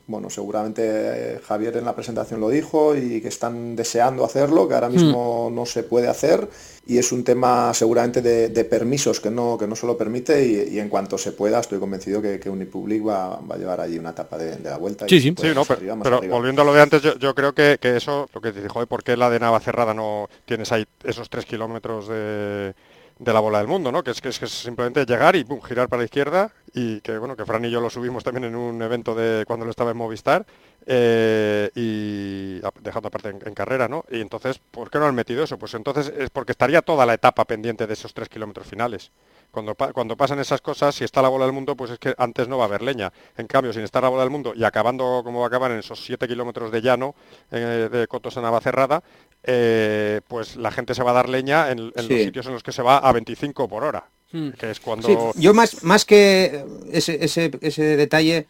bueno, 0.07 0.29
seguramente 0.29 0.83
eh, 0.85 1.41
Javier 1.47 1.79
en 1.79 1.85
la 1.85 1.95
presentación 1.95 2.41
lo 2.41 2.51
dijo 2.51 2.95
y 2.95 3.23
que 3.23 3.29
están 3.29 3.75
deseando 3.75 4.25
hacerlo, 4.25 4.69
que 4.69 4.75
ahora 4.75 4.91
mismo 4.91 5.51
no 5.53 5.65
se 5.65 5.83
puede 5.83 6.09
hacer. 6.09 6.49
Y 6.87 6.99
es 6.99 7.13
un 7.13 7.25
tema 7.25 7.73
seguramente 7.73 8.21
de, 8.21 8.65
permisos 8.65 9.19
que 9.21 9.31
no, 9.31 9.57
que 9.57 9.67
no 9.67 9.75
se 9.75 9.87
lo 9.87 9.97
permite 9.97 10.47
y, 10.71 10.79
en 10.79 10.91
cuanto 10.91 11.17
se 11.17 11.33
pueda 11.33 11.61
estoy 11.61 11.79
convencido 11.79 12.21
que, 12.21 12.39
que 12.39 12.51
Unipublic 12.51 13.07
va, 13.07 13.41
va, 13.41 13.55
a 13.55 13.59
llevar 13.59 13.81
allí 13.81 13.99
una 13.99 14.11
etapa 14.11 14.37
de, 14.37 14.59
la 14.59 14.77
vuelta. 14.77 15.07
Sí, 15.09 15.21
sí, 15.21 15.35
sí 15.41 15.49
no, 15.55 15.65
pero, 15.65 16.21
volviendo 16.29 16.61
a 16.61 16.65
lo 16.67 16.75
de 16.75 16.83
antes, 16.83 17.03
yo, 17.19 17.35
creo 17.35 17.55
que, 17.55 17.79
eso, 17.83 18.29
lo 18.35 18.41
que 18.43 18.53
te 18.53 18.63
dijo, 18.63 18.85
¿por 18.87 19.03
qué 19.03 19.17
la 19.17 19.31
de 19.31 19.41
Navacerrada 19.41 19.95
no 19.95 20.29
tienes 20.45 20.71
ahí 20.73 20.85
esos 21.03 21.31
tres 21.31 21.47
kilómetros 21.47 22.09
de 22.09 22.75
de 23.19 23.33
la 23.33 23.41
bola 23.41 23.59
del 23.59 23.69
mundo, 23.69 23.93
¿no? 23.93 24.03
Que 24.03 24.11
es 24.11 24.21
que 24.21 24.29
es, 24.29 24.37
simplemente 24.37 25.05
llegar 25.07 25.37
y 25.37 25.47
girar 25.67 25.89
para 25.89 26.01
la 26.01 26.05
izquierda 26.05 26.51
y 26.73 27.01
que 27.01 27.17
bueno, 27.19 27.37
que 27.37 27.45
Fran 27.45 27.65
y 27.65 27.71
yo 27.71 27.81
lo 27.81 27.89
subimos 27.89 28.25
también 28.25 28.45
en 28.45 28.57
un 28.57 28.83
evento 28.83 29.15
de 29.15 29.45
cuando 29.47 29.65
lo 29.65 29.71
estaba 29.71 29.93
en 29.93 29.97
Movistar 29.97 30.45
eh, 30.87 31.71
y 31.75 32.61
dejando 32.83 33.09
aparte 33.09 33.29
en, 33.29 33.55
carrera, 33.55 33.87
¿no? 33.87 34.05
Y 34.11 34.21
entonces, 34.21 34.59
¿por 34.59 34.91
qué 34.91 34.99
no 34.99 35.07
han 35.07 35.15
metido 35.15 35.45
eso? 35.45 35.57
Pues 35.59 35.75
entonces 35.75 36.13
es 36.19 36.31
porque 36.31 36.53
estaría 36.53 36.83
toda 36.83 37.07
la 37.07 37.15
etapa 37.15 37.45
pendiente 37.45 37.87
de 37.87 37.93
esos 37.93 38.13
tres 38.13 38.29
kilómetros 38.29 38.67
finales. 38.67 39.13
Cuando, 39.53 39.77
cuando, 39.77 40.17
pasan 40.17 40.41
esas 40.41 40.61
cosas, 40.61 40.97
si 40.97 41.05
está 41.05 41.23
la 41.23 41.29
bola 41.29 41.45
del 41.45 41.55
mundo, 41.55 41.77
pues 41.77 41.93
es 41.93 41.99
que 42.01 42.13
antes 42.19 42.49
no 42.49 42.59
va 42.59 42.65
a 42.65 42.67
haber 42.67 42.83
leña. 42.83 43.13
En 43.37 43.47
cambio, 43.47 43.73
sin 43.73 43.83
estar 43.83 44.03
la 44.03 44.09
bola 44.09 44.23
del 44.23 44.31
mundo 44.31 44.53
y 44.57 44.65
acabando 44.65 45.23
como 45.25 45.39
va 45.39 45.47
a 45.47 45.49
acabar 45.49 45.71
en 45.71 45.79
esos 45.79 46.05
7 46.05 46.27
kilómetros 46.27 46.73
de 46.73 46.83
llano 46.83 47.15
eh, 47.53 47.89
de 47.91 48.09
Cotos 48.09 48.37
a 48.37 48.41
Navacerrada, 48.41 49.05
eh, 49.47 50.21
pues 50.27 50.57
la 50.57 50.71
gente 50.71 50.95
se 50.95 51.03
va 51.03 51.11
a 51.11 51.15
dar 51.15 51.29
leña 51.29 51.71
en, 51.71 51.93
los 51.95 52.07
sitios 52.07 52.47
en 52.47 52.53
los 52.53 52.63
que 52.63 52.73
se 52.73 52.83
va 52.83 52.99
a 52.99 53.13
25 53.13 53.69
por 53.69 53.85
hora. 53.85 54.05
Hmm. 54.33 54.51
Que 54.51 54.71
es 54.71 54.81
cuando... 54.81 55.33
Yo 55.37 55.55
más, 55.55 55.85
más 55.85 56.05
que 56.05 56.65
ese, 56.91 57.25
ese, 57.25 57.51
ese 57.61 57.97
detalle, 57.97 58.47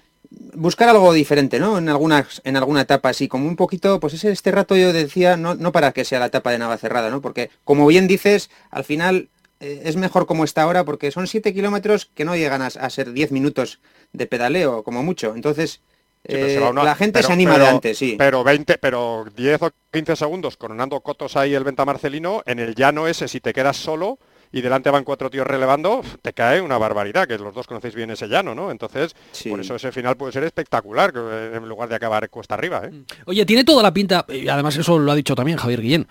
buscar 0.54 0.88
algo 0.88 1.12
diferente, 1.12 1.58
¿no? 1.58 1.78
En 1.78 1.88
algunas, 1.88 2.40
en 2.44 2.56
alguna 2.56 2.82
etapa 2.82 3.08
así, 3.08 3.28
como 3.28 3.48
un 3.48 3.56
poquito, 3.56 3.98
pues 4.00 4.14
ese, 4.14 4.30
este 4.30 4.52
rato 4.52 4.76
yo 4.76 4.92
decía, 4.92 5.36
no, 5.36 5.54
no 5.54 5.72
para 5.72 5.92
que 5.92 6.04
sea 6.04 6.20
la 6.20 6.26
etapa 6.26 6.52
de 6.52 6.58
Navacerrada, 6.58 7.10
¿no? 7.10 7.20
Porque, 7.20 7.50
como 7.64 7.86
bien 7.86 8.06
dices, 8.06 8.50
al 8.70 8.84
final 8.84 9.28
eh, 9.60 9.82
es 9.84 9.96
mejor 9.96 10.26
como 10.26 10.44
está 10.44 10.62
ahora, 10.62 10.84
porque 10.84 11.10
son 11.10 11.26
7 11.26 11.52
kilómetros 11.52 12.06
que 12.06 12.24
no 12.24 12.36
llegan 12.36 12.62
a, 12.62 12.66
a 12.66 12.90
ser 12.90 13.12
10 13.12 13.32
minutos 13.32 13.80
de 14.12 14.26
pedaleo, 14.26 14.84
como 14.84 15.02
mucho. 15.02 15.34
Entonces, 15.34 15.80
eh, 16.24 16.72
la 16.74 16.94
gente 16.94 17.22
se 17.22 17.32
anima 17.32 17.58
de 17.58 17.66
antes, 17.66 17.98
sí. 17.98 18.16
Pero 18.18 18.42
20, 18.42 18.78
pero 18.78 19.24
10 19.36 19.62
o 19.62 19.70
15 19.92 20.16
segundos 20.16 20.56
coronando 20.56 21.00
Cotos 21.00 21.36
ahí 21.36 21.54
el 21.54 21.64
Venta 21.64 21.84
Marcelino, 21.84 22.42
en 22.46 22.58
el 22.58 22.74
llano 22.74 23.06
ese, 23.06 23.28
si 23.28 23.40
te 23.40 23.52
quedas 23.52 23.76
solo 23.76 24.18
y 24.54 24.60
delante 24.60 24.88
van 24.88 25.02
cuatro 25.02 25.30
tíos 25.30 25.46
relevando, 25.46 26.02
te 26.22 26.32
cae 26.32 26.60
una 26.60 26.78
barbaridad, 26.78 27.26
que 27.26 27.36
los 27.38 27.52
dos 27.52 27.66
conocéis 27.66 27.96
bien 27.96 28.12
ese 28.12 28.28
llano, 28.28 28.54
¿no? 28.54 28.70
Entonces, 28.70 29.16
por 29.50 29.58
eso 29.58 29.74
ese 29.74 29.90
final 29.90 30.16
puede 30.16 30.32
ser 30.32 30.44
espectacular, 30.44 31.12
en 31.16 31.68
lugar 31.68 31.88
de 31.88 31.96
acabar 31.96 32.30
cuesta 32.30 32.54
arriba, 32.54 32.82
¿eh? 32.84 32.90
Mm. 32.92 33.04
Oye, 33.26 33.44
tiene 33.46 33.64
toda 33.64 33.82
la 33.82 33.92
pinta, 33.92 34.24
y 34.28 34.46
además 34.46 34.76
eso 34.76 34.96
lo 34.96 35.10
ha 35.10 35.16
dicho 35.16 35.34
también 35.34 35.58
Javier 35.58 35.80
Guillén, 35.80 36.06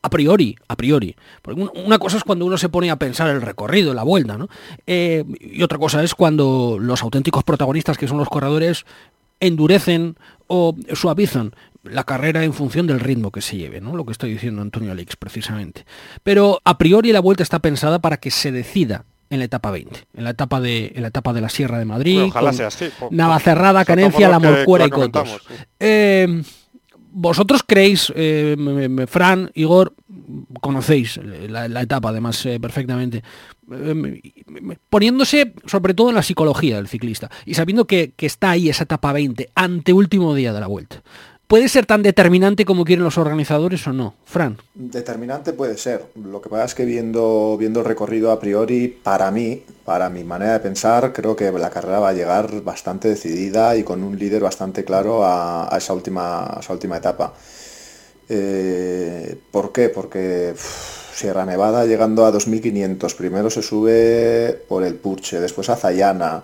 a 0.00 0.08
priori, 0.08 0.56
a 0.68 0.76
priori. 0.76 1.16
Porque 1.42 1.66
una 1.84 1.98
cosa 1.98 2.18
es 2.18 2.22
cuando 2.22 2.46
uno 2.46 2.56
se 2.56 2.68
pone 2.68 2.88
a 2.92 2.96
pensar 2.96 3.28
el 3.28 3.42
recorrido, 3.42 3.92
la 3.92 4.04
vuelta, 4.04 4.38
¿no? 4.38 4.48
Eh, 4.86 5.24
y 5.40 5.60
otra 5.64 5.78
cosa 5.78 6.04
es 6.04 6.14
cuando 6.14 6.78
los 6.80 7.02
auténticos 7.02 7.42
protagonistas, 7.42 7.98
que 7.98 8.06
son 8.06 8.18
los 8.18 8.28
corredores, 8.28 8.86
endurecen 9.40 10.16
o 10.46 10.76
suavizan 10.94 11.54
la 11.82 12.04
carrera 12.04 12.44
en 12.44 12.52
función 12.52 12.86
del 12.86 13.00
ritmo 13.00 13.30
que 13.30 13.40
se 13.40 13.56
lleve, 13.56 13.80
¿no? 13.80 13.96
Lo 13.96 14.04
que 14.04 14.12
estoy 14.12 14.32
diciendo 14.32 14.62
Antonio 14.62 14.92
Alix 14.92 15.16
precisamente. 15.16 15.84
Pero 16.22 16.60
a 16.64 16.78
priori 16.78 17.12
la 17.12 17.20
vuelta 17.20 17.42
está 17.42 17.60
pensada 17.60 18.00
para 18.00 18.16
que 18.16 18.30
se 18.30 18.52
decida 18.52 19.04
en 19.30 19.40
la 19.40 19.44
etapa 19.46 19.70
20, 19.70 20.06
en 20.14 20.24
la 20.24 20.30
etapa 20.30 20.60
de, 20.60 20.92
en 20.94 21.02
la 21.02 21.08
etapa 21.08 21.32
de 21.32 21.40
la 21.40 21.48
Sierra 21.48 21.78
de 21.78 21.84
Madrid, 21.84 22.22
ojalá 22.22 22.52
sea 22.52 22.68
así, 22.68 22.90
Navacerrada, 23.10 23.84
Canencia, 23.84 24.28
La 24.28 24.38
Morcuera 24.38 24.86
y 24.86 24.90
Cotos. 24.90 25.40
Eh, 25.80 26.42
vosotros 27.18 27.62
creéis, 27.66 28.12
eh, 28.14 29.06
Fran, 29.08 29.50
Igor, 29.54 29.94
conocéis 30.60 31.18
la, 31.48 31.80
etapa 31.80 32.10
además 32.10 32.44
eh, 32.44 32.60
perfectamente, 32.60 33.22
eh, 33.72 34.22
poniéndose 34.90 35.54
sobre 35.64 35.94
todo 35.94 36.10
en 36.10 36.16
la 36.16 36.22
psicología 36.22 36.76
del 36.76 36.88
ciclista 36.88 37.30
y 37.46 37.54
sabiendo 37.54 37.86
que, 37.86 38.12
que 38.14 38.26
está 38.26 38.50
ahí 38.50 38.68
esa 38.68 38.84
etapa 38.84 39.14
20, 39.14 39.48
ante 39.54 39.94
último 39.94 40.34
día 40.34 40.52
de 40.52 40.60
la 40.60 40.66
vuelta. 40.66 41.02
¿Puede 41.46 41.68
ser 41.68 41.86
tan 41.86 42.02
determinante 42.02 42.64
como 42.64 42.84
quieren 42.84 43.04
los 43.04 43.18
organizadores 43.18 43.86
o 43.86 43.92
no? 43.92 44.14
Fran. 44.24 44.58
Determinante 44.74 45.52
puede 45.52 45.78
ser. 45.78 46.06
Lo 46.16 46.40
que 46.40 46.48
pasa 46.48 46.64
es 46.64 46.74
que 46.74 46.84
viendo, 46.84 47.56
viendo 47.56 47.80
el 47.80 47.86
recorrido 47.86 48.32
a 48.32 48.40
priori, 48.40 48.88
para 48.88 49.30
mí, 49.30 49.62
para 49.84 50.10
mi 50.10 50.24
manera 50.24 50.54
de 50.54 50.60
pensar, 50.60 51.12
creo 51.12 51.36
que 51.36 51.52
la 51.52 51.70
carrera 51.70 52.00
va 52.00 52.08
a 52.08 52.14
llegar 52.14 52.62
bastante 52.62 53.08
decidida 53.08 53.76
y 53.76 53.84
con 53.84 54.02
un 54.02 54.18
líder 54.18 54.42
bastante 54.42 54.84
claro 54.84 55.24
a, 55.24 55.72
esa, 55.78 55.92
última, 55.92 56.58
esa 56.58 56.72
última 56.72 56.96
etapa. 56.96 57.32
Eh, 58.28 59.38
¿Por 59.52 59.70
qué? 59.70 59.88
Porque 59.88 60.52
Sierra 61.14 61.46
Nevada 61.46 61.86
llegando 61.86 62.26
a 62.26 62.32
2500, 62.32 63.14
primero 63.14 63.50
se 63.50 63.62
sube 63.62 64.64
por 64.68 64.82
el 64.82 64.96
Purche, 64.96 65.38
después 65.38 65.68
a 65.68 65.76
Zayana. 65.76 66.42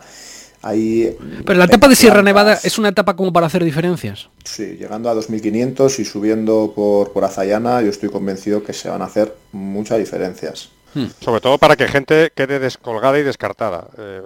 Pero 1.44 1.58
la 1.58 1.64
etapa 1.64 1.88
de 1.88 1.96
Sierra 1.96 2.22
Nevada 2.22 2.58
es 2.62 2.78
una 2.78 2.88
etapa 2.88 3.16
como 3.16 3.32
para 3.32 3.46
hacer 3.46 3.64
diferencias. 3.64 4.28
Sí, 4.44 4.76
llegando 4.78 5.10
a 5.10 5.14
2500 5.14 5.98
y 5.98 6.04
subiendo 6.04 6.72
por, 6.74 7.12
por 7.12 7.24
Azayana, 7.24 7.82
yo 7.82 7.90
estoy 7.90 8.08
convencido 8.08 8.62
que 8.62 8.72
se 8.72 8.88
van 8.88 9.02
a 9.02 9.06
hacer 9.06 9.34
muchas 9.52 9.98
diferencias. 9.98 10.70
Hmm. 10.94 11.06
Sobre 11.20 11.40
todo 11.40 11.58
para 11.58 11.74
que 11.74 11.88
gente 11.88 12.32
quede 12.34 12.58
descolgada 12.58 13.18
y 13.18 13.22
descartada. 13.22 13.88
Eh, 13.96 14.22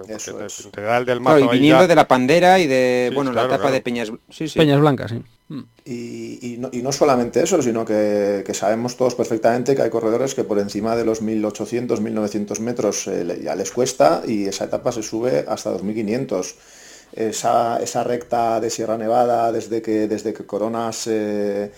del 1.05 1.21
y 1.21 1.47
viniendo 1.47 1.87
de 1.87 1.95
la 1.95 2.07
pandera 2.07 2.59
y 2.59 2.67
de 2.67 3.11
bueno 3.15 3.31
la 3.31 3.45
etapa 3.45 3.71
de 3.71 3.81
Peñas, 3.81 4.11
Peñas 4.53 4.79
Blancas, 4.79 5.11
sí. 5.11 5.23
Hmm. 5.49 5.61
Y, 5.85 6.57
no, 6.57 6.91
solamente 6.91 7.41
eso, 7.41 7.61
sino 7.61 7.85
que, 7.85 8.43
sabemos 8.53 8.97
todos 8.97 9.15
perfectamente 9.15 9.75
que 9.75 9.81
hay 9.81 9.89
corredores 9.89 10.35
que 10.35 10.43
por 10.43 10.59
encima 10.59 10.95
de 10.95 11.05
los 11.05 11.21
1800, 11.21 12.01
1900 12.01 12.59
metros 12.59 13.07
eh, 13.07 13.41
ya 13.43 13.55
les 13.55 13.71
cuesta 13.71 14.23
y 14.27 14.45
esa 14.45 14.65
etapa 14.65 14.91
se 14.91 15.03
sube 15.03 15.45
hasta 15.47 15.71
2500. 15.71 16.55
Esa, 17.13 17.81
esa 17.81 18.03
recta 18.03 18.59
de 18.59 18.69
Sierra 18.69 18.97
Nevada, 18.97 19.51
desde 19.53 19.81
que, 19.81 20.09
desde 20.09 20.33
que 20.33 20.45
coronas 20.45 21.07
eh, 21.07 21.71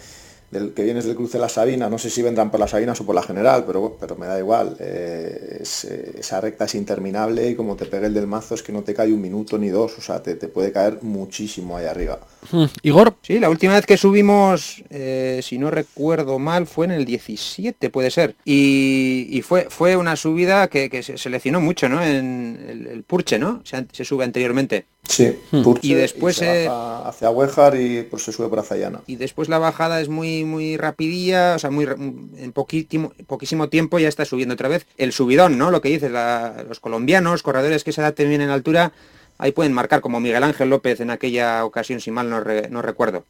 del 0.52 0.74
que 0.74 0.84
vienes 0.84 1.06
del 1.06 1.16
cruce 1.16 1.38
de 1.38 1.42
la 1.42 1.50
Sabina, 1.50 1.90
no 1.90 1.98
sé 1.98 2.10
si 2.10 2.22
vendrán 2.22 2.50
por 2.50 2.60
las 2.60 2.72
Sabinas 2.72 3.00
o 3.02 3.06
por 3.06 3.16
la 3.16 3.22
General, 3.22 3.64
pero, 3.66 3.98
pero 4.00 4.16
me 4.16 4.26
da 4.26 4.40
igual. 4.40 4.76
Eh, 4.80 5.62
eh, 5.62 6.16
esa 6.18 6.42
recta 6.42 6.66
es 6.66 6.76
interminable 6.76 7.50
y 7.50 7.56
como 7.56 7.76
te 7.76 7.86
pegue 7.86 8.08
el 8.08 8.14
del 8.14 8.28
mazo 8.28 8.56
es 8.56 8.64
que 8.64 8.72
no 8.72 8.82
te 8.82 8.94
cae 8.94 9.14
un 9.14 9.22
minuto 9.22 9.58
ni 9.58 9.70
dos, 9.70 9.98
o 9.98 10.02
sea, 10.02 10.22
te, 10.24 10.36
puede 10.36 10.72
caer 10.72 11.00
muchísimo 11.02 11.78
ahí 11.78 11.86
arriba. 11.86 12.20
Hmm. 12.52 12.66
Igor. 12.82 13.16
Sí, 13.22 13.40
la 13.40 13.50
última 13.50 13.74
vez 13.74 13.86
que 13.86 13.98
subimos, 13.98 14.84
eh, 14.90 15.42
si 15.44 15.58
no 15.58 15.70
recuerdo 15.70 16.40
mal, 16.40 16.66
fue 16.66 16.86
en 16.86 16.92
el 16.92 17.06
17, 17.06 17.90
puede 17.90 18.10
ser. 18.10 18.36
Y, 18.46 19.42
fue, 19.44 19.68
fue 19.70 19.96
una 19.96 20.16
subida 20.16 20.68
que, 20.68 21.04
se 21.04 21.18
seleccionó 21.18 21.62
mucho, 21.62 21.88
¿no? 21.90 22.04
En 22.04 22.88
el, 22.90 23.04
Purche, 23.04 23.40
¿no? 23.40 23.62
Se, 23.64 23.86
se 23.92 24.04
sube 24.04 24.24
anteriormente. 24.24 24.86
Sí, 25.10 25.40
hmm. 25.52 25.64
y 25.82 25.96
después 25.96 26.40
hacia 26.40 27.32
Huejar 27.32 27.76
y 27.82 28.04
pues 28.04 28.24
se 28.24 28.32
sube 28.32 28.48
por 28.48 28.60
Azayana. 28.60 29.02
Y 29.08 29.16
después 29.16 29.50
la 29.50 29.58
bajada 29.58 30.02
es 30.02 30.08
muy 30.08 30.46
muy 30.46 30.78
rapidilla, 30.78 31.56
o 31.56 31.60
sea, 31.60 31.72
muy 31.72 31.86
en 31.86 32.52
poquísimo, 32.54 33.12
poquísimo 33.26 33.70
tiempo 33.70 33.98
ya 33.98 34.08
está 34.08 34.24
subiendo 34.24 34.54
otra 34.54 34.70
vez 34.70 34.86
el 34.98 35.12
subidón, 35.12 35.58
¿no? 35.58 35.72
Lo 35.72 35.82
que 35.82 35.90
dices, 35.90 36.12
los 36.12 36.80
colombianos, 36.80 37.42
corredores 37.42 37.84
que 37.84 37.92
se 37.92 38.02
adapten 38.02 38.30
bien 38.30 38.42
en 38.42 38.52
altura, 38.52 38.92
ahí 39.40 39.52
pueden 39.52 39.74
marcar 39.74 40.02
como 40.02 40.20
Miguel 40.20 40.44
Ángel 40.44 40.70
López 40.70 41.00
en 41.00 41.10
aquella 41.10 41.66
ocasión, 41.66 42.00
si 42.00 42.12
mal 42.12 42.30
no 42.30 42.82
recuerdo. 42.84 43.26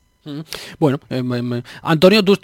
Bueno, 0.79 0.99
eh, 1.09 1.63
Antonio, 1.81 2.23
tú, 2.23 2.35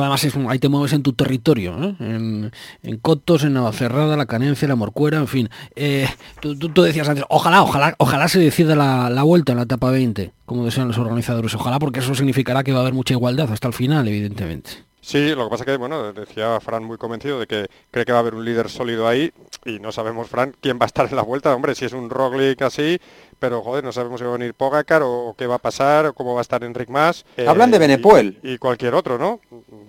además 0.00 0.26
ahí 0.48 0.58
te 0.58 0.68
mueves 0.68 0.92
en 0.92 1.02
tu 1.02 1.12
territorio, 1.12 1.76
¿eh? 1.82 1.96
en, 2.00 2.98
Cotos, 2.98 3.44
en 3.44 3.54
Navacerrada, 3.54 4.16
La 4.16 4.26
Canencia, 4.26 4.68
La 4.68 4.76
Morcuera, 4.76 5.18
en 5.18 5.28
fin. 5.28 5.50
Eh, 5.76 6.08
tú, 6.40 6.82
decías 6.82 7.08
antes, 7.08 7.24
ojalá, 7.28 7.62
ojalá, 7.62 7.94
ojalá 7.98 8.28
se 8.28 8.38
decida 8.38 8.74
la, 8.74 9.22
vuelta 9.22 9.52
en 9.52 9.58
la 9.58 9.64
etapa 9.64 9.90
20, 9.90 10.32
como 10.46 10.64
desean 10.64 10.88
los 10.88 10.98
organizadores. 10.98 11.54
Ojalá, 11.54 11.78
porque 11.78 12.00
eso 12.00 12.14
significará 12.14 12.62
que 12.62 12.72
va 12.72 12.78
a 12.78 12.82
haber 12.82 12.94
mucha 12.94 13.14
igualdad 13.14 13.50
hasta 13.52 13.68
el 13.68 13.74
final, 13.74 14.06
evidentemente. 14.08 14.84
Sí, 15.04 15.34
lo 15.34 15.44
que 15.44 15.50
pasa 15.50 15.64
que, 15.66 15.76
bueno, 15.76 16.14
decía 16.14 16.58
Fran 16.60 16.82
muy 16.82 16.96
convencido 16.96 17.38
de 17.38 17.46
que 17.46 17.66
cree 17.90 18.06
que 18.06 18.12
va 18.12 18.18
a 18.18 18.20
haber 18.22 18.34
un 18.34 18.42
líder 18.42 18.70
sólido 18.70 19.06
ahí 19.06 19.30
y 19.66 19.78
no 19.78 19.92
sabemos, 19.92 20.30
Fran, 20.30 20.54
quién 20.62 20.78
va 20.78 20.84
a 20.84 20.86
estar 20.86 21.06
en 21.06 21.16
la 21.16 21.22
vuelta. 21.22 21.54
Hombre, 21.54 21.74
si 21.74 21.84
es 21.84 21.92
un 21.92 22.08
Roglic 22.08 22.62
así, 22.62 22.98
pero 23.44 23.60
joder, 23.60 23.84
no 23.84 23.92
sabemos 23.92 24.18
si 24.18 24.24
va 24.24 24.30
a 24.30 24.38
venir 24.38 24.54
Pogacar 24.54 25.02
o, 25.04 25.34
qué 25.36 25.46
va 25.46 25.56
a 25.56 25.58
pasar 25.58 26.06
o 26.06 26.14
cómo 26.14 26.32
va 26.32 26.40
a 26.40 26.48
estar 26.48 26.64
Enric 26.64 26.88
Mas. 26.88 27.26
Hablan 27.46 27.70
de 27.70 27.78
Benepol. 27.78 28.38
Y, 28.42 28.56
cualquier 28.56 28.94
otro, 28.94 29.18
¿no? 29.18 29.38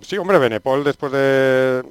Sí, 0.02 0.18
hombre, 0.18 0.38
Benepol 0.38 0.84
después 0.84 1.10
del 1.10 1.86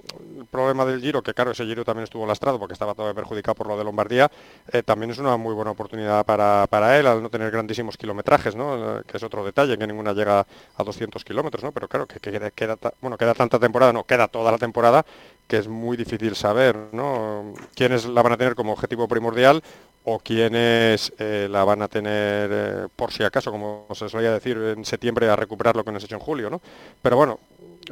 problema 0.52 0.86
del 0.86 1.02
Giro, 1.02 1.24
que 1.24 1.34
claro, 1.34 1.50
ese 1.50 1.66
Giro 1.66 1.84
también 1.84 2.04
estuvo 2.04 2.24
lastrado 2.28 2.60
porque 2.60 2.74
estaba 2.74 2.94
todavía 2.94 3.16
perjudicado 3.16 3.56
por 3.56 3.66
lo 3.66 3.76
de 3.76 3.84
Lombardía, 3.84 4.30
eh, 4.72 4.84
también 4.84 5.10
es 5.10 5.18
una 5.18 5.38
muy 5.38 5.56
buena 5.56 5.72
oportunidad 5.72 6.24
para, 6.24 6.68
para, 6.70 7.00
él 7.00 7.08
al 7.08 7.24
no 7.24 7.32
tener 7.32 7.50
grandísimos 7.50 7.98
kilometrajes, 7.98 8.56
¿no? 8.56 9.02
Que 9.08 9.18
es 9.18 9.24
otro 9.24 9.44
detalle, 9.44 9.76
que 9.76 9.88
ninguna 9.88 10.14
llega 10.14 10.42
a 10.78 10.84
200 10.84 11.26
kilómetros, 11.26 11.64
¿no? 11.64 11.72
Pero 11.72 11.88
claro, 11.88 12.06
que, 12.06 12.20
queda, 12.20 12.52
queda, 12.52 12.78
bueno, 13.02 13.18
queda 13.18 13.34
tanta 13.34 13.58
temporada, 13.58 13.92
no, 13.92 14.04
queda 14.04 14.28
toda 14.28 14.52
la 14.52 14.60
temporada 14.60 15.04
que 15.48 15.58
es 15.58 15.68
muy 15.68 15.96
difícil 15.96 16.36
saber, 16.36 16.76
¿no? 16.92 17.54
Quiénes 17.76 18.06
la 18.06 18.22
van 18.22 18.34
a 18.34 18.38
tener 18.38 18.56
como 18.56 18.74
objetivo 18.74 19.08
primordial 19.08 19.64
o 20.06 20.20
quienes 20.20 21.12
eh, 21.18 21.48
la 21.50 21.64
van 21.64 21.82
a 21.82 21.88
tener 21.88 22.50
eh, 22.52 22.88
por 22.96 23.12
si 23.12 23.24
acaso, 23.24 23.52
como 23.52 23.88
se 23.94 24.08
solía 24.08 24.32
decir 24.32 24.58
en 24.58 24.86
septiembre, 24.86 25.28
a 25.30 25.36
recuperar 25.36 25.76
lo 25.76 25.84
que 25.84 25.92
nos 25.92 26.04
hecho 26.04 26.16
en 26.16 26.22
julio, 26.22 26.50
¿no? 26.50 26.62
Pero 27.02 27.18
bueno, 27.18 27.40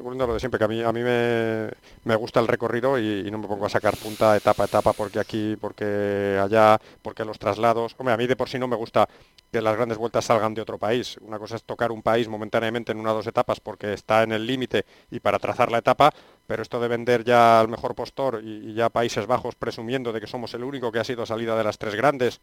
volviendo 0.01 0.23
a 0.23 0.27
lo 0.27 0.33
de 0.33 0.39
siempre, 0.39 0.59
que 0.59 0.63
a 0.65 0.67
mí, 0.67 0.81
a 0.81 0.91
mí 0.91 1.01
me, 1.01 2.15
gusta 2.15 2.39
el 2.39 2.47
recorrido 2.47 2.99
y, 2.99 3.29
no 3.31 3.39
me 3.39 3.47
pongo 3.47 3.65
a 3.65 3.69
sacar 3.69 3.97
punta 3.97 4.37
etapa 4.37 4.63
a 4.63 4.65
etapa 4.67 4.93
porque 4.93 5.19
aquí, 5.19 5.55
porque 5.59 6.39
allá, 6.41 6.79
porque 7.01 7.25
los 7.25 7.39
traslados. 7.39 7.95
Hombre, 7.97 8.13
a 8.13 8.17
mí 8.17 8.27
de 8.27 8.35
por 8.35 8.49
sí 8.49 8.59
no 8.59 8.67
me 8.67 8.75
gusta 8.75 9.07
que 9.53 9.61
las 9.61 9.75
grandes 9.75 9.99
vueltas 9.99 10.25
salgan 10.25 10.55
de 10.55 10.61
otro 10.63 10.79
país. 10.79 11.15
Una 11.21 11.37
cosa 11.37 11.55
es 11.55 11.63
tocar 11.63 11.91
un 11.91 12.01
país 12.01 12.27
momentáneamente 12.27 12.91
en 12.91 12.97
una 12.97 13.11
o 13.11 13.15
dos 13.15 13.27
etapas 13.27 13.59
porque 13.59 13.93
está 13.93 14.23
en 14.23 14.31
el 14.31 14.47
límite 14.47 14.83
y 15.11 15.19
para 15.19 15.37
trazar 15.37 15.71
la 15.71 15.77
etapa, 15.77 16.09
pero 16.47 16.63
esto 16.63 16.79
de 16.79 16.87
vender 16.87 17.23
ya 17.23 17.59
al 17.59 17.67
mejor 17.67 17.93
postor 17.93 18.41
y, 18.43 18.73
ya 18.73 18.89
Países 18.89 19.27
Bajos 19.27 19.53
presumiendo 19.53 20.11
de 20.11 20.19
que 20.19 20.25
somos 20.25 20.55
el 20.55 20.63
único 20.63 20.91
que 20.91 20.97
ha 20.97 21.03
sido 21.03 21.23
salida 21.27 21.55
de 21.55 21.63
las 21.63 21.77
tres 21.77 21.93
grandes. 21.93 22.41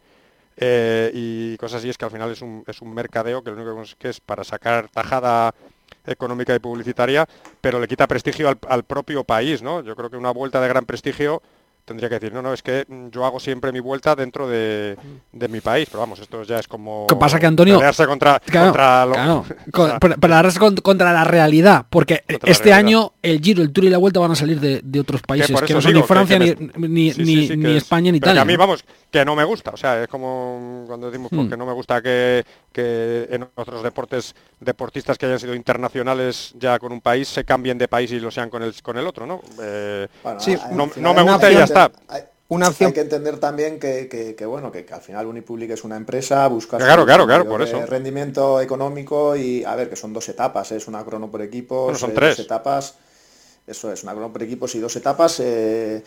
Eh, 0.57 1.11
y 1.13 1.57
cosas 1.57 1.81
así 1.81 1.91
es 1.91 1.99
que 1.99 2.05
al 2.05 2.13
final 2.13 2.31
es 2.31 2.43
un, 2.43 2.63
es 2.69 2.81
un 2.81 2.95
mercadeo 2.95 3.43
que 3.43 3.51
lo 3.51 3.57
único 3.57 3.83
que 3.99 4.11
es 4.11 4.21
para 4.21 4.45
sacar 4.45 4.89
tajada 4.89 5.53
económica 6.07 6.55
y 6.55 6.61
publicitaria, 6.61 7.27
pero 7.61 7.81
le 7.81 7.89
quita 7.89 8.07
prestigio 8.07 8.49
al, 8.49 8.59
al, 8.69 8.85
propio 8.85 9.25
país, 9.25 9.63
¿no? 9.63 9.83
Yo 9.83 9.97
creo 9.97 10.11
que 10.11 10.17
una 10.17 10.31
vuelta 10.31 10.61
de 10.61 10.69
gran 10.69 10.87
prestigio 10.87 11.43
tendría 11.85 12.09
que 12.09 12.16
decir, 12.16 12.33
no, 12.33 12.43
no, 12.43 12.53
es 12.53 12.62
que 12.62 12.87
yo 13.11 13.24
hago 13.24 13.41
siempre 13.41 13.72
mi 13.72 13.81
vuelta 13.81 14.14
dentro 14.14 14.49
de, 14.49 14.97
mi 15.33 15.61
país, 15.61 15.89
pero 15.91 16.01
vamos, 16.01 16.20
esto 16.20 16.43
ya 16.45 16.59
es 16.59 16.68
como... 16.68 17.07
¿Qué 17.09 17.16
pasa 17.16 17.39
que 17.39 17.47
Antonio... 17.47 17.76
Pelearse 17.76 18.07
contra, 18.07 18.41
contra, 18.41 19.07
lo, 19.07 19.45
contra, 20.83 21.12
la 21.12 21.24
realidad, 21.24 21.87
porque 21.89 22.24
este 22.45 22.72
año 22.72 23.12
el 23.22 23.41
Giro, 23.41 23.62
el 23.62 23.72
Tour 23.72 23.85
y 23.85 23.91
la 23.91 23.99
Vuelta 23.99 24.20
van 24.20 24.33
a 24.33 24.37
salir 24.37 24.61
de, 24.61 25.01
otros 25.01 25.22
países, 25.22 25.61
que, 25.62 25.74
no 25.74 25.81
son 25.81 25.95
ni 25.95 26.03
Francia, 26.03 26.39
ni, 26.39 27.12
ni, 27.12 27.76
España, 27.76 28.12
ni 28.12 28.18
Italia. 28.18 28.43
a 28.43 28.45
mí, 28.45 28.57
vamos, 28.57 28.85
que 29.11 29.24
no 29.24 29.35
me 29.35 29.45
gusta, 29.45 29.70
o 29.72 29.76
sea, 29.76 30.03
es 30.03 30.09
como 30.09 30.85
cuando 30.87 31.11
decimos 31.11 31.31
porque 31.35 31.57
hmm. 31.57 31.59
no 31.59 31.66
me 31.66 31.72
gusta 31.72 32.01
que, 32.01 32.45
que 32.73 33.27
en 33.31 33.49
otros 33.55 33.83
deportes 33.83 34.35
deportistas 34.61 35.18
que 35.18 35.27
hayan 35.27 35.41
sido 35.41 35.55
internacionales 35.55 36.53
ya 36.59 36.79
con 36.79 36.93
un 36.93 37.01
país 37.01 37.29
se 37.29 37.45
cambien 37.45 37.79
de 37.79 37.89
país 37.89 38.11
y 38.12 38.21
lo 38.21 38.31
sean 38.31 38.51
con 38.51 38.62
el, 38.62 38.81
con 38.83 38.97
el 38.97 39.07
otro, 39.07 39.27
¿no? 39.27 39.41
Eh, 39.62 40.07
no, 40.73 41.14
me 41.14 41.23
gusta 41.23 41.51
y 41.51 41.55
ya 41.55 41.64
está. 41.64 41.91
Hay, 42.09 42.23
una 42.49 42.68
opción. 42.68 42.89
hay 42.89 42.95
que 42.95 43.01
entender 43.01 43.39
también 43.39 43.79
que, 43.79 44.35
bueno 44.47 44.73
que, 44.73 44.85
al 44.91 45.01
final 45.01 45.27
Unipublic 45.27 45.71
es 45.71 45.85
una 45.85 45.97
empresa, 45.97 46.47
busca 46.49 46.79
claro, 46.79 47.05
claro, 47.05 47.27
claro, 47.27 47.47
por 47.47 47.62
eso. 47.62 47.85
rendimiento 47.87 48.61
económico 48.61 49.37
y 49.37 49.64
a 49.64 49.77
ver 49.77 49.89
que 49.89 49.97
son 49.97 50.12
dos 50.12 50.29
etapas, 50.29 50.73
¿eh? 50.73 50.77
es 50.77 50.89
una 50.89 51.05
crono 51.05 51.31
por 51.31 51.43
equipo, 51.43 51.95
son 51.95 52.12
tres 52.12 52.39
etapas, 52.41 52.97
eso 53.66 53.93
es 53.93 54.03
una 54.03 54.12
crono 54.12 54.33
por 54.33 54.43
equipos 54.43 54.75
y 54.75 54.81
dos 54.81 54.95
etapas. 54.97 55.39
Eh, 55.41 56.03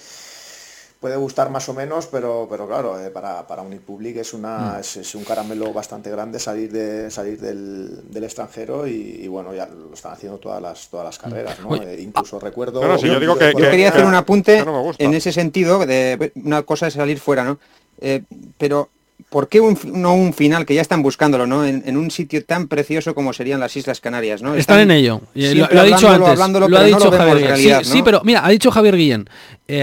puede 1.03 1.17
gustar 1.17 1.49
más 1.49 1.67
o 1.67 1.73
menos, 1.73 2.07
pero, 2.07 2.47
pero 2.49 2.65
claro, 2.65 2.97
eh, 2.97 3.09
para, 3.09 3.45
para 3.45 3.61
Unipublic 3.61 4.15
es, 4.15 4.33
una, 4.33 4.77
mm. 4.77 4.99
es, 5.01 5.15
un 5.15 5.25
caramelo 5.25 5.73
bastante 5.73 6.09
grande 6.09 6.39
salir 6.39 6.71
de 6.71 7.11
salir 7.11 7.41
del, 7.41 8.09
del 8.09 8.23
extranjero 8.23 8.87
y, 8.87 9.27
bueno, 9.27 9.53
ya 9.53 9.65
lo 9.65 9.93
están 9.93 10.13
haciendo 10.13 10.37
todas 10.37 10.61
las 10.61 10.87
todas 10.87 11.05
las 11.05 11.19
carreras, 11.19 11.59
¿no? 11.59 11.75
Eh, 11.75 12.01
incluso 12.01 12.39
recuerdo... 12.39 12.95
yo, 12.95 13.19
digo 13.19 13.35
que, 13.37 13.51
quería 13.53 13.89
hacer 13.89 14.05
un 14.05 14.15
apunte 14.15 14.63
en 14.97 15.13
ese 15.13 15.33
sentido, 15.33 15.85
de 15.85 16.31
una 16.35 16.61
cosa 16.61 16.87
es 16.87 16.93
salir 16.93 17.19
fuera, 17.19 17.43
¿no? 17.43 17.59
Eh, 17.99 18.23
pero 18.57 18.87
¿por 19.29 19.49
qué 19.49 19.61
un, 19.61 19.77
no 19.85 20.13
un 20.13 20.33
final 20.33 20.65
que 20.65 20.75
ya 20.75 20.81
están 20.81 21.01
buscándolo, 21.01 21.47
¿no? 21.47 21.65
En, 21.65 21.97
un 21.97 22.11
sitio 22.11 22.43
tan 22.45 22.67
precioso 22.67 23.15
como 23.15 23.33
serían 23.33 23.59
las 23.59 23.75
Islas 23.75 23.99
Canarias, 23.99 24.41
¿no? 24.41 24.55
Están, 24.55 24.79
en 24.79 24.91
ello. 24.91 25.21
Lo, 25.33 25.65
ha 25.65 25.83
dicho 25.83 26.09
antes. 26.09 26.39
Lo 26.69 26.77
ha 26.77 26.83
dicho 26.83 27.11
Javier 27.11 27.55
Guillén. 27.55 27.85
Sí, 27.85 28.01
pero 28.03 28.21
mira, 28.23 28.45
ha 28.45 28.49
dicho 28.49 28.71
Javier 28.71 28.95
Guillén 28.95 29.29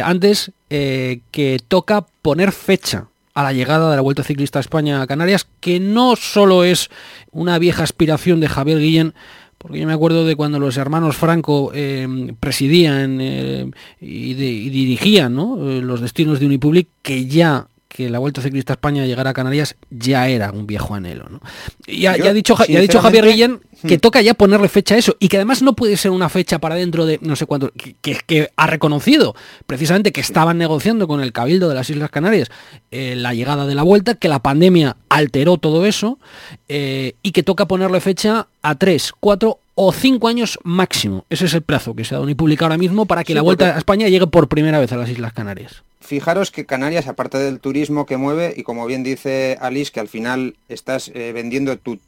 antes 0.04 0.52
eh, 0.72 1.22
que 1.32 1.58
toca 1.66 2.06
poner 2.22 2.52
fecha 2.52 3.08
a 3.34 3.42
la 3.42 3.52
llegada 3.52 3.90
de 3.90 3.96
la 3.96 4.02
Vuelta 4.02 4.22
Ciclista 4.22 4.58
a 4.58 4.60
España 4.60 5.02
a 5.02 5.06
Canarias, 5.08 5.48
que 5.58 5.80
no 5.80 6.14
solo 6.14 6.62
es 6.62 6.90
una 7.32 7.58
vieja 7.58 7.82
aspiración 7.82 8.38
de 8.38 8.48
Javier 8.48 8.78
Guillén, 8.78 9.14
porque 9.58 9.80
yo 9.80 9.86
me 9.88 9.92
acuerdo 9.92 10.24
de 10.24 10.36
cuando 10.36 10.60
los 10.60 10.76
hermanos 10.76 11.16
Franco 11.16 11.72
eh, 11.74 12.06
presidían 12.38 13.18
eh, 13.20 13.70
y, 14.00 14.34
dirigían 14.34 15.34
los 15.34 16.00
destinos 16.00 16.38
de 16.38 16.46
Unipublic, 16.46 16.88
que 17.02 17.26
ya 17.26 17.66
que 17.90 18.08
la 18.08 18.20
Vuelta 18.20 18.40
Ciclista 18.40 18.72
a 18.72 18.74
España 18.74 19.04
llegara 19.04 19.30
a 19.30 19.34
Canarias 19.34 19.74
ya 19.90 20.28
era 20.28 20.52
un 20.52 20.64
viejo 20.64 20.94
anhelo. 20.94 21.28
¿no? 21.28 21.40
Y 21.86 22.06
ha, 22.06 22.14
dicho, 22.32 22.56
ya 22.68 22.78
ha 22.78 22.82
dicho 22.82 23.00
Javier 23.00 23.26
Guillén 23.26 23.60
que 23.84 23.96
hmm. 23.96 24.00
toca 24.00 24.22
ya 24.22 24.34
ponerle 24.34 24.68
fecha 24.68 24.94
a 24.94 24.98
eso 24.98 25.16
y 25.18 25.26
que 25.26 25.38
además 25.38 25.60
no 25.60 25.74
puede 25.74 25.96
ser 25.96 26.12
una 26.12 26.28
fecha 26.28 26.60
para 26.60 26.76
dentro 26.76 27.04
de 27.04 27.18
no 27.20 27.34
sé 27.34 27.46
cuánto, 27.46 27.72
que, 28.00 28.14
que 28.14 28.50
ha 28.54 28.66
reconocido 28.68 29.34
precisamente 29.66 30.12
que 30.12 30.20
estaban 30.20 30.56
negociando 30.56 31.08
con 31.08 31.20
el 31.20 31.32
Cabildo 31.32 31.68
de 31.68 31.74
las 31.74 31.90
Islas 31.90 32.10
Canarias 32.10 32.48
eh, 32.92 33.14
la 33.16 33.34
llegada 33.34 33.66
de 33.66 33.74
la 33.74 33.82
Vuelta, 33.82 34.14
que 34.14 34.28
la 34.28 34.38
pandemia 34.38 34.96
alteró 35.08 35.56
todo 35.56 35.84
eso 35.84 36.20
eh, 36.68 37.14
y 37.24 37.32
que 37.32 37.42
toca 37.42 37.66
ponerle 37.66 38.00
fecha 38.00 38.46
a 38.62 38.76
tres, 38.76 39.12
cuatro 39.18 39.58
o 39.74 39.92
cinco 39.92 40.28
años 40.28 40.60
máximo. 40.62 41.24
Ese 41.28 41.46
es 41.46 41.54
el 41.54 41.62
plazo 41.62 41.96
que 41.96 42.04
se 42.04 42.14
ha 42.14 42.18
dado 42.18 42.30
y 42.30 42.36
publicado 42.36 42.66
ahora 42.66 42.78
mismo 42.78 43.06
para 43.06 43.24
que 43.24 43.34
la 43.34 43.42
Vuelta 43.42 43.74
a 43.74 43.78
España 43.78 44.06
llegue 44.06 44.28
por 44.28 44.48
primera 44.48 44.78
vez 44.78 44.92
a 44.92 44.96
las 44.96 45.10
Islas 45.10 45.32
Canarias 45.32 45.82
fijaros 46.10 46.50
que 46.50 46.66
Canarias, 46.66 47.06
aparte 47.06 47.38
del 47.38 47.60
turismo 47.60 48.04
que 48.04 48.16
mueve, 48.16 48.52
y 48.56 48.64
como 48.64 48.84
bien 48.84 49.04
dice 49.04 49.56
Alice, 49.60 49.92
que 49.92 50.00
al 50.00 50.08
final 50.08 50.56
estás 50.68 51.08
eh, 51.14 51.30
vendiendo 51.32 51.78
tu, 51.78 52.00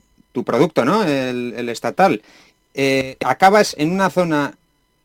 producto, 0.45 0.85
¿no? 0.85 1.05
El, 1.05 1.69
estatal, 1.69 2.21
eh, 2.75 3.17
acabas 3.25 3.77
en 3.79 3.93
una 3.93 4.11
zona 4.11 4.57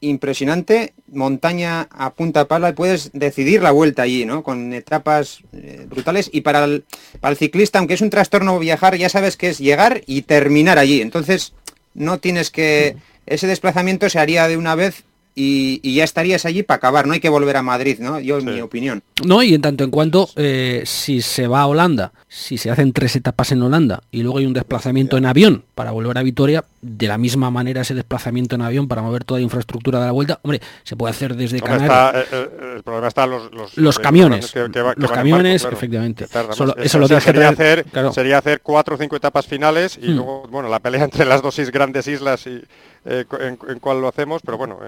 impresionante, 0.01 0.93
montaña 1.11 1.87
a 1.91 2.09
punta 2.09 2.47
pala, 2.47 2.69
y 2.69 2.73
puedes 2.73 3.11
decidir 3.13 3.61
la 3.61 3.69
vuelta 3.69 4.01
allí, 4.01 4.25
¿no? 4.25 4.41
Con 4.41 4.73
etapas 4.73 5.41
eh, 5.53 5.85
brutales. 5.87 6.31
Y 6.33 6.41
para 6.41 6.63
el, 6.63 6.83
para 7.19 7.33
el 7.33 7.37
ciclista, 7.37 7.77
aunque 7.77 7.93
es 7.93 8.01
un 8.01 8.09
trastorno 8.09 8.57
viajar, 8.57 8.95
ya 8.95 9.09
sabes 9.09 9.37
que 9.37 9.49
es 9.49 9.59
llegar 9.59 10.01
y 10.07 10.23
terminar 10.23 10.79
allí. 10.79 11.01
Entonces, 11.01 11.53
no 11.93 12.17
tienes 12.17 12.49
que... 12.49 12.97
Ese 13.27 13.45
desplazamiento 13.45 14.09
se 14.09 14.19
haría 14.19 14.47
de 14.47 14.57
una 14.57 14.73
vez 14.73 15.03
y, 15.39 15.93
ya 15.93 16.03
estarías 16.03 16.45
allí 16.45 16.63
para 16.63 16.77
acabar, 16.77 17.05
no 17.05 17.13
hay 17.13 17.19
que 17.19 17.29
volver 17.29 17.57
a 17.57 17.61
Madrid, 17.61 17.99
¿no? 17.99 18.19
Yo, 18.19 18.39
en 18.39 18.45
mi 18.45 18.59
opinión. 18.59 19.03
No, 19.23 19.43
y 19.43 19.53
en 19.53 19.61
tanto 19.61 19.83
en 19.83 19.91
cuanto, 19.91 20.29
eh, 20.35 20.81
si 20.85 21.21
se 21.21 21.47
va 21.47 21.61
a 21.61 21.67
Holanda, 21.67 22.11
si 22.27 22.57
se 22.57 22.71
hacen 22.71 22.91
tres 22.91 23.15
etapas 23.15 23.51
en 23.51 23.61
Holanda 23.61 24.01
y 24.09 24.23
luego 24.23 24.39
hay 24.39 24.47
un 24.47 24.53
desplazamiento 24.53 25.15
en 25.15 25.27
avión 25.27 25.63
para 25.75 25.91
volver 25.91 26.17
a 26.17 26.23
Vitoria, 26.23 26.65
de 26.81 27.07
la 27.07 27.19
misma 27.19 27.51
manera 27.51 27.81
ese 27.81 27.93
desplazamiento 27.93 28.55
en 28.55 28.63
avión 28.63 28.87
para 28.87 29.03
mover 29.03 29.25
toda 29.25 29.39
la 29.39 29.43
infraestructura 29.43 29.99
de 29.99 30.07
la 30.07 30.11
vuelta, 30.11 30.39
hombre, 30.41 30.59
se 30.83 30.95
puede 30.95 31.11
hacer 31.11 31.35
desde 31.35 31.61
Canarias. 31.61 32.15
Eh, 32.15 32.25
eh, 32.31 32.73
el 32.77 32.83
problema 32.83 33.07
está 33.07 33.27
los, 33.27 33.51
los, 33.75 33.99
camiones. 33.99 34.53
los 34.95 35.11
camiones, 35.11 35.65
efectivamente. 35.65 36.25
eso, 36.25 36.97
lo 36.97 37.07
sería, 37.07 37.49
hacer, 37.49 37.85
sería 38.11 38.39
hacer 38.39 38.61
cuatro 38.61 38.95
o 38.95 38.97
cinco 38.97 39.15
etapas 39.15 39.45
finales 39.45 39.99
y 40.01 40.09
hmm. 40.09 40.15
luego, 40.15 40.47
bueno, 40.49 40.67
la 40.67 40.79
pelea 40.79 41.03
entre 41.05 41.25
las 41.25 41.43
dos 41.43 41.57
grandes 41.69 42.07
islas 42.07 42.47
y 42.47 42.63
en, 43.07 43.79
cuál 43.79 44.01
lo 44.01 44.07
hacemos, 44.07 44.41
pero 44.45 44.57
bueno, 44.57 44.79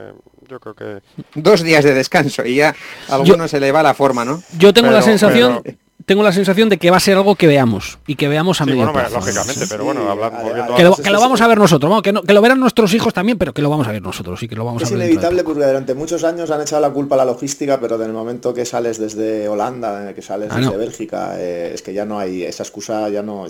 yo 0.48 0.60
creo 0.60 0.76
que... 0.76 1.02
Dos 1.36 1.64
días 1.64 1.84
de 1.84 1.94
descanso 1.94 2.46
y 2.46 2.56
ya 2.56 2.76
a 3.08 3.16
algunos 3.16 3.52
se 3.52 3.60
le 3.60 3.72
va 3.72 3.82
la 3.82 3.94
forma, 3.94 4.26
¿no? 4.26 4.44
Yo 4.58 4.74
tengo 4.74 4.92
la 4.92 5.02
sensación... 5.02 5.62
Tengo 6.06 6.24
la 6.24 6.32
sensación 6.32 6.70
de 6.70 6.80
que 6.80 6.90
va 6.90 6.98
a 6.98 7.00
ser 7.00 7.18
algo 7.18 7.36
que 7.36 7.46
veamos 7.46 8.00
y 8.08 8.16
que 8.16 8.28
veamos 8.28 8.60
a 8.62 8.64
sí, 8.64 8.72
medio 8.72 8.92
bueno, 8.92 9.10
lógicamente, 9.10 9.68
pero 9.70 9.84
bueno, 9.84 10.10
hablando, 10.10 10.76
que, 10.76 10.84
lo, 10.84 10.96
que 10.96 11.10
lo 11.12 11.20
vamos 11.20 11.40
a 11.40 11.48
ver 11.48 11.60
nosotros, 11.60 12.02
que, 12.02 12.12
que, 12.12 12.34
lo 12.34 12.42
verán 12.42 12.60
nuestros 12.60 12.92
hijos 12.96 13.14
también, 13.14 13.38
pero 13.38 13.54
que 13.54 13.62
lo 13.62 13.70
vamos 13.70 13.88
a 13.88 13.92
ver 13.92 14.02
nosotros, 14.02 14.40
sí 14.40 14.48
que 14.48 14.56
lo 14.56 14.66
vamos 14.66 14.82
es 14.82 14.90
a 14.90 14.96
ver. 14.96 15.04
Es 15.04 15.08
inevitable 15.10 15.44
porque 15.44 15.64
durante 15.64 15.94
muchos 15.94 16.24
años 16.24 16.50
han 16.50 16.62
echado 16.62 16.82
la 16.82 16.90
culpa 16.90 17.14
a 17.14 17.20
la 17.20 17.26
logística, 17.26 17.80
pero 17.80 17.98
en 17.98 18.02
el 18.04 18.14
momento 18.14 18.56
que 18.56 18.66
sales 18.66 18.98
desde 18.98 19.48
Holanda, 19.50 20.16
que 20.16 20.24
sales 20.24 20.50
ah, 20.52 20.58
desde 20.58 20.78
Bélgica, 20.78 21.36
eh, 21.38 21.74
es 21.76 21.84
que 21.84 21.94
ya 21.94 22.06
no 22.06 22.18
hay 22.18 22.42
esa 22.42 22.64
excusa, 22.64 23.08
ya 23.10 23.22
no, 23.22 23.46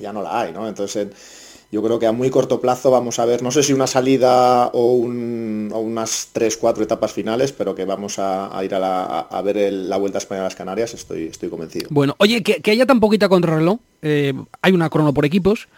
ya, 0.00 0.12
no 0.12 0.20
la 0.20 0.40
hay, 0.40 0.52
¿no? 0.52 0.66
Entonces 0.66 1.06
yo 1.72 1.82
creo 1.82 1.98
que 1.98 2.06
a 2.06 2.12
muy 2.12 2.30
corto 2.30 2.60
plazo 2.60 2.90
vamos 2.90 3.18
a 3.18 3.24
ver, 3.24 3.42
no 3.42 3.50
sé 3.52 3.62
si 3.62 3.72
una 3.72 3.86
salida 3.86 4.68
o, 4.72 4.94
unas 4.94 6.28
3, 6.32 6.56
4 6.56 6.82
etapas 6.82 7.12
finales, 7.12 7.52
pero 7.52 7.74
que 7.74 7.84
vamos 7.84 8.18
a, 8.18 8.50
ir 8.64 8.74
a, 8.74 9.42
ver 9.42 9.72
la 9.72 9.96
Vuelta 9.96 10.18
a 10.18 10.20
España 10.20 10.40
a 10.40 10.44
las 10.44 10.56
Canarias, 10.56 10.94
estoy, 10.94 11.26
estoy 11.26 11.48
convencido. 11.48 11.86
Bueno, 11.90 12.16
oye, 12.18 12.42
que, 12.42 12.70
haya 12.70 12.86
tan 12.86 12.98
poquita 12.98 13.28
contrarreloj, 13.28 13.78
eh, 14.02 14.34
hay 14.62 14.72
una 14.72 14.90
crono 14.90 15.14
por 15.14 15.24
equipos, 15.24 15.68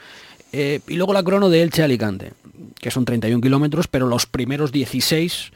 eh, 0.52 0.80
y 0.88 0.94
luego 0.94 1.12
la 1.12 1.22
crono 1.22 1.50
de 1.50 1.62
Elche 1.62 1.82
Alicante, 1.82 2.32
que 2.80 2.90
son 2.90 3.04
31 3.04 3.42
kilómetros, 3.42 3.86
pero 3.86 4.06
los 4.06 4.26
primeros 4.26 4.72
16 4.72 5.52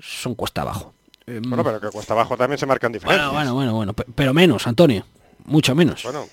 son 0.00 0.34
cuesta 0.34 0.62
abajo. 0.62 0.94
Bueno, 1.26 1.64
pero 1.64 1.80
que 1.80 1.88
cuesta 1.88 2.14
abajo 2.14 2.36
también 2.36 2.58
se 2.58 2.66
marcan 2.66 2.92
diferencias. 2.92 3.32
Bueno, 3.32 3.52
bueno, 3.52 3.74
bueno, 3.74 3.94
bueno, 3.94 4.14
pero 4.14 4.32
menos, 4.32 4.66
Antonio, 4.66 5.04
mucho 5.44 5.74
menos. 5.74 6.02
Bueno, 6.04 6.26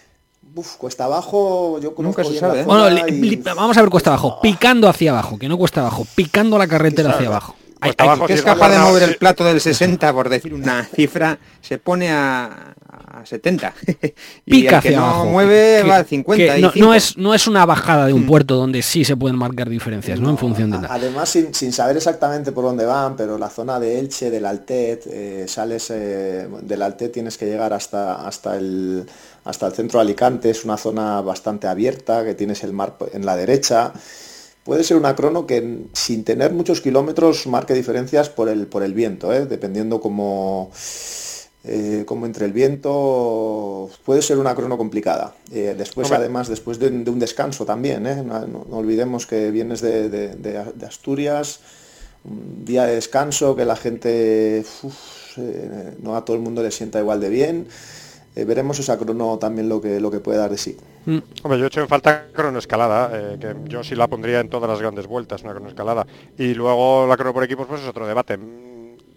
Uf, 0.55 0.75
cuesta 0.75 1.05
abajo, 1.05 1.79
yo 1.79 1.93
Nunca 1.97 2.23
se 2.23 2.37
sabe. 2.37 2.61
¿eh? 2.61 2.63
Bueno, 2.63 2.95
vamos 3.55 3.75
a 3.77 3.81
ver 3.81 3.89
cuesta 3.89 4.11
abajo, 4.11 4.39
picando 4.41 4.87
hacia 4.87 5.11
abajo, 5.11 5.39
que 5.39 5.49
no 5.49 5.57
cuesta 5.57 5.81
abajo, 5.81 6.05
picando 6.15 6.57
la 6.59 6.67
carretera 6.67 7.11
hacia 7.11 7.27
abajo. 7.27 7.55
Abajo, 7.97 8.25
que 8.27 8.33
es 8.33 8.41
capaz 8.43 8.69
de 8.69 8.79
mover 8.79 9.03
el 9.03 9.17
plato 9.17 9.43
del 9.43 9.59
60, 9.59 10.13
por 10.13 10.29
decir 10.29 10.53
una 10.53 10.85
cifra, 10.85 11.37
se 11.59 11.77
pone 11.79 12.11
a, 12.11 12.73
a 12.87 13.25
70. 13.25 13.73
y 14.45 14.51
Pica 14.51 14.77
el 14.77 14.81
que 14.81 14.87
hacia 14.89 14.99
no 14.99 15.05
abajo. 15.05 15.25
mueve 15.25 15.79
Que- 15.81 15.89
va 15.89 15.97
a 15.97 16.03
50. 16.05 16.55
que 16.55 16.61
no, 16.61 16.71
no 16.75 16.93
es, 16.93 17.17
no 17.17 17.33
es 17.33 17.45
una 17.47 17.65
bajada 17.65 18.05
de 18.05 18.13
un 18.13 18.25
puerto 18.25 18.55
donde 18.55 18.81
sí 18.83 19.03
se 19.03 19.17
pueden 19.17 19.37
marcar 19.37 19.67
diferencias, 19.69 20.19
¿no? 20.21 20.29
En 20.29 20.37
función 20.37 20.71
de 20.71 20.77
nada. 20.77 20.93
Además, 20.93 21.27
sin, 21.27 21.53
sin 21.53 21.73
saber 21.73 21.97
exactamente 21.97 22.53
por 22.53 22.63
dónde 22.63 22.85
van, 22.85 23.17
pero 23.17 23.37
la 23.37 23.49
zona 23.49 23.81
de 23.81 23.99
Elche, 23.99 24.29
del 24.29 24.45
Altet, 24.45 25.05
eh, 25.07 25.45
sales 25.49 25.89
eh, 25.89 26.47
del 26.61 26.81
Altet, 26.81 27.11
tienes 27.11 27.37
que 27.37 27.47
llegar 27.47 27.73
hasta, 27.73 28.25
hasta, 28.25 28.55
el, 28.55 29.05
hasta 29.43 29.67
el 29.67 29.73
centro 29.73 29.99
de 29.99 30.03
Alicante, 30.05 30.49
es 30.49 30.63
una 30.65 30.77
zona 30.77 31.21
bastante 31.21 31.67
abierta, 31.67 32.23
que 32.23 32.33
tienes 32.35 32.63
el 32.63 32.73
mar 32.73 32.95
en 33.11 33.25
la 33.25 33.35
derecha. 33.35 33.93
Puede 34.63 34.83
ser 34.85 34.95
una 34.95 35.13
crono 35.15 35.45
que 35.45 35.79
sin 35.91 36.23
tener 36.23 36.53
muchos 36.53 36.79
kilómetros 36.79 37.47
marque 37.47 37.73
diferencias 37.73 38.29
por 38.29 38.47
el, 38.47 38.67
por 38.67 38.81
el 38.83 38.93
viento, 38.93 39.33
¿eh? 39.33 39.45
dependiendo 39.45 39.99
cómo, 39.99 40.71
eh, 41.65 42.05
entre 42.23 42.45
el 42.45 42.53
viento, 42.53 43.89
puede 44.05 44.21
ser 44.21 44.37
una 44.37 44.55
crono 44.55 44.77
complicada. 44.77 45.35
Eh, 45.51 45.75
después, 45.77 46.05
Hombre. 46.07 46.19
además, 46.19 46.47
después 46.47 46.79
de, 46.79 46.89
de 46.89 47.11
un 47.11 47.19
descanso 47.19 47.65
también, 47.65 48.03
no, 48.03 48.65
olvidemos 48.71 49.27
que 49.27 49.51
vienes 49.51 49.81
de, 49.81 50.07
de- 50.09 50.35
de- 50.35 50.71
de 50.73 50.85
Asturias, 50.85 51.59
un 52.23 52.63
día 52.63 52.85
de 52.85 52.95
descanso, 52.95 53.57
que 53.57 53.65
la 53.65 53.75
gente, 53.75 54.63
uf, 54.83 55.37
no 56.01 56.15
a 56.15 56.23
todo 56.23 56.37
el 56.37 56.41
mundo 56.41 56.63
le 56.63 56.71
sienta 56.71 56.99
igual 56.99 57.19
de 57.19 57.27
bien. 57.27 57.67
Eh, 58.35 58.45
veremos 58.45 58.79
esa 58.79 58.97
crono 58.97 59.37
también 59.37 59.69
lo 59.69 59.79
que, 59.79 59.99
lo 59.99 60.09
que 60.09 60.19
puede 60.19 60.39
dar 60.39 60.49
de 60.49 60.57
sí. 60.57 60.75
Hombre, 61.05 61.59
yo 61.59 61.65
he 61.65 61.67
hecho 61.67 61.81
en 61.81 61.87
falta 61.87 62.27
cronoescalada, 62.33 63.11
eh, 63.13 63.37
que 63.39 63.55
yo 63.69 63.83
sí 63.83 63.95
la 63.95 64.07
pondría 64.07 64.39
en 64.39 64.49
todas 64.49 64.69
las 64.69 64.79
grandes 64.79 65.05
vueltas, 65.05 65.43
una 65.43 65.53
cronoescalada. 65.53 66.07
Y 66.37 66.53
luego 66.53 67.05
la 67.07 67.15
crono 67.15 67.33
por 67.33 67.43
equipos, 67.43 67.67
pues 67.67 67.81
es 67.81 67.87
otro 67.87 68.07
debate. 68.07 68.37
Mm, 68.37 68.73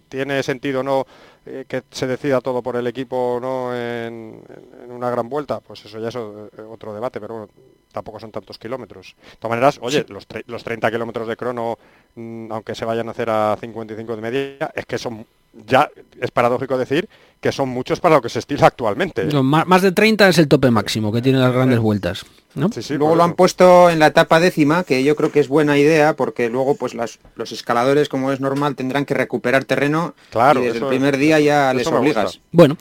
¿Tiene 0.09 0.41
sentido 0.43 0.81
o 0.81 0.83
no 0.83 1.05
eh, 1.45 1.65
que 1.67 1.83
se 1.91 2.07
decida 2.07 2.41
todo 2.41 2.61
por 2.61 2.75
el 2.75 2.87
equipo 2.87 3.35
o 3.35 3.39
no 3.39 3.75
en, 3.75 4.41
una 4.89 5.09
gran 5.09 5.29
vuelta? 5.29 5.59
Pues 5.59 5.83
eso 5.85 5.99
ya 5.99 6.09
es 6.09 6.15
eh, 6.15 6.61
otro 6.69 6.93
debate, 6.93 7.19
pero 7.19 7.33
bueno, 7.35 7.49
tampoco 7.91 8.19
son 8.19 8.31
tantos 8.31 8.57
kilómetros. 8.57 9.15
De 9.17 9.37
todas 9.37 9.49
maneras, 9.49 9.79
oye, 9.81 10.05
los, 10.09 10.27
los 10.45 10.63
30 10.63 10.91
kilómetros 10.91 11.27
de 11.27 11.35
crono, 11.35 11.77
mm, 12.15 12.51
aunque 12.51 12.75
se 12.75 12.85
vayan 12.85 13.07
a 13.07 13.11
hacer 13.11 13.29
a 13.29 13.57
55 13.59 14.15
de 14.15 14.21
media, 14.21 14.71
es 14.75 14.85
que 14.85 14.97
son, 14.97 15.25
ya 15.53 15.89
es 16.21 16.31
paradójico 16.31 16.77
decir 16.77 17.07
que 17.39 17.51
son 17.51 17.69
muchos 17.69 17.99
para 17.99 18.15
lo 18.15 18.21
que 18.21 18.29
se 18.29 18.39
estila 18.39 18.65
actualmente. 18.67 19.25
No, 19.25 19.43
Más 19.43 19.81
de 19.83 19.91
30 19.91 20.27
es 20.29 20.37
el 20.39 20.47
tope 20.47 20.71
máximo 20.71 21.11
que 21.11 21.21
tienen 21.21 21.39
las 21.41 21.53
grandes 21.53 21.77
vueltas. 21.79 22.25
¿no? 22.55 22.69
Sí, 22.71 22.81
sí, 22.81 22.95
Luego 22.95 23.15
lo 23.15 23.23
han 23.23 23.35
puesto 23.35 23.91
en 23.91 23.99
la 23.99 24.07
etapa 24.07 24.39
décima, 24.39 24.83
que 24.83 25.03
yo 25.03 25.15
creo 25.15 25.31
que 25.31 25.39
es 25.39 25.47
buena 25.47 25.77
idea, 25.77 26.15
porque 26.15 26.49
luego 26.49 26.75
pues 26.75 26.95
las- 26.95 27.19
los 27.35 27.51
escaladores, 27.51 28.09
como 28.09 28.31
es 28.31 28.39
normal, 28.39 28.75
tendrán 28.75 29.05
que 29.05 29.13
recuperar 29.13 29.65
terreno 29.65 30.15
Claro, 30.31 30.61
y 30.61 30.65
desde 30.65 30.79
el 30.79 30.87
primer 30.87 31.17
día 31.17 31.39
ya 31.39 31.71
les 31.75 31.85
obligas. 31.85 32.39
Bueno, 32.51 32.75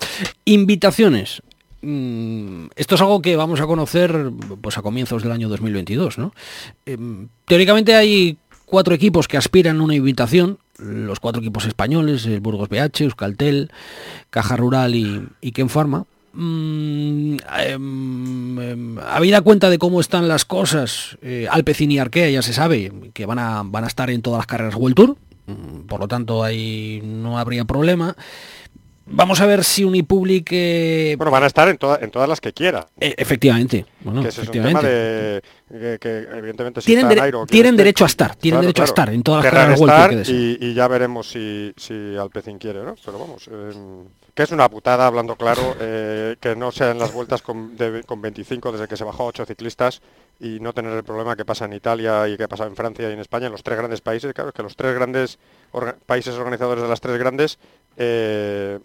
invitaciones. 0.47 1.43
Mm, 1.83 2.69
Esto 2.75 2.95
es 2.95 3.01
algo 3.03 3.21
que 3.21 3.37
vamos 3.37 3.61
a 3.61 3.67
conocer 3.67 4.31
pues 4.63 4.79
a 4.79 4.83
comienzos 4.83 5.23
del 5.23 5.33
año 5.33 5.49
2022, 5.51 6.17
¿no? 6.19 6.33
Em, 6.87 7.29
teóricamente 7.45 7.95
hay 7.95 8.39
cuatro 8.65 8.95
equipos 8.95 9.29
que 9.29 9.37
aspiran 9.37 9.79
a 9.81 9.83
una 9.85 9.95
invitación, 9.95 10.59
los 10.79 11.21
cuatro 11.21 11.41
equipos 11.41 11.67
españoles, 11.67 12.27
el 12.27 12.41
Burgos 12.41 12.69
BH, 12.69 13.05
Euskaltel, 13.05 13.71
Caja 14.31 14.57
Rural 14.57 14.95
y, 14.95 15.27
y 15.41 15.53
Ken 15.53 15.69
Pharma. 15.69 16.05
Mm, 16.39 17.37
em, 17.61 18.61
em, 18.61 18.99
habida 18.99 19.41
cuenta 19.41 19.71
de 19.71 19.79
cómo 19.79 20.01
están 20.01 20.29
las 20.29 20.45
cosas, 20.45 21.17
eh, 21.23 21.49
Alpecin 21.51 21.91
y 21.93 21.99
Arkea 21.99 22.29
ya 22.29 22.43
se 22.43 22.53
sabe 22.53 22.93
que 23.15 23.25
van 23.25 23.39
a, 23.39 23.63
van 23.65 23.85
a 23.85 23.87
estar 23.87 24.11
en 24.11 24.21
todas 24.21 24.41
las 24.41 24.47
carreras 24.47 24.75
World 24.75 24.97
Tour, 24.97 25.17
mm, 25.47 25.87
por 25.87 26.01
lo 26.01 26.09
tanto 26.09 26.45
ahí 26.45 27.01
no 27.03 27.39
habría 27.39 27.65
problema. 27.65 28.15
Vamos 29.09 29.41
a 29.41 29.47
ver 29.47 29.63
si 29.63 29.85
Unipublic... 29.85 30.49
eh, 30.51 31.15
Bueno, 31.17 31.31
van 31.31 31.45
a 31.45 31.47
estar 31.47 31.69
en, 31.69 31.79
toda- 31.79 31.99
en 32.03 32.11
todas 32.11 32.29
las 32.29 32.41
que 32.41 32.53
quiera. 32.53 32.87
eh, 32.99 33.15
efectivamente, 33.17 33.87
bueno, 34.01 34.21
que 34.23 34.29
ese 34.29 34.43
es 34.43 34.49
un 34.49 34.53
tema 34.53 34.83
de 34.83 35.43
que, 35.71 35.99
que, 36.01 36.19
evidentemente 36.39 36.81
si 36.81 36.87
Tienen, 36.87 37.77
derecho 37.77 38.05
a 38.05 38.07
estar, 38.09 38.35
tienen 38.35 38.57
claro, 38.59 38.63
derecho 38.63 38.83
a 38.83 38.87
estar 38.87 39.09
en 39.15 39.23
todas 39.23 39.45
las 39.45 39.53
carreras 39.53 39.81
World 39.81 39.93
y, 40.29 40.67
y 40.67 40.75
ya 40.75 40.89
veremos 40.89 41.29
si, 41.31 41.73
si 41.77 42.17
Alpecin 42.17 42.59
quiere, 42.59 42.83
¿no? 42.83 42.95
Pero 43.05 43.19
vamos, 43.19 43.49
eh, 43.51 43.73
que 44.35 44.43
es 44.43 44.51
una 44.51 44.69
putada, 44.69 45.07
hablando 45.07 45.37
claro, 45.37 45.77
eh, 45.81 46.37
que 46.41 46.57
no 46.57 46.73
sean 46.73 46.99
las 46.99 47.13
vueltas 47.13 47.43
con, 47.43 47.77
de- 47.77 48.03
con 48.03 48.21
25 48.21 48.73
desde 48.73 48.89
que 48.89 48.97
se 48.97 49.05
bajó 49.05 49.23
a 49.23 49.27
8 49.27 49.47
ciclistas 49.47 50.03
y 50.39 50.61
no 50.61 50.73
tener 50.75 50.93
el 50.93 51.03
problema 51.05 51.35
que 51.37 51.45
pasa 51.45 51.65
en 51.65 51.73
Italia 51.73 52.29
y 52.29 52.37
que 52.37 52.47
pasa 52.49 52.67
en 52.67 52.77
Francia 52.77 53.09
y 53.09 53.13
en 53.13 53.21
España, 53.21 53.47
en 53.47 53.53
los 53.53 53.63
tres 53.63 53.79
grandes 53.79 54.01
países, 54.01 54.33
claro, 54.35 54.51
es 54.51 54.55
que 54.55 54.63
los 54.63 54.77
tres 54.77 54.95
grandes 54.95 55.39
orga- 55.73 55.97
países 56.05 56.35
organizadores 56.35 56.83
de 56.83 56.89
las 56.89 57.01
tres 57.01 57.19
grandes 57.19 57.59
eh, 57.97 58.79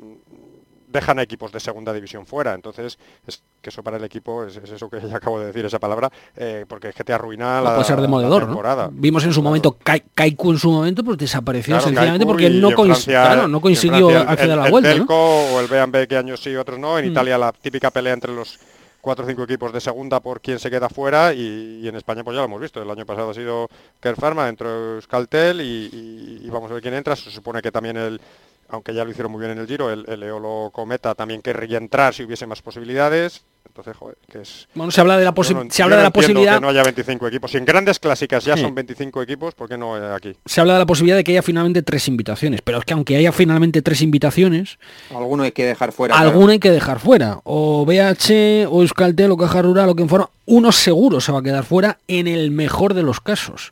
dejan 0.87 1.19
a 1.19 1.21
equipos 1.23 1.53
de 1.53 1.59
segunda 1.61 1.93
división 1.93 2.25
fuera. 2.25 2.53
Entonces, 2.53 2.97
es 3.25 3.41
que 3.61 3.69
eso 3.69 3.81
para 3.81 3.95
el 3.97 4.03
equipo 4.03 4.43
es, 4.43 4.57
es 4.57 4.71
eso 4.71 4.89
que 4.89 4.99
ya 5.07 5.17
acabo 5.17 5.39
de 5.39 5.45
decir, 5.47 5.63
esa 5.65 5.79
palabra, 5.79 6.11
eh, 6.35 6.65
porque 6.67 6.89
es 6.89 6.95
que 6.95 7.03
te 7.05 7.13
arruina 7.13 7.59
No 7.59 7.63
la, 7.63 7.73
puede 7.75 7.85
ser 7.87 7.95
la 7.97 8.01
demoledor, 8.01 8.41
¿no? 8.41 8.47
temporada. 8.47 8.89
Vimos 8.91 9.23
en 9.23 9.31
su 9.31 9.35
Claro. 9.39 9.49
momento 9.49 9.77
Kai- 9.81 10.03
Kaiku 10.13 10.51
en 10.51 10.57
su 10.57 10.69
momento 10.69 11.01
pues 11.03 11.17
desapareció 11.17 11.73
Claro, 11.75 11.83
sencillamente 11.85 12.25
Kaiku 12.25 12.31
porque 12.31 12.49
no, 12.49 12.71
Francia- 12.71 13.23
claro, 13.23 13.47
no 13.47 13.61
consiguió 13.61 14.09
acceder 14.19 14.51
a 14.51 14.55
la 14.57 14.65
el, 14.65 14.71
vuelta. 14.71 14.91
El 14.91 14.97
¿no? 14.99 15.05
Telco 15.05 15.15
o 15.53 15.59
el 15.61 15.67
B&B 15.67 16.07
que 16.09 16.17
años 16.17 16.41
sí 16.41 16.49
y 16.49 16.55
otros 16.57 16.77
no. 16.77 16.97
En 16.99 17.05
Mm. 17.07 17.11
Italia 17.11 17.37
la 17.37 17.53
típica 17.53 17.89
pelea 17.91 18.13
entre 18.13 18.33
los 18.33 18.59
cuatro 19.01 19.25
o 19.25 19.27
cinco 19.27 19.43
equipos 19.43 19.73
de 19.73 19.81
segunda 19.81 20.19
por 20.19 20.39
quién 20.41 20.59
se 20.59 20.69
queda 20.69 20.87
fuera 20.89 21.33
y, 21.33 21.87
en 21.87 21.95
España 21.95 22.23
pues 22.23 22.35
ya 22.35 22.41
lo 22.41 22.45
hemos 22.45 22.61
visto. 22.61 22.81
El 22.81 22.89
año 22.89 23.05
pasado 23.05 23.31
ha 23.31 23.33
sido 23.33 23.67
Kerr 23.99 24.15
Pharma, 24.15 24.47
entró 24.47 24.95
Euskaltel 24.95 25.61
y, 25.61 25.89
y- 25.91 26.41
y 26.45 26.49
vamos 26.49 26.69
a 26.71 26.75
ver 26.75 26.81
quién 26.83 26.93
entra. 26.93 27.15
Se 27.15 27.31
supone 27.31 27.61
que 27.61 27.71
también 27.71 27.97
el 27.97 28.21
aunque 28.69 28.93
ya 28.93 29.03
lo 29.03 29.11
hicieron 29.11 29.31
muy 29.33 29.39
bien 29.41 29.51
en 29.51 29.57
el 29.59 29.67
Giro, 29.67 29.91
el, 29.91 30.05
el 30.07 30.23
Eolo 30.23 30.69
Cometa 30.71 31.13
también 31.13 31.41
querría 31.41 31.77
entrar 31.77 32.13
si 32.13 32.23
hubiese 32.23 32.47
más 32.47 32.61
posibilidades. 32.61 33.43
Entonces, 33.67 33.95
joder, 33.95 34.17
que 34.29 34.41
es... 34.41 34.67
Bueno, 34.75 34.91
se 34.91 34.99
habla 34.99 35.17
de 35.17 35.23
la, 35.23 35.33
posi- 35.33 35.53
no- 35.53 35.71
se 35.71 35.81
habla 35.81 35.95
de 35.95 36.03
la 36.03 36.09
posibilidad 36.11 36.55
que 36.55 36.61
no 36.61 36.67
haya 36.69 36.83
25 36.83 37.25
equipos. 37.27 37.51
Si 37.51 37.57
en 37.57 37.63
grandes 37.63 37.99
clásicas 37.99 38.43
ya 38.43 38.55
Sí. 38.57 38.63
son 38.63 38.75
25 38.75 39.21
equipos, 39.21 39.53
¿por 39.55 39.69
qué 39.69 39.77
no 39.77 39.97
eh, 39.97 40.13
aquí? 40.13 40.35
se 40.45 40.59
habla 40.59 40.73
de 40.73 40.79
la 40.79 40.85
posibilidad 40.85 41.15
de 41.15 41.23
que 41.23 41.31
haya 41.31 41.41
finalmente 41.41 41.81
tres 41.81 42.07
invitaciones, 42.09 42.61
pero 42.61 42.79
es 42.79 42.85
que 42.85 42.91
aunque 42.93 43.15
haya 43.15 43.31
finalmente 43.31 43.81
tres 43.81 44.01
invitaciones, 44.01 44.77
Alguno 45.15 45.43
hay 45.43 45.53
que 45.53 45.65
dejar 45.65 45.93
fuera. 45.93 46.15
claro. 46.15 46.31
alguna 46.31 46.51
hay 46.53 46.59
que 46.59 46.69
dejar 46.71 46.99
fuera. 46.99 47.39
O 47.45 47.85
BH, 47.85 48.67
o 48.69 48.81
Euskaltel, 48.81 49.31
o 49.31 49.37
Caja 49.37 49.61
Rural, 49.61 49.87
o 49.89 49.95
quien 49.95 50.09
fuera, 50.09 50.29
uno 50.47 50.71
seguro 50.73 51.21
se 51.21 51.31
va 51.31 51.39
a 51.39 51.43
quedar 51.43 51.63
fuera 51.63 51.97
en 52.09 52.27
el 52.27 52.51
mejor 52.51 52.93
de 52.93 53.03
los 53.03 53.21
casos. 53.21 53.71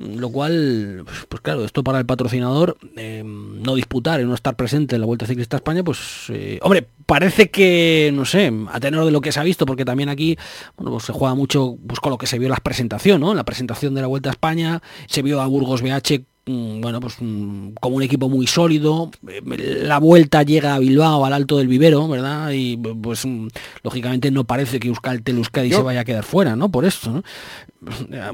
Lo 0.00 0.30
cual, 0.30 1.04
pues, 1.28 1.42
claro, 1.42 1.64
esto 1.64 1.84
para 1.84 1.98
el 1.98 2.06
patrocinador, 2.06 2.78
eh, 2.96 3.22
no 3.24 3.74
disputar 3.74 4.20
y 4.20 4.24
no 4.24 4.34
estar 4.34 4.56
presente 4.56 4.94
en 4.94 5.02
la 5.02 5.06
Vuelta 5.06 5.26
Ciclista 5.26 5.56
a 5.56 5.58
España, 5.58 5.82
pues, 5.84 5.98
eh, 6.30 6.58
hombre, 6.62 6.86
parece 7.04 7.50
que, 7.50 8.10
no 8.14 8.24
sé, 8.24 8.50
a 8.72 8.80
tenor 8.80 9.04
de 9.04 9.10
lo 9.10 9.20
que 9.20 9.30
se 9.30 9.40
ha 9.40 9.42
visto, 9.42 9.66
porque 9.66 9.84
también 9.84 10.08
aquí, 10.08 10.38
bueno, 10.76 10.92
pues 10.92 11.04
se 11.04 11.12
juega 11.12 11.34
mucho 11.34 11.76
pues, 11.86 12.00
con 12.00 12.10
lo 12.10 12.18
que 12.18 12.26
se 12.26 12.38
vio 12.38 12.46
en 12.46 12.52
la 12.52 12.56
presentación, 12.56 13.20
¿no? 13.20 13.32
En 13.32 13.36
la 13.36 13.44
presentación 13.44 13.94
de 13.94 14.00
la 14.00 14.06
Vuelta 14.06 14.30
a 14.30 14.32
España, 14.32 14.80
se 15.06 15.20
vio 15.20 15.40
a 15.42 15.46
Burgos 15.46 15.82
BH 15.82 16.29
bueno, 16.46 16.98
pues 17.00 17.14
mm, 17.20 17.74
como 17.80 17.96
un 17.96 18.02
equipo 18.02 18.28
muy 18.28 18.46
sólido. 18.46 19.10
eh, 19.28 19.40
La 19.82 19.98
vuelta 19.98 20.42
llega 20.42 20.74
a 20.74 20.78
Bilbao, 20.78 21.24
al 21.24 21.32
Alto 21.32 21.58
del 21.58 21.68
Vivero, 21.68 22.08
¿verdad? 22.08 22.50
Y 22.52 22.76
pues 22.76 23.24
mm, 23.24 23.48
lógicamente 23.84 24.30
no 24.30 24.44
parece 24.44 24.80
que 24.80 24.88
Euskaltel 24.88 25.38
Euskadi 25.38 25.68
Yo- 25.70 25.76
se 25.78 25.82
vaya 25.84 26.00
a 26.00 26.04
quedar 26.04 26.24
fuera, 26.24 26.56
¿no? 26.56 26.68
Por 26.70 26.84
esto, 26.84 27.10
¿no? 27.10 27.22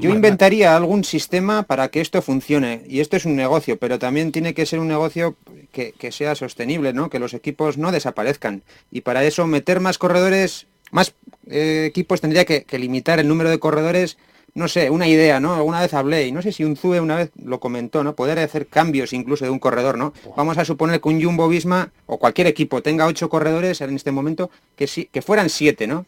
Yo 0.01 0.09
inventaría 0.09 0.75
algún 0.75 1.03
sistema 1.03 1.63
para 1.63 1.87
que 1.89 2.01
esto 2.01 2.21
funcione. 2.21 2.83
Y 2.87 2.99
esto 2.99 3.15
es 3.17 3.25
un 3.25 3.35
negocio, 3.35 3.77
pero 3.77 3.97
también 3.99 4.31
tiene 4.31 4.53
que 4.53 4.65
ser 4.65 4.79
un 4.79 4.87
negocio 4.87 5.37
que, 5.71 5.93
que 5.93 6.11
sea 6.11 6.35
sostenible, 6.35 6.93
¿no? 6.93 7.09
Que 7.09 7.19
los 7.19 7.33
equipos 7.33 7.77
no 7.77 7.91
desaparezcan. 7.91 8.63
Y 8.91 9.01
para 9.01 9.23
eso 9.23 9.47
meter 9.47 9.79
más 9.79 9.97
corredores, 9.97 10.67
más 10.91 11.13
eh, 11.49 11.85
equipos 11.87 12.19
tendría 12.19 12.45
que, 12.45 12.63
que 12.63 12.79
limitar 12.79 13.19
el 13.19 13.27
número 13.27 13.49
de 13.49 13.59
corredores. 13.59 14.17
No 14.57 14.67
sé, 14.67 14.89
una 14.89 15.07
idea, 15.07 15.39
¿no? 15.39 15.53
Alguna 15.53 15.81
vez 15.81 15.93
hablé, 15.93 16.25
y 16.27 16.31
no 16.31 16.41
sé 16.41 16.51
si 16.51 16.63
un 16.63 16.75
Zue 16.75 16.99
una 16.99 17.15
vez 17.15 17.29
lo 17.43 17.59
comentó, 17.59 18.03
¿no? 18.03 18.15
Poder 18.15 18.39
hacer 18.39 18.65
cambios 18.67 19.13
incluso 19.13 19.45
de 19.45 19.51
un 19.51 19.59
corredor, 19.59 19.97
¿no? 19.97 20.13
Vamos 20.35 20.57
a 20.57 20.65
suponer 20.65 20.99
que 20.99 21.09
un 21.09 21.21
Jumbo 21.23 21.47
Visma 21.47 21.91
o 22.07 22.17
cualquier 22.17 22.47
equipo 22.47 22.81
tenga 22.81 23.05
ocho 23.05 23.29
corredores 23.29 23.81
en 23.81 23.95
este 23.95 24.11
momento, 24.11 24.49
que, 24.75 24.87
que 25.11 25.21
fueran 25.21 25.49
siete, 25.49 25.85
¿no? 25.87 26.05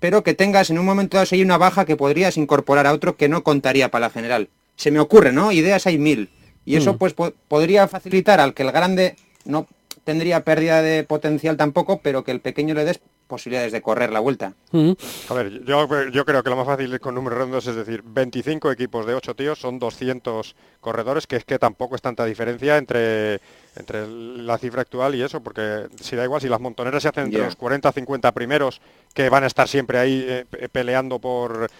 pero 0.00 0.22
que 0.24 0.32
tengas 0.32 0.70
en 0.70 0.78
un 0.78 0.86
momento 0.86 1.18
dado 1.18 1.26
si 1.26 1.34
hay 1.34 1.42
una 1.42 1.58
baja 1.58 1.84
que 1.84 1.94
podrías 1.94 2.38
incorporar 2.38 2.86
a 2.86 2.94
otro 2.94 3.16
que 3.18 3.28
no 3.28 3.42
contaría 3.44 3.90
para 3.90 4.06
la 4.06 4.10
general. 4.10 4.48
Se 4.76 4.90
me 4.90 4.98
ocurre, 4.98 5.30
¿no? 5.30 5.52
Ideas 5.52 5.86
hay 5.86 5.98
mil. 5.98 6.30
Y 6.64 6.76
eso 6.76 6.94
Mm. 6.94 6.96
pues 6.96 7.12
po- 7.12 7.34
podría 7.48 7.86
facilitar 7.86 8.40
al 8.40 8.54
que 8.54 8.62
el 8.62 8.72
grande 8.72 9.16
no 9.44 9.66
tendría 10.04 10.42
pérdida 10.42 10.80
de 10.80 11.04
potencial 11.04 11.58
tampoco, 11.58 12.00
pero 12.02 12.24
que 12.24 12.30
el 12.30 12.40
pequeño 12.40 12.72
le 12.74 12.86
des 12.86 13.00
posibilidades 13.30 13.72
de 13.72 13.80
correr 13.80 14.12
la 14.12 14.20
vuelta. 14.20 14.52
Mm. 14.72 14.92
A 15.30 15.34
ver, 15.34 15.64
yo, 15.64 16.08
yo 16.10 16.24
creo 16.26 16.42
que 16.42 16.50
lo 16.50 16.56
más 16.56 16.66
fácil 16.66 17.00
con 17.00 17.14
números 17.14 17.38
redondos 17.38 17.66
es 17.66 17.76
decir, 17.76 18.02
25 18.04 18.70
equipos 18.70 19.06
de 19.06 19.14
8 19.14 19.34
tíos 19.34 19.58
son 19.58 19.78
200 19.78 20.54
corredores, 20.80 21.26
que 21.26 21.36
es 21.36 21.44
que 21.46 21.58
tampoco 21.58 21.94
es 21.96 22.02
tanta 22.02 22.26
diferencia 22.26 22.76
entre, 22.76 23.40
entre 23.76 24.06
la 24.06 24.58
cifra 24.58 24.82
actual 24.82 25.14
y 25.14 25.22
eso, 25.22 25.40
porque 25.42 25.86
si 26.00 26.16
da 26.16 26.24
igual, 26.24 26.40
si 26.42 26.48
las 26.48 26.60
montoneras 26.60 27.02
se 27.02 27.08
hacen 27.08 27.24
entre 27.24 27.40
los 27.46 27.56
40 27.56 27.90
50 27.92 28.32
primeros, 28.32 28.80
que 29.14 29.28
van 29.30 29.44
a 29.44 29.46
estar 29.46 29.66
siempre 29.68 29.98
ahí 29.98 30.24
eh, 30.28 30.44
pe- 30.50 30.68
peleando 30.68 31.18
por 31.18 31.70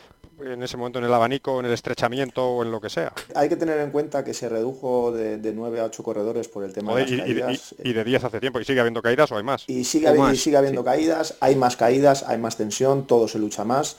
en 0.44 0.62
ese 0.62 0.76
momento 0.76 0.98
en 0.98 1.04
el 1.04 1.12
abanico, 1.12 1.60
en 1.60 1.66
el 1.66 1.72
estrechamiento 1.72 2.46
o 2.46 2.62
en 2.62 2.70
lo 2.70 2.80
que 2.80 2.90
sea. 2.90 3.12
Hay 3.34 3.48
que 3.48 3.56
tener 3.56 3.78
en 3.78 3.90
cuenta 3.90 4.24
que 4.24 4.34
se 4.34 4.48
redujo 4.48 5.12
de, 5.12 5.38
de 5.38 5.52
9 5.52 5.80
a 5.80 5.84
8 5.84 6.02
corredores 6.02 6.48
por 6.48 6.64
el 6.64 6.72
tema 6.72 6.94
de 6.94 7.02
las 7.02 7.10
y, 7.10 7.18
caídas. 7.18 7.74
Y, 7.82 7.90
y, 7.90 7.92
de 7.92 8.04
10 8.04 8.24
hace 8.24 8.40
tiempo, 8.40 8.60
y 8.60 8.64
sigue 8.64 8.80
habiendo 8.80 9.02
caídas 9.02 9.30
o 9.32 9.36
hay 9.36 9.42
más. 9.42 9.64
Y 9.68 9.84
sigue, 9.84 10.12
más, 10.12 10.34
y 10.34 10.36
sigue 10.36 10.56
habiendo 10.56 10.82
sí. 10.82 10.86
caídas, 10.86 11.36
hay 11.40 11.56
más 11.56 11.76
caídas, 11.76 12.24
hay 12.26 12.38
más 12.38 12.56
tensión, 12.56 13.06
todo 13.06 13.28
se 13.28 13.38
lucha 13.38 13.64
más. 13.64 13.96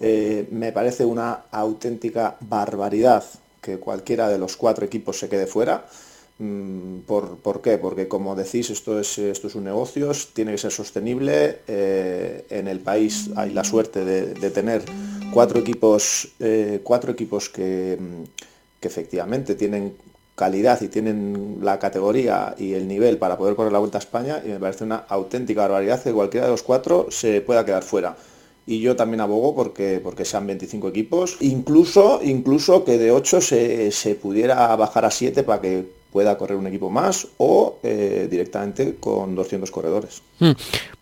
Eh, 0.00 0.46
me 0.50 0.72
parece 0.72 1.04
una 1.04 1.44
auténtica 1.50 2.36
barbaridad 2.40 3.24
que 3.60 3.78
cualquiera 3.78 4.28
de 4.28 4.38
los 4.38 4.56
cuatro 4.56 4.84
equipos 4.86 5.18
se 5.18 5.28
quede 5.28 5.46
fuera. 5.46 5.84
¿Por, 7.06 7.38
¿Por, 7.38 7.60
qué? 7.60 7.78
Porque 7.78 8.06
como 8.06 8.36
decís, 8.36 8.70
esto 8.70 9.00
es, 9.00 9.18
esto 9.18 9.48
es 9.48 9.56
un 9.56 9.64
negocio, 9.64 10.12
tiene 10.32 10.52
que 10.52 10.58
ser 10.58 10.70
sostenible. 10.70 11.62
Eh, 11.66 12.46
en 12.50 12.68
el 12.68 12.78
país 12.78 13.30
hay 13.34 13.50
la 13.50 13.64
suerte 13.64 14.04
de, 14.04 14.34
de 14.34 14.50
tener 14.50 14.84
cuatro 15.32 15.60
equipos, 15.60 16.28
eh, 16.40 16.80
cuatro 16.82 17.12
equipos 17.12 17.48
que, 17.48 17.98
que, 18.80 18.88
efectivamente 18.88 19.54
tienen 19.54 19.94
calidad 20.34 20.80
y 20.82 20.88
tienen 20.88 21.58
la 21.62 21.78
categoría 21.78 22.54
y 22.58 22.74
el 22.74 22.86
nivel 22.86 23.18
para 23.18 23.36
poder 23.36 23.56
correr 23.56 23.72
la 23.72 23.80
Vuelta 23.80 23.98
a 23.98 24.00
España 24.00 24.40
y 24.44 24.48
me 24.48 24.60
parece 24.60 24.84
una 24.84 25.04
auténtica 25.08 25.62
barbaridad 25.62 26.02
que 26.02 26.12
cualquiera 26.12 26.46
de 26.46 26.52
los 26.52 26.62
cuatro 26.62 27.08
se 27.10 27.40
pueda 27.40 27.64
quedar 27.64 27.82
fuera. 27.82 28.16
Y 28.66 28.80
yo 28.80 28.94
también 28.96 29.20
abogo 29.20 29.54
porque, 29.54 29.98
porque 30.02 30.24
sean 30.24 30.46
25 30.46 30.88
equipos, 30.88 31.38
incluso, 31.40 32.20
incluso 32.22 32.84
que 32.84 32.98
de 32.98 33.10
8 33.10 33.40
se, 33.40 33.90
se 33.90 34.14
pudiera 34.14 34.76
bajar 34.76 35.06
a 35.06 35.10
7 35.10 35.42
para 35.42 35.60
que 35.62 35.86
pueda 36.12 36.36
correr 36.36 36.56
un 36.56 36.66
equipo 36.66 36.90
más 36.90 37.28
o 37.38 37.78
eh, 37.82 38.28
directamente 38.30 38.96
con 39.00 39.34
200 39.34 39.70
corredores. 39.70 40.22
Hmm. 40.38 40.52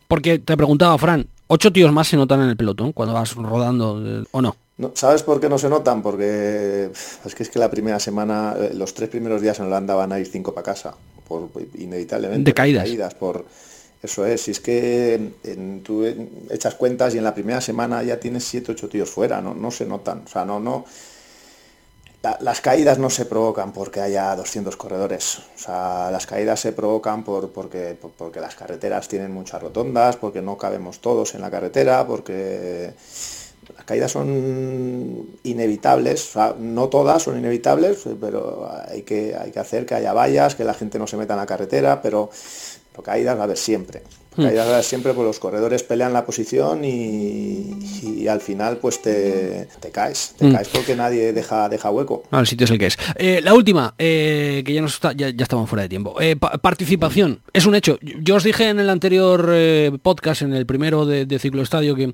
Porque 0.08 0.38
te 0.38 0.56
preguntaba, 0.56 0.96
Fran, 0.98 1.28
¿ocho 1.48 1.72
tíos 1.72 1.92
más 1.92 2.08
se 2.08 2.16
notan 2.16 2.42
en 2.42 2.48
el 2.48 2.56
pelotón 2.56 2.92
cuando 2.92 3.14
vas 3.14 3.34
rodando 3.34 4.02
eh, 4.04 4.24
o 4.30 4.42
no? 4.42 4.56
no? 4.78 4.92
¿Sabes 4.94 5.22
por 5.22 5.40
qué 5.40 5.48
no 5.48 5.58
se 5.58 5.68
notan? 5.68 6.02
Porque 6.02 6.90
es 7.24 7.34
que 7.34 7.42
es 7.42 7.48
que 7.48 7.58
la 7.58 7.70
primera 7.70 7.98
semana, 8.00 8.54
eh, 8.58 8.72
los 8.74 8.94
tres 8.94 9.08
primeros 9.08 9.40
días 9.40 9.58
en 9.60 9.66
Holanda 9.66 9.94
van 9.94 10.12
a 10.12 10.20
ir 10.20 10.26
cinco 10.26 10.52
para 10.52 10.64
casa, 10.64 10.94
por, 11.26 11.48
inevitablemente. 11.78 12.50
De 12.50 12.54
caídas. 12.54 12.84
caídas 12.84 13.14
por, 13.14 13.44
eso 14.02 14.26
es, 14.26 14.42
si 14.42 14.50
es 14.52 14.60
que 14.60 15.14
en, 15.44 15.82
tú 15.82 16.04
echas 16.50 16.74
cuentas 16.74 17.14
y 17.14 17.18
en 17.18 17.24
la 17.24 17.34
primera 17.34 17.60
semana 17.60 18.02
ya 18.02 18.20
tienes 18.20 18.44
7, 18.44 18.72
8 18.72 18.88
tíos 18.88 19.10
fuera, 19.10 19.40
no, 19.40 19.54
no 19.54 19.70
se 19.70 19.86
notan, 19.86 20.22
o 20.26 20.28
sea, 20.28 20.44
no, 20.44 20.60
no, 20.60 20.84
la, 22.26 22.38
las 22.40 22.60
caídas 22.60 22.98
no 22.98 23.10
se 23.10 23.24
provocan 23.26 23.72
porque 23.72 24.00
haya 24.00 24.34
200 24.34 24.76
corredores, 24.76 25.38
o 25.38 25.58
sea, 25.58 26.10
las 26.10 26.26
caídas 26.26 26.60
se 26.60 26.72
provocan 26.72 27.22
por, 27.24 27.50
porque, 27.50 27.96
por, 28.00 28.10
porque 28.12 28.40
las 28.40 28.54
carreteras 28.54 29.08
tienen 29.08 29.32
muchas 29.32 29.62
rotondas, 29.62 30.16
porque 30.16 30.42
no 30.42 30.58
cabemos 30.58 31.00
todos 31.00 31.34
en 31.34 31.40
la 31.40 31.50
carretera, 31.50 32.06
porque 32.06 32.92
las 33.74 33.84
caídas 33.84 34.12
son 34.12 35.38
inevitables, 35.42 36.32
no 36.58 36.88
todas 36.88 37.22
son 37.22 37.38
inevitables, 37.38 38.04
pero 38.20 38.68
hay 38.88 39.02
que, 39.02 39.34
hay 39.36 39.50
que 39.50 39.58
hacer 39.58 39.86
que 39.86 39.94
haya 39.94 40.12
vallas, 40.12 40.54
que 40.54 40.64
la 40.64 40.74
gente 40.74 40.98
no 40.98 41.06
se 41.06 41.16
meta 41.16 41.34
en 41.34 41.40
la 41.40 41.46
carretera, 41.46 42.00
pero, 42.02 42.30
caídas 43.02 43.36
va 43.36 43.40
a 43.40 43.44
haber 43.44 43.56
siempre. 43.56 44.02
Va 44.38 44.48
a 44.48 44.68
haber 44.68 44.84
siempre, 44.84 45.14
pues 45.14 45.26
los 45.26 45.38
corredores 45.38 45.82
pelean 45.82 46.12
la 46.12 46.26
posición 46.26 46.84
y, 46.84 47.74
y 48.02 48.28
al 48.28 48.42
final 48.42 48.76
pues 48.76 49.00
te, 49.00 49.66
te 49.80 49.90
caes, 49.90 50.34
te 50.36 50.46
mm. 50.46 50.52
caes 50.52 50.68
porque 50.68 50.94
nadie 50.94 51.32
deja, 51.32 51.68
deja 51.70 51.90
hueco. 51.90 52.24
No, 52.30 52.40
el 52.40 52.46
sitio 52.46 52.66
es 52.66 52.70
el 52.70 52.78
que 52.78 52.86
es. 52.86 52.98
Eh, 53.14 53.40
la 53.42 53.54
última, 53.54 53.94
eh, 53.98 54.62
que 54.66 54.74
ya, 54.74 54.82
nos 54.82 54.94
está, 54.94 55.12
ya, 55.12 55.30
ya, 55.30 55.42
estamos 55.42 55.70
fuera 55.70 55.84
de 55.84 55.88
tiempo. 55.88 56.20
Eh, 56.20 56.36
pa 56.36 56.58
participación, 56.58 57.40
es 57.52 57.64
un 57.64 57.74
hecho. 57.74 57.98
Yo 58.02 58.34
os 58.34 58.44
dije 58.44 58.68
en 58.68 58.78
el 58.78 58.90
anterior 58.90 59.50
podcast, 60.02 60.42
en 60.42 60.52
el 60.52 60.66
primero 60.66 61.06
de, 61.06 61.24
de 61.24 61.38
Ciclo 61.38 61.62
Estadio, 61.62 61.94
que 61.94 62.12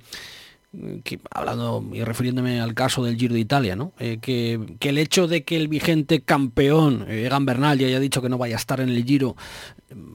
hablando 1.30 1.84
y 1.92 2.02
refiriéndome 2.02 2.60
al 2.60 2.74
caso 2.74 3.04
del 3.04 3.16
Giro 3.16 3.34
de 3.34 3.40
Italia, 3.40 3.76
¿no? 3.76 3.92
Eh, 3.98 4.18
que, 4.20 4.76
que, 4.80 4.88
el 4.88 4.98
hecho 4.98 5.28
de 5.28 5.44
que 5.44 5.56
el 5.56 5.68
vigente 5.68 6.22
campeón, 6.22 7.04
eh, 7.08 7.26
Egan 7.26 7.44
Bernal, 7.44 7.78
ya 7.78 7.86
haya 7.86 8.00
dicho 8.00 8.22
que 8.22 8.28
no 8.28 8.38
vaya 8.38 8.56
a 8.56 8.58
estar 8.58 8.80
en 8.80 8.88
el 8.88 9.04
Giro, 9.04 9.36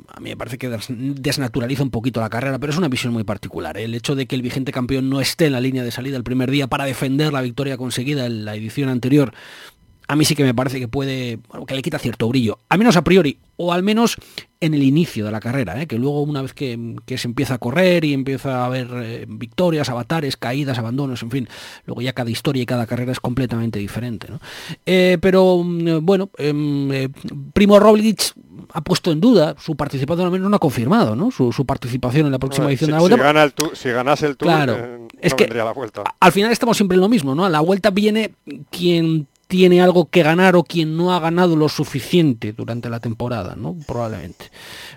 a 0.08 0.20
mí 0.20 0.30
me 0.30 0.38
parece 0.38 0.58
que 0.58 0.70
desnaturaliza 0.70 1.84
un 1.84 1.92
poquito 1.92 2.20
la 2.20 2.30
carrera, 2.30 2.58
pero 2.60 2.72
es 2.72 2.78
una 2.78 2.88
visión 2.88 3.14
muy 3.14 3.24
particular. 3.24 3.78
¿eh? 3.78 3.84
El 3.84 3.94
hecho 3.94 4.16
de 4.16 4.26
que 4.26 4.36
el 4.36 4.42
vigente 4.42 4.72
campeón 4.72 5.10
no 5.10 5.22
esté 5.22 5.46
en 5.46 5.54
la 5.54 5.62
línea 5.62 5.84
de 5.84 5.92
salida 5.92 6.18
el 6.18 6.24
primer 6.24 6.50
día 6.50 6.68
para 6.68 6.86
defender 6.86 7.32
la 7.34 7.42
victoria 7.42 7.78
conseguida 7.78 8.26
en 8.26 8.46
la 8.46 8.56
edición 8.56 8.90
anterior, 8.90 9.34
a 10.08 10.16
mí 10.16 10.26
sí 10.26 10.36
que 10.36 10.44
me 10.44 10.54
parece 10.54 10.80
que 10.80 10.88
puede, 10.88 11.40
bueno, 11.50 11.66
que 11.66 11.76
le 11.76 11.82
quita 11.82 12.00
cierto 12.00 12.28
brillo, 12.30 12.60
al 12.70 12.80
menos 12.80 12.96
a 12.96 13.04
priori, 13.04 13.40
o 13.58 13.74
al 13.74 13.84
menos 13.84 14.16
en 14.60 14.74
el 14.74 14.82
inicio 14.84 15.26
de 15.26 15.32
la 15.32 15.40
carrera, 15.40 15.82
¿eh? 15.82 15.88
que 15.88 15.98
luego 15.98 16.22
una 16.22 16.42
vez 16.42 16.54
que, 16.54 16.96
que, 17.06 17.18
se 17.18 17.28
empieza 17.28 17.56
a 17.56 17.58
correr 17.58 18.06
y 18.06 18.14
empieza 18.14 18.62
a 18.62 18.66
haber 18.66 18.88
eh, 18.94 19.26
victorias, 19.28 19.90
avatares, 19.90 20.38
caídas, 20.38 20.78
abandonos, 20.80 21.22
en 21.24 21.32
fin, 21.32 21.50
luego 21.86 22.02
ya 22.02 22.14
cada 22.14 22.30
historia 22.30 22.64
y 22.64 22.66
cada 22.66 22.86
carrera 22.88 23.12
es 23.12 23.20
completamente 23.20 23.80
diferente. 23.80 24.28
¿no? 24.30 24.40
Eh, 24.86 25.18
pero 25.22 25.64
bueno, 26.02 26.30
em, 26.38 27.12
Primo 27.54 27.80
Roglic 27.80 28.34
ha 28.74 28.82
puesto 28.82 29.12
en 29.12 29.20
duda 29.20 29.56
su 29.60 29.76
participación, 29.76 30.26
al 30.26 30.32
menos 30.32 30.50
no 30.50 30.56
ha 30.56 30.60
confirmado 30.60 31.16
¿no? 31.16 31.32
Su, 31.32 31.52
su, 31.52 31.66
participación 31.66 32.26
en 32.26 32.32
la 32.32 32.40
próxima 32.40 32.68
edición 32.68 32.88
si, 32.88 32.92
de 32.92 32.94
la 32.94 33.00
Vuelta. 33.00 33.18
Si, 33.18 33.90
gana 33.90 34.12
el 34.14 34.18
si 34.18 34.26
el 34.26 34.38
Tour, 34.38 34.48
claro, 34.48 34.78
no 34.78 35.08
es 35.20 35.34
que 35.34 35.48
la 35.48 35.72
vuelta. 35.72 36.04
al 36.20 36.32
final 36.32 36.52
estamos 36.52 36.78
siempre 36.78 36.96
en 36.96 37.02
lo 37.02 37.10
mismo, 37.10 37.36
¿no? 37.36 37.46
A 37.46 37.50
la 37.50 37.60
Vuelta 37.60 37.90
viene 37.90 38.34
quien 38.70 39.28
tiene 39.48 39.82
algo 39.82 40.10
que 40.10 40.24
ganar 40.24 40.56
o 40.56 40.64
quien 40.64 40.98
no 40.98 41.14
ha 41.14 41.20
ganado 41.20 41.56
lo 41.56 41.70
suficiente 41.70 42.52
durante 42.54 42.90
la 42.90 43.00
temporada, 43.00 43.56
¿no? 43.56 43.78
Probablemente. 43.88 44.52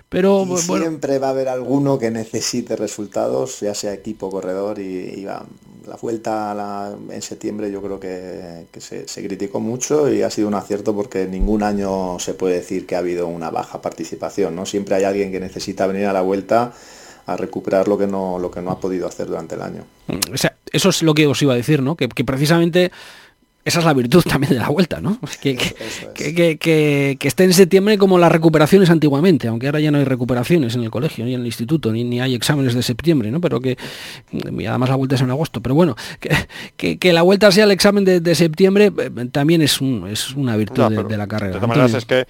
Pero 0.09 0.43
y 0.43 0.49
bueno, 0.67 0.85
siempre 0.85 1.19
va 1.19 1.27
a 1.27 1.29
haber 1.31 1.47
alguno 1.47 1.97
que 1.97 2.11
necesite 2.11 2.75
resultados, 2.75 3.61
ya 3.61 3.73
sea 3.73 3.93
equipo, 3.93 4.29
corredor 4.29 4.79
y, 4.79 5.13
y 5.17 5.25
va. 5.25 5.45
La 5.87 5.95
vuelta 5.95 6.53
la, 6.53 6.95
en 7.09 7.21
septiembre 7.23 7.71
yo 7.71 7.81
creo 7.81 7.99
que, 7.99 8.67
que 8.71 8.79
se, 8.79 9.07
se, 9.07 9.25
criticó 9.25 9.59
mucho 9.59 10.13
y 10.13 10.21
ha 10.21 10.29
sido 10.29 10.47
un 10.47 10.53
acierto 10.53 10.93
porque 10.95 11.25
ningún 11.25 11.63
año 11.63 12.19
se 12.19 12.35
puede 12.35 12.55
decir 12.55 12.85
que 12.85 12.95
ha 12.95 12.99
habido 12.99 13.27
una 13.27 13.49
baja 13.49 13.81
participación, 13.81 14.55
¿no? 14.55 14.67
Siempre 14.67 14.93
hay 14.93 15.05
alguien 15.05 15.31
que 15.31 15.39
necesita 15.39 15.87
venir 15.87 16.05
a 16.05 16.13
la 16.13 16.21
vuelta 16.21 16.71
a 17.25 17.35
recuperar 17.35 17.87
lo 17.87 17.97
que 17.97 18.05
no 18.05 18.37
lo 18.37 18.51
que 18.51 18.61
no 18.61 18.69
ha 18.69 18.79
podido 18.79 19.07
hacer 19.07 19.25
durante 19.25 19.55
el 19.55 19.61
año. 19.63 19.83
O 20.31 20.37
sea, 20.37 20.55
eso 20.71 20.89
es 20.89 21.01
lo 21.01 21.15
que 21.15 21.25
os 21.25 21.41
iba 21.41 21.53
a 21.53 21.57
decir, 21.57 21.81
¿no? 21.81 21.95
Que, 21.95 22.07
que 22.09 22.23
precisamente 22.23 22.91
esa 23.63 23.79
es 23.79 23.85
la 23.85 23.93
virtud 23.93 24.23
también 24.23 24.53
de 24.53 24.59
la 24.59 24.69
vuelta, 24.69 24.99
¿no? 25.01 25.19
Que, 25.41 25.55
que, 25.55 25.75
que, 26.13 26.57
que, 26.57 27.17
que, 27.19 27.27
esté 27.27 27.43
en 27.43 27.53
septiembre 27.53 27.97
como 27.97 28.17
las 28.19 28.31
recuperaciones 28.31 28.89
antiguamente, 28.89 29.47
aunque 29.47 29.67
ahora 29.67 29.79
ya 29.79 29.91
no 29.91 29.97
hay 29.97 30.03
recuperaciones 30.03 30.75
en 30.75 30.83
el 30.83 30.91
colegio, 30.91 31.25
ni 31.25 31.33
en 31.33 31.41
el 31.41 31.45
instituto, 31.45 31.91
ni, 31.91 32.03
ni 32.03 32.21
hay 32.21 32.35
exámenes 32.35 32.73
de 32.75 32.83
septiembre, 32.83 33.31
¿no? 33.31 33.41
Pero 33.41 33.59
que, 33.59 33.77
y 34.31 34.65
además 34.65 34.89
la 34.89 34.95
vuelta 34.95 35.15
es 35.15 35.21
en 35.21 35.31
agosto, 35.31 35.61
pero 35.61 35.75
bueno, 35.75 35.95
que, 36.77 36.97
que, 36.97 37.13
la 37.13 37.21
vuelta 37.23 37.51
sea 37.51 37.63
el 37.63 37.71
examen 37.71 38.05
de, 38.05 38.19
de 38.19 38.35
septiembre 38.35 38.91
eh, 38.97 39.09
también 39.31 39.61
es, 39.61 39.81
un, 39.81 40.07
es 40.07 40.31
una 40.35 40.55
virtud 40.55 40.83
no, 40.83 40.89
de, 40.89 41.03
de, 41.03 41.17
la 41.17 41.27
carrera. 41.27 41.53
De 41.53 41.59
todas 41.59 41.69
maneras 41.69 41.93
es 41.93 42.05
que 42.05 42.25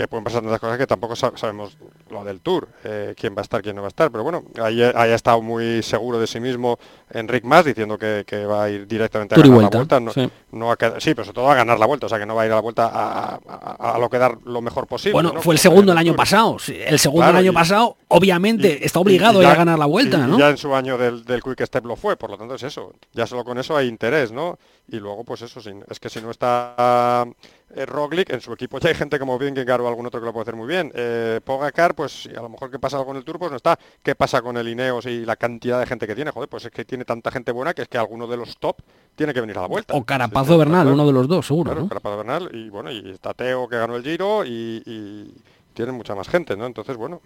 que 0.00 0.08
pueden 0.08 0.24
pasar 0.24 0.40
tantas 0.42 0.60
cosas 0.60 0.78
que 0.78 0.86
tampoco 0.86 1.14
sabemos 1.14 1.76
lo 2.08 2.24
del 2.24 2.40
Tour, 2.40 2.68
eh, 2.84 3.14
quién 3.16 3.34
va 3.34 3.40
a 3.40 3.42
estar, 3.42 3.60
quién 3.60 3.76
no 3.76 3.82
va 3.82 3.88
a 3.88 3.90
estar, 3.90 4.10
pero 4.10 4.24
bueno, 4.24 4.44
ahí, 4.62 4.82
ahí 4.82 5.10
ha 5.10 5.14
estado 5.14 5.42
muy 5.42 5.82
seguro 5.82 6.18
de 6.18 6.26
sí 6.26 6.40
mismo 6.40 6.78
Enric 7.10 7.44
Mas 7.44 7.66
diciendo 7.66 7.98
que, 7.98 8.24
que, 8.26 8.46
va 8.46 8.64
a 8.64 8.70
ir 8.70 8.86
directamente 8.86 9.34
a 9.34 9.36
Tour 9.36 9.44
ganar 9.44 9.60
vuelta, 9.60 9.76
la 9.76 9.80
vuelta, 9.80 10.00
no, 10.00 10.12
sí. 10.12 10.30
no 10.52 10.72
a 10.72 10.76
quedar, 10.76 11.02
sí, 11.02 11.14
pero 11.14 11.26
sobre 11.26 11.34
todo 11.34 11.50
a 11.50 11.54
ganar 11.54 11.78
la 11.78 11.84
vuelta, 11.84 12.06
o 12.06 12.08
sea 12.08 12.18
que 12.18 12.24
no 12.24 12.34
va 12.34 12.42
a 12.42 12.46
ir 12.46 12.52
a 12.52 12.54
la 12.54 12.60
vuelta 12.62 12.86
a, 12.86 13.40
a, 13.46 13.94
a 13.94 13.98
lo 13.98 14.08
que 14.08 14.18
dar 14.18 14.38
lo 14.44 14.62
mejor 14.62 14.86
posible. 14.86 15.12
Bueno, 15.12 15.32
¿no? 15.34 15.42
fue 15.42 15.54
el 15.54 15.58
segundo 15.58 15.92
el 15.92 15.98
año 15.98 16.16
pasado, 16.16 16.56
el 16.66 16.98
segundo 16.98 17.24
claro, 17.24 17.38
el 17.38 17.44
año 17.44 17.52
y, 17.52 17.54
pasado, 17.54 17.96
obviamente 18.08 18.78
y, 18.80 18.84
está 18.84 19.00
obligado 19.00 19.42
ya, 19.42 19.52
a 19.52 19.54
ganar 19.54 19.78
la 19.78 19.86
vuelta, 19.86 20.26
¿no? 20.26 20.38
Ya 20.38 20.48
en 20.48 20.56
su 20.56 20.74
año 20.74 20.96
del, 20.96 21.24
del 21.24 21.42
Quick 21.42 21.62
Step 21.66 21.84
lo 21.84 21.96
fue, 21.96 22.16
por 22.16 22.30
lo 22.30 22.38
tanto 22.38 22.54
es 22.54 22.62
eso, 22.62 22.94
ya 23.12 23.26
solo 23.26 23.44
con 23.44 23.58
eso 23.58 23.76
hay 23.76 23.88
interés, 23.88 24.32
¿no? 24.32 24.58
Y 24.88 24.96
luego 24.96 25.24
pues 25.24 25.42
eso, 25.42 25.60
es 25.90 26.00
que 26.00 26.08
si 26.08 26.22
no 26.22 26.30
está 26.30 27.26
eh, 27.74 27.86
Roglic, 27.86 28.30
en 28.30 28.40
su 28.40 28.52
equipo 28.52 28.78
ya 28.78 28.88
hay 28.88 28.94
gente 28.94 29.18
como 29.18 29.38
Vingegaard 29.38 29.80
o 29.82 29.88
algún 29.88 30.06
otro 30.06 30.20
que 30.20 30.26
lo 30.26 30.32
puede 30.32 30.42
hacer 30.42 30.56
muy 30.56 30.66
bien. 30.66 30.90
Eh, 30.94 31.40
Pogacar, 31.44 31.94
pues 31.94 32.28
a 32.36 32.42
lo 32.42 32.48
mejor 32.48 32.70
que 32.70 32.78
pasa 32.78 32.96
algo 32.96 33.12
en 33.12 33.18
el 33.18 33.24
Tour, 33.24 33.38
pues 33.38 33.50
no 33.50 33.56
está. 33.56 33.78
¿Qué 34.02 34.14
pasa 34.14 34.42
con 34.42 34.56
el 34.56 34.68
Ineos 34.68 35.06
y 35.06 35.24
la 35.24 35.36
cantidad 35.36 35.78
de 35.78 35.86
gente 35.86 36.06
que 36.06 36.14
tiene? 36.14 36.30
Joder, 36.30 36.48
pues 36.48 36.64
es 36.64 36.70
que 36.70 36.84
tiene 36.84 37.04
tanta 37.04 37.30
gente 37.30 37.52
buena 37.52 37.74
que 37.74 37.82
es 37.82 37.88
que 37.88 37.98
alguno 37.98 38.26
de 38.26 38.36
los 38.36 38.56
top 38.58 38.76
tiene 39.14 39.32
que 39.32 39.40
venir 39.40 39.58
a 39.58 39.62
la 39.62 39.68
vuelta. 39.68 39.94
O 39.94 40.04
Carapazo 40.04 40.52
sí, 40.52 40.58
Bernal, 40.58 40.88
uno 40.88 41.06
de 41.06 41.12
los 41.12 41.28
dos, 41.28 41.46
seguro. 41.46 41.70
Claro, 41.70 41.82
¿no? 41.82 41.88
Carapazo 41.88 42.16
Bernal 42.16 42.50
y 42.52 42.70
bueno, 42.70 42.90
y 42.90 43.10
está 43.10 43.34
Teo 43.34 43.68
que 43.68 43.76
ganó 43.76 43.96
el 43.96 44.02
Giro 44.02 44.44
y, 44.44 44.82
y 44.84 45.34
tienen 45.74 45.94
mucha 45.94 46.14
más 46.14 46.28
gente, 46.28 46.56
¿no? 46.56 46.66
Entonces, 46.66 46.96
bueno, 46.96 47.20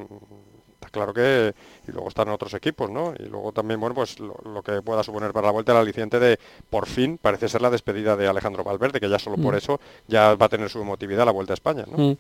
claro 0.95 1.13
que 1.13 1.55
y 1.87 1.93
luego 1.93 2.09
están 2.09 2.31
otros 2.31 2.55
equipos, 2.55 2.91
¿no? 2.91 3.13
Y 3.19 3.25
luego 3.25 3.53
también, 3.53 3.79
bueno, 3.79 3.95
pues 3.95 4.19
lo, 4.19 4.35
lo, 4.45 4.63
que 4.63 4.81
pueda 4.81 5.03
suponer 5.03 5.33
para 5.33 5.49
la 5.49 5.53
vuelta 5.53 5.73
el 5.73 5.79
aliciente 5.79 6.19
de 6.19 6.39
por 6.71 6.87
fin 6.87 7.19
parece 7.21 7.49
ser 7.49 7.61
la 7.61 7.69
despedida 7.69 8.17
de 8.17 8.27
Alejandro 8.27 8.65
Valverde, 8.65 9.01
que 9.01 9.11
ya 9.11 9.19
solo 9.19 9.37
mm. 9.37 9.43
por 9.43 9.55
eso 9.55 9.81
ya 10.09 10.35
va 10.35 10.47
a 10.47 10.49
tener 10.49 10.71
su 10.71 10.81
emotividad 10.81 11.27
la 11.27 11.33
vuelta 11.33 11.53
a 11.53 11.55
España, 11.55 11.85
¿no? 11.87 11.99
Mm 11.99 12.17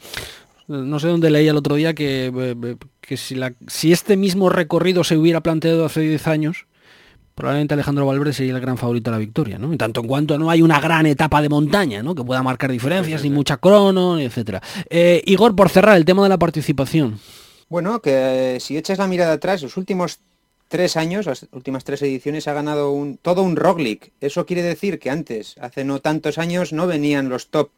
no 0.67 0.99
sé 0.99 1.09
dónde 1.09 1.31
leía 1.31 1.51
el 1.51 1.57
otro 1.57 1.75
día 1.75 1.95
que, 1.95 2.77
que 3.01 3.17
si, 3.17 3.35
la, 3.35 3.55
si, 3.67 3.93
este 3.93 4.17
mismo 4.17 4.49
recorrido 4.49 5.05
se 5.05 5.17
hubiera 5.17 5.43
planteado 5.43 5.85
hace 5.85 6.01
10 6.01 6.27
años, 6.27 6.67
probablemente 7.35 7.75
Alejandro 7.75 8.07
Valverde 8.07 8.33
sería 8.33 8.55
el 8.55 8.61
gran 8.61 8.79
favorito 8.79 9.11
a 9.11 9.13
la 9.13 9.19
victoria, 9.19 9.59
¿no? 9.59 9.73
En 9.73 9.79
tanto 9.79 10.01
en 10.01 10.07
cuanto 10.07 10.39
no 10.39 10.51
hay 10.51 10.63
una 10.63 10.81
gran 10.81 11.07
etapa 11.07 11.43
de 11.43 11.49
montaña, 11.49 12.03
¿no? 12.03 12.15
Que 12.15 12.25
pueda 12.25 12.43
marcar 12.43 12.71
diferencias, 12.71 13.21
sí, 13.21 13.27
sí, 13.27 13.31
ni 13.31 13.37
mucha 13.37 13.59
crono, 13.59 14.19
etcétera. 14.19 14.63
Eh, 14.89 15.23
Igor, 15.27 15.55
por 15.55 15.69
cerrar 15.69 15.97
el 15.97 16.05
tema 16.05 16.23
de 16.23 16.31
la 16.31 16.39
participación. 16.39 17.19
Bueno, 17.69 18.01
que 18.01 18.59
si 18.61 18.77
echas 18.77 18.99
la 18.99 19.07
mirada 19.07 19.35
atrás, 19.35 19.63
los 19.63 19.77
últimos 19.77 20.21
tres 20.69 20.97
años, 20.97 21.27
las 21.27 21.47
últimas 21.53 21.85
tres 21.85 22.03
ediciones, 22.03 22.49
ha 22.49 22.53
ganado 22.53 22.93
un, 22.93 23.17
todo 23.17 23.43
un 23.43 23.57
Roglic. 23.57 24.13
Eso 24.21 24.47
quiere 24.47 24.63
decir 24.63 24.99
que 24.99 25.11
antes, 25.11 25.57
hace 25.61 25.85
no 25.85 26.01
tantos 26.01 26.39
años, 26.39 26.73
no 26.73 26.87
venían 26.87 27.29
los 27.29 27.49
top 27.49 27.71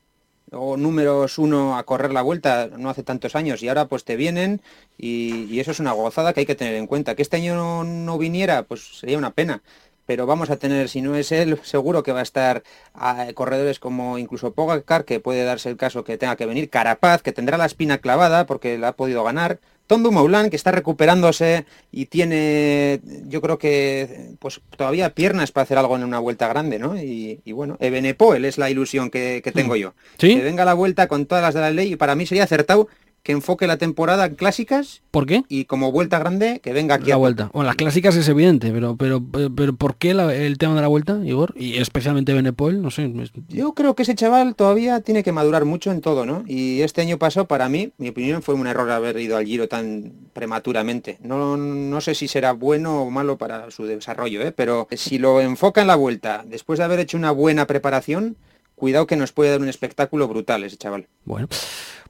o 0.53 0.77
números 0.77 1.39
uno 1.39 1.77
a 1.77 1.85
correr 1.85 2.13
la 2.13 2.23
vuelta 2.23 2.69
no 2.79 2.89
hace 2.89 3.03
tantos 3.03 3.35
años 3.35 3.63
y 3.63 3.69
ahora 3.69 3.87
pues 3.87 4.05
te 4.05 4.17
vienen 4.17 4.63
y, 4.97 5.59
eso 5.59 5.73
es 5.73 5.81
una 5.81 5.93
gozada 5.93 6.33
que 6.33 6.41
hay 6.41 6.47
que 6.47 6.55
tener 6.55 6.75
en 6.75 6.87
cuenta. 6.87 7.15
Que 7.15 7.23
este 7.23 7.37
año 7.37 7.85
no, 7.85 8.19
viniera 8.19 8.63
pues 8.63 8.99
sería 8.99 9.19
una 9.19 9.33
pena, 9.33 9.63
pero 10.07 10.27
vamos 10.27 10.51
a 10.51 10.57
tener, 10.57 10.89
si 10.89 11.03
no 11.03 11.17
es 11.17 11.33
él, 11.33 11.59
seguro 11.65 12.03
que 12.03 12.13
va 12.13 12.21
a 12.21 12.23
estar 12.23 12.63
a 12.95 13.27
corredores 13.35 13.81
como 13.81 14.19
incluso 14.19 14.53
Pogacar, 14.53 15.05
que 15.05 15.21
puede 15.21 15.45
darse 15.45 15.71
el 15.71 15.77
caso 15.77 16.05
que 16.05 16.19
tenga 16.19 16.37
que 16.37 16.47
venir, 16.47 16.71
Carapaz, 16.71 17.23
que 17.23 17.33
tendrá 17.33 17.59
la 17.59 17.67
espina 17.67 17.99
clavada 17.99 18.47
porque 18.47 18.79
la 18.79 18.89
ha 18.89 18.93
podido 18.97 19.25
ganar, 19.25 19.59
Tondo 19.87 20.11
Moulin, 20.11 20.51
que 20.51 20.57
está 20.57 20.73
recuperándose 20.73 21.65
y 21.93 22.07
tiene, 22.07 23.01
yo 23.27 23.41
creo 23.41 23.59
que, 23.59 24.31
pues 24.39 24.61
todavía 24.77 25.11
piernas 25.11 25.53
para 25.53 25.63
hacer 25.63 25.79
algo 25.79 25.97
en 25.97 26.05
una 26.05 26.19
vuelta 26.19 26.49
grande, 26.49 26.79
¿no? 26.79 26.97
Y, 27.01 27.41
bueno, 27.53 27.77
Ebenepoel 27.81 28.45
es 28.45 28.59
la 28.59 28.71
ilusión 28.71 29.11
que, 29.11 29.43
tengo 29.55 29.75
mm. 29.75 29.79
yo. 29.79 29.95
Que 30.19 30.43
venga 30.43 30.65
la 30.65 30.75
vuelta 30.75 31.07
con 31.07 31.27
todas 31.27 31.43
las 31.43 31.55
de 31.55 31.61
la 31.61 31.71
ley 31.71 31.93
y 31.93 31.97
para 31.97 32.15
mí 32.15 32.27
sería 32.27 32.45
acertado 32.45 32.89
que 33.27 33.33
enfoque 33.33 33.67
la 33.67 33.77
temporada 33.77 34.27
en 34.27 34.37
clásicas. 34.37 35.03
¿Por 35.11 35.27
qué? 35.27 35.43
Y 35.49 35.65
como 35.65 35.91
vuelta 35.91 36.21
grande, 36.21 36.61
que 36.63 36.73
venga 36.73 36.95
aquí. 36.95 37.11
La 37.11 37.17
vuelta. 37.17 37.51
Bueno, 37.53 37.67
las 37.67 37.75
clásicas 37.75 38.15
es 38.15 38.29
evidente, 38.29 38.71
pero 38.71 38.95
pero 38.97 39.21
pero, 39.57 39.75
¿por 39.75 39.97
qué 39.97 40.13
el 40.13 40.59
tema 40.59 40.77
de 40.77 40.83
la 40.83 40.87
vuelta, 40.87 41.19
Igor? 41.25 41.53
Y 41.57 41.79
especialmente 41.79 42.33
Benepol, 42.33 42.81
no 42.81 42.93
sé. 42.93 43.13
Yo 43.49 43.75
creo 43.75 43.97
que 43.97 44.05
ese 44.05 44.15
chaval 44.15 44.55
todavía 44.55 45.01
tiene 45.01 45.25
que 45.25 45.33
madurar 45.33 45.65
mucho 45.65 45.91
en 45.91 46.03
todo, 46.03 46.25
¿no? 46.25 46.45
Y 46.47 46.83
este 46.83 47.01
año 47.01 47.19
pasó, 47.19 47.47
para 47.47 47.69
mí, 47.69 47.91
mi 47.99 48.11
opinión, 48.11 48.43
fue 48.43 48.55
un 48.55 48.69
error 48.69 48.89
haber 48.93 49.19
ido 49.19 49.37
al 49.37 49.45
Giro 49.45 49.67
tan 49.67 50.13
prematuramente. 50.33 51.19
No, 51.21 51.57
no 51.57 52.01
sé 52.01 52.15
si 52.15 52.29
será 52.29 52.53
bueno 52.53 53.03
o 53.03 53.11
malo 53.11 53.39
para 53.39 53.73
su 53.73 53.87
desarrollo, 53.87 54.41
¿eh? 54.41 54.53
Pero 54.53 54.87
si 54.93 55.19
lo 55.19 55.41
enfoca 55.41 55.81
en 55.81 55.89
la 55.89 55.97
vuelta, 55.97 56.45
después 56.47 56.79
de 56.79 56.85
haber 56.85 57.01
hecho 57.01 57.17
una 57.17 57.33
buena 57.33 57.67
preparación, 57.67 58.37
cuidado 58.77 59.07
que 59.07 59.17
nos 59.17 59.33
puede 59.33 59.51
dar 59.51 59.61
un 59.61 59.69
espectáculo 59.69 60.29
brutal 60.29 60.63
ese 60.63 60.77
chaval. 60.77 61.09
Bueno. 61.25 61.49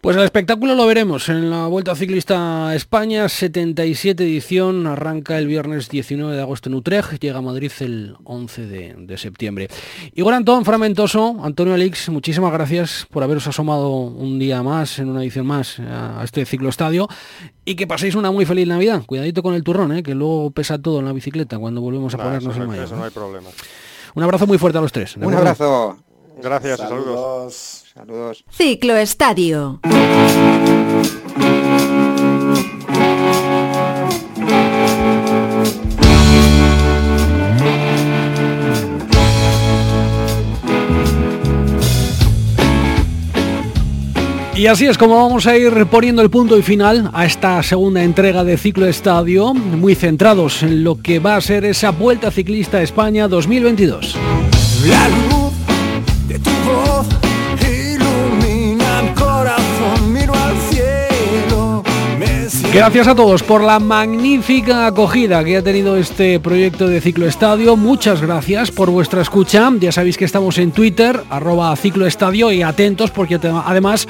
Pues 0.01 0.17
el 0.17 0.23
espectáculo 0.23 0.75
lo 0.75 0.87
veremos 0.87 1.29
en 1.31 1.51
la 1.51 1.67
Vuelta 1.67 1.97
Ciclista 1.97 2.75
España, 2.75 3.29
77 3.29 4.23
edición, 4.23 4.87
arranca 4.87 5.39
el 5.39 5.47
viernes 5.47 5.89
19 5.89 6.37
de 6.37 6.43
agosto 6.43 6.69
en 6.69 6.75
Utrecht, 6.77 7.19
llega 7.19 7.39
a 7.39 7.43
Madrid 7.43 7.73
el 7.81 8.15
11 8.23 8.67
de, 8.67 9.19
septiembre. 9.19 9.69
Igor 10.15 10.35
Antón 10.35 10.65
Framentoso, 10.65 11.39
Antonio 11.43 11.75
Alix, 11.75 12.11
muchísimas 12.11 12.53
gracias 12.53 13.07
por 13.11 13.23
haberos 13.23 13.47
asomado 13.47 13.91
un 13.91 14.39
día 14.39 14.63
más, 14.63 14.99
en 14.99 15.09
una 15.09 15.23
edición 15.23 15.47
más, 15.47 15.81
a 15.81 16.21
este 16.23 16.45
cicloestadio 16.45 17.09
y 17.65 17.75
que 17.75 17.87
paséis 17.87 18.15
una 18.15 18.31
muy 18.31 18.45
feliz 18.45 18.69
Navidad. 18.69 19.03
Cuidadito 19.07 19.43
con 19.43 19.55
el 19.55 19.65
turrón, 19.65 19.97
¿eh? 19.97 20.03
que 20.03 20.15
luego 20.15 20.51
pesa 20.51 20.79
todo 20.81 21.01
en 21.01 21.07
la 21.07 21.13
bicicleta 21.13 21.59
cuando 21.59 21.81
volvemos 21.81 22.15
a 22.15 22.19
ponernos 22.19 22.57
en 22.57 22.67
mayo. 22.67 22.85
Eso 22.85 22.97
no 22.97 23.05
hay 23.05 23.11
problema. 23.11 23.49
Un 24.15 24.23
abrazo 24.23 24.47
muy 24.47 24.59
fuerte 24.59 24.79
a 24.79 24.83
los 24.83 24.93
tres. 24.93 25.17
Un 25.17 25.35
abrazo. 25.35 25.99
Gracias, 26.37 26.79
saludos. 26.79 27.85
Saludos. 27.95 28.45
Ciclo 28.51 28.97
Estadio. 28.97 29.81
Y 44.57 44.69
así 44.69 44.87
es 44.87 44.97
como 44.97 45.17
vamos 45.17 45.47
a 45.47 45.57
ir 45.57 45.87
poniendo 45.87 46.23
el 46.23 46.31
punto 46.31 46.57
y 46.57 46.63
final 46.63 47.11
a 47.13 47.27
esta 47.27 47.63
segunda 47.63 48.03
entrega 48.03 48.43
de 48.43 48.57
Ciclo 48.57 48.87
Estadio, 48.87 49.53
muy 49.53 49.95
centrados 49.95 50.63
en 50.63 50.83
lo 50.83 51.01
que 51.03 51.19
va 51.19 51.37
a 51.37 51.41
ser 51.43 51.67
esa 51.67 51.91
Vuelta 51.91 52.31
Ciclista 52.31 52.81
España 52.81 53.29
2022. 53.29 54.17
Gracias 62.77 63.09
a 63.09 63.15
todos 63.15 63.43
por 63.43 63.63
la 63.63 63.79
magnífica 63.79 64.87
acogida 64.87 65.43
que 65.43 65.57
ha 65.57 65.63
tenido 65.63 65.97
este 65.97 66.39
proyecto 66.41 66.87
de 66.89 67.01
Ciclo 67.01 67.27
Estadio. 67.27 67.75
Muchas 67.75 68.21
gracias 68.21 68.71
por 68.71 68.91
vuestra 68.91 69.23
escucha. 69.23 69.73
Ya 69.81 69.93
sabéis 69.93 70.19
que 70.19 70.27
estamos 70.27 70.59
en 70.59 70.73
Twitter, 70.73 71.23
arroba 71.31 71.75
Ciclo 71.77 72.07
Estadio 72.07 72.53
y 72.53 72.61
atentos 72.61 73.11
porque 73.11 73.41
además 73.43 74.07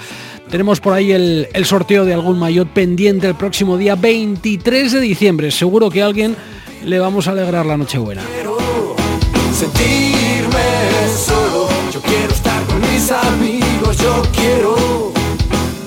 tenemos 0.50 0.80
por 0.80 0.94
ahí 0.94 1.12
el, 1.12 1.46
el 1.52 1.64
sorteo 1.64 2.04
de 2.04 2.14
algún 2.14 2.40
maillot 2.40 2.68
pendiente 2.68 3.28
el 3.28 3.36
próximo 3.36 3.76
día 3.76 3.94
23 3.94 4.90
de 4.90 5.00
diciembre. 5.00 5.52
Seguro 5.52 5.88
que 5.88 6.02
a 6.02 6.06
alguien 6.06 6.34
le 6.84 6.98
vamos 6.98 7.28
a 7.28 7.30
alegrar 7.30 7.66
la 7.66 7.76
Nochebuena. 7.76 8.22
Sentirme 9.52 10.35
mis 13.06 13.12
amigos, 13.12 13.96
yo 13.98 14.22
quiero 14.32 15.12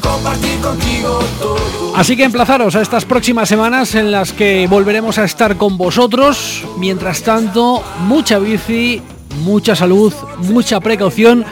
compartir 0.01 0.57
contigo 0.61 1.19
todo. 1.39 1.93
Así 1.95 2.15
que 2.15 2.23
emplazaros 2.23 2.75
a 2.75 2.81
estas 2.81 3.03
próximas 3.03 3.49
semanas 3.49 3.93
en 3.95 4.11
las 4.11 4.31
que 4.31 4.67
volveremos 4.67 5.17
a 5.17 5.25
estar 5.25 5.57
con 5.57 5.77
vosotros. 5.77 6.63
Mientras 6.77 7.21
tanto, 7.23 7.83
mucha 8.01 8.39
bici, 8.39 9.01
mucha 9.41 9.75
salud, 9.75 10.13
mucha 10.37 10.79
precaución 10.79 11.43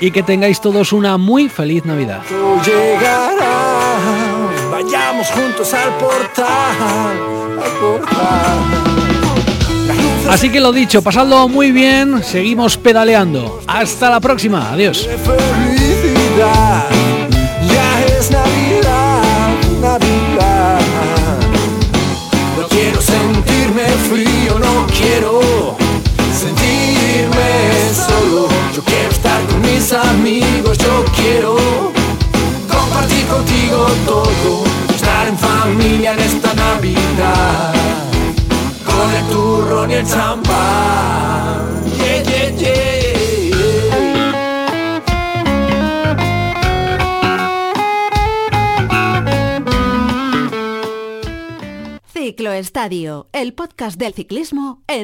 y 0.00 0.10
que 0.10 0.22
tengáis 0.22 0.60
todos 0.60 0.92
una 0.92 1.16
muy 1.16 1.48
feliz 1.48 1.86
Navidad. 1.86 2.20
vayamos 4.70 5.28
juntos 5.28 5.72
al 5.72 5.96
portal, 5.96 7.16
Así 10.28 10.50
que 10.50 10.60
lo 10.60 10.72
dicho, 10.72 11.02
pasadlo 11.02 11.48
muy 11.48 11.70
bien, 11.70 12.22
seguimos 12.22 12.76
pedaleando. 12.76 13.60
Hasta 13.66 14.10
la 14.10 14.20
próxima, 14.20 14.72
adiós. 14.72 15.08
No 22.58 22.68
quiero 22.68 23.00
sentirme 23.00 23.84
frío, 24.10 24.58
no 24.58 24.86
quiero 24.88 25.76
sentirme 26.36 27.94
solo. 27.94 28.48
Yo 28.74 28.82
quiero 28.82 29.10
estar 29.10 29.40
con 29.46 29.60
mis 29.62 29.92
amigos, 29.92 30.76
yo 30.78 31.04
quiero 31.14 31.56
compartir 32.68 33.26
contigo 33.26 33.86
todo. 34.04 34.64
Estar 34.94 35.28
en 35.28 35.38
familia 35.38 36.12
en 36.14 36.20
esta 36.20 36.52
Navidad. 36.54 37.75
Con 39.86 39.94
el 39.94 40.04
champán. 40.04 41.76
Ciclo 52.12 52.50
Estadio, 52.50 53.28
el 53.32 53.54
podcast 53.54 53.96
del 54.00 54.12
ciclismo 54.12 54.82
en 54.88 54.94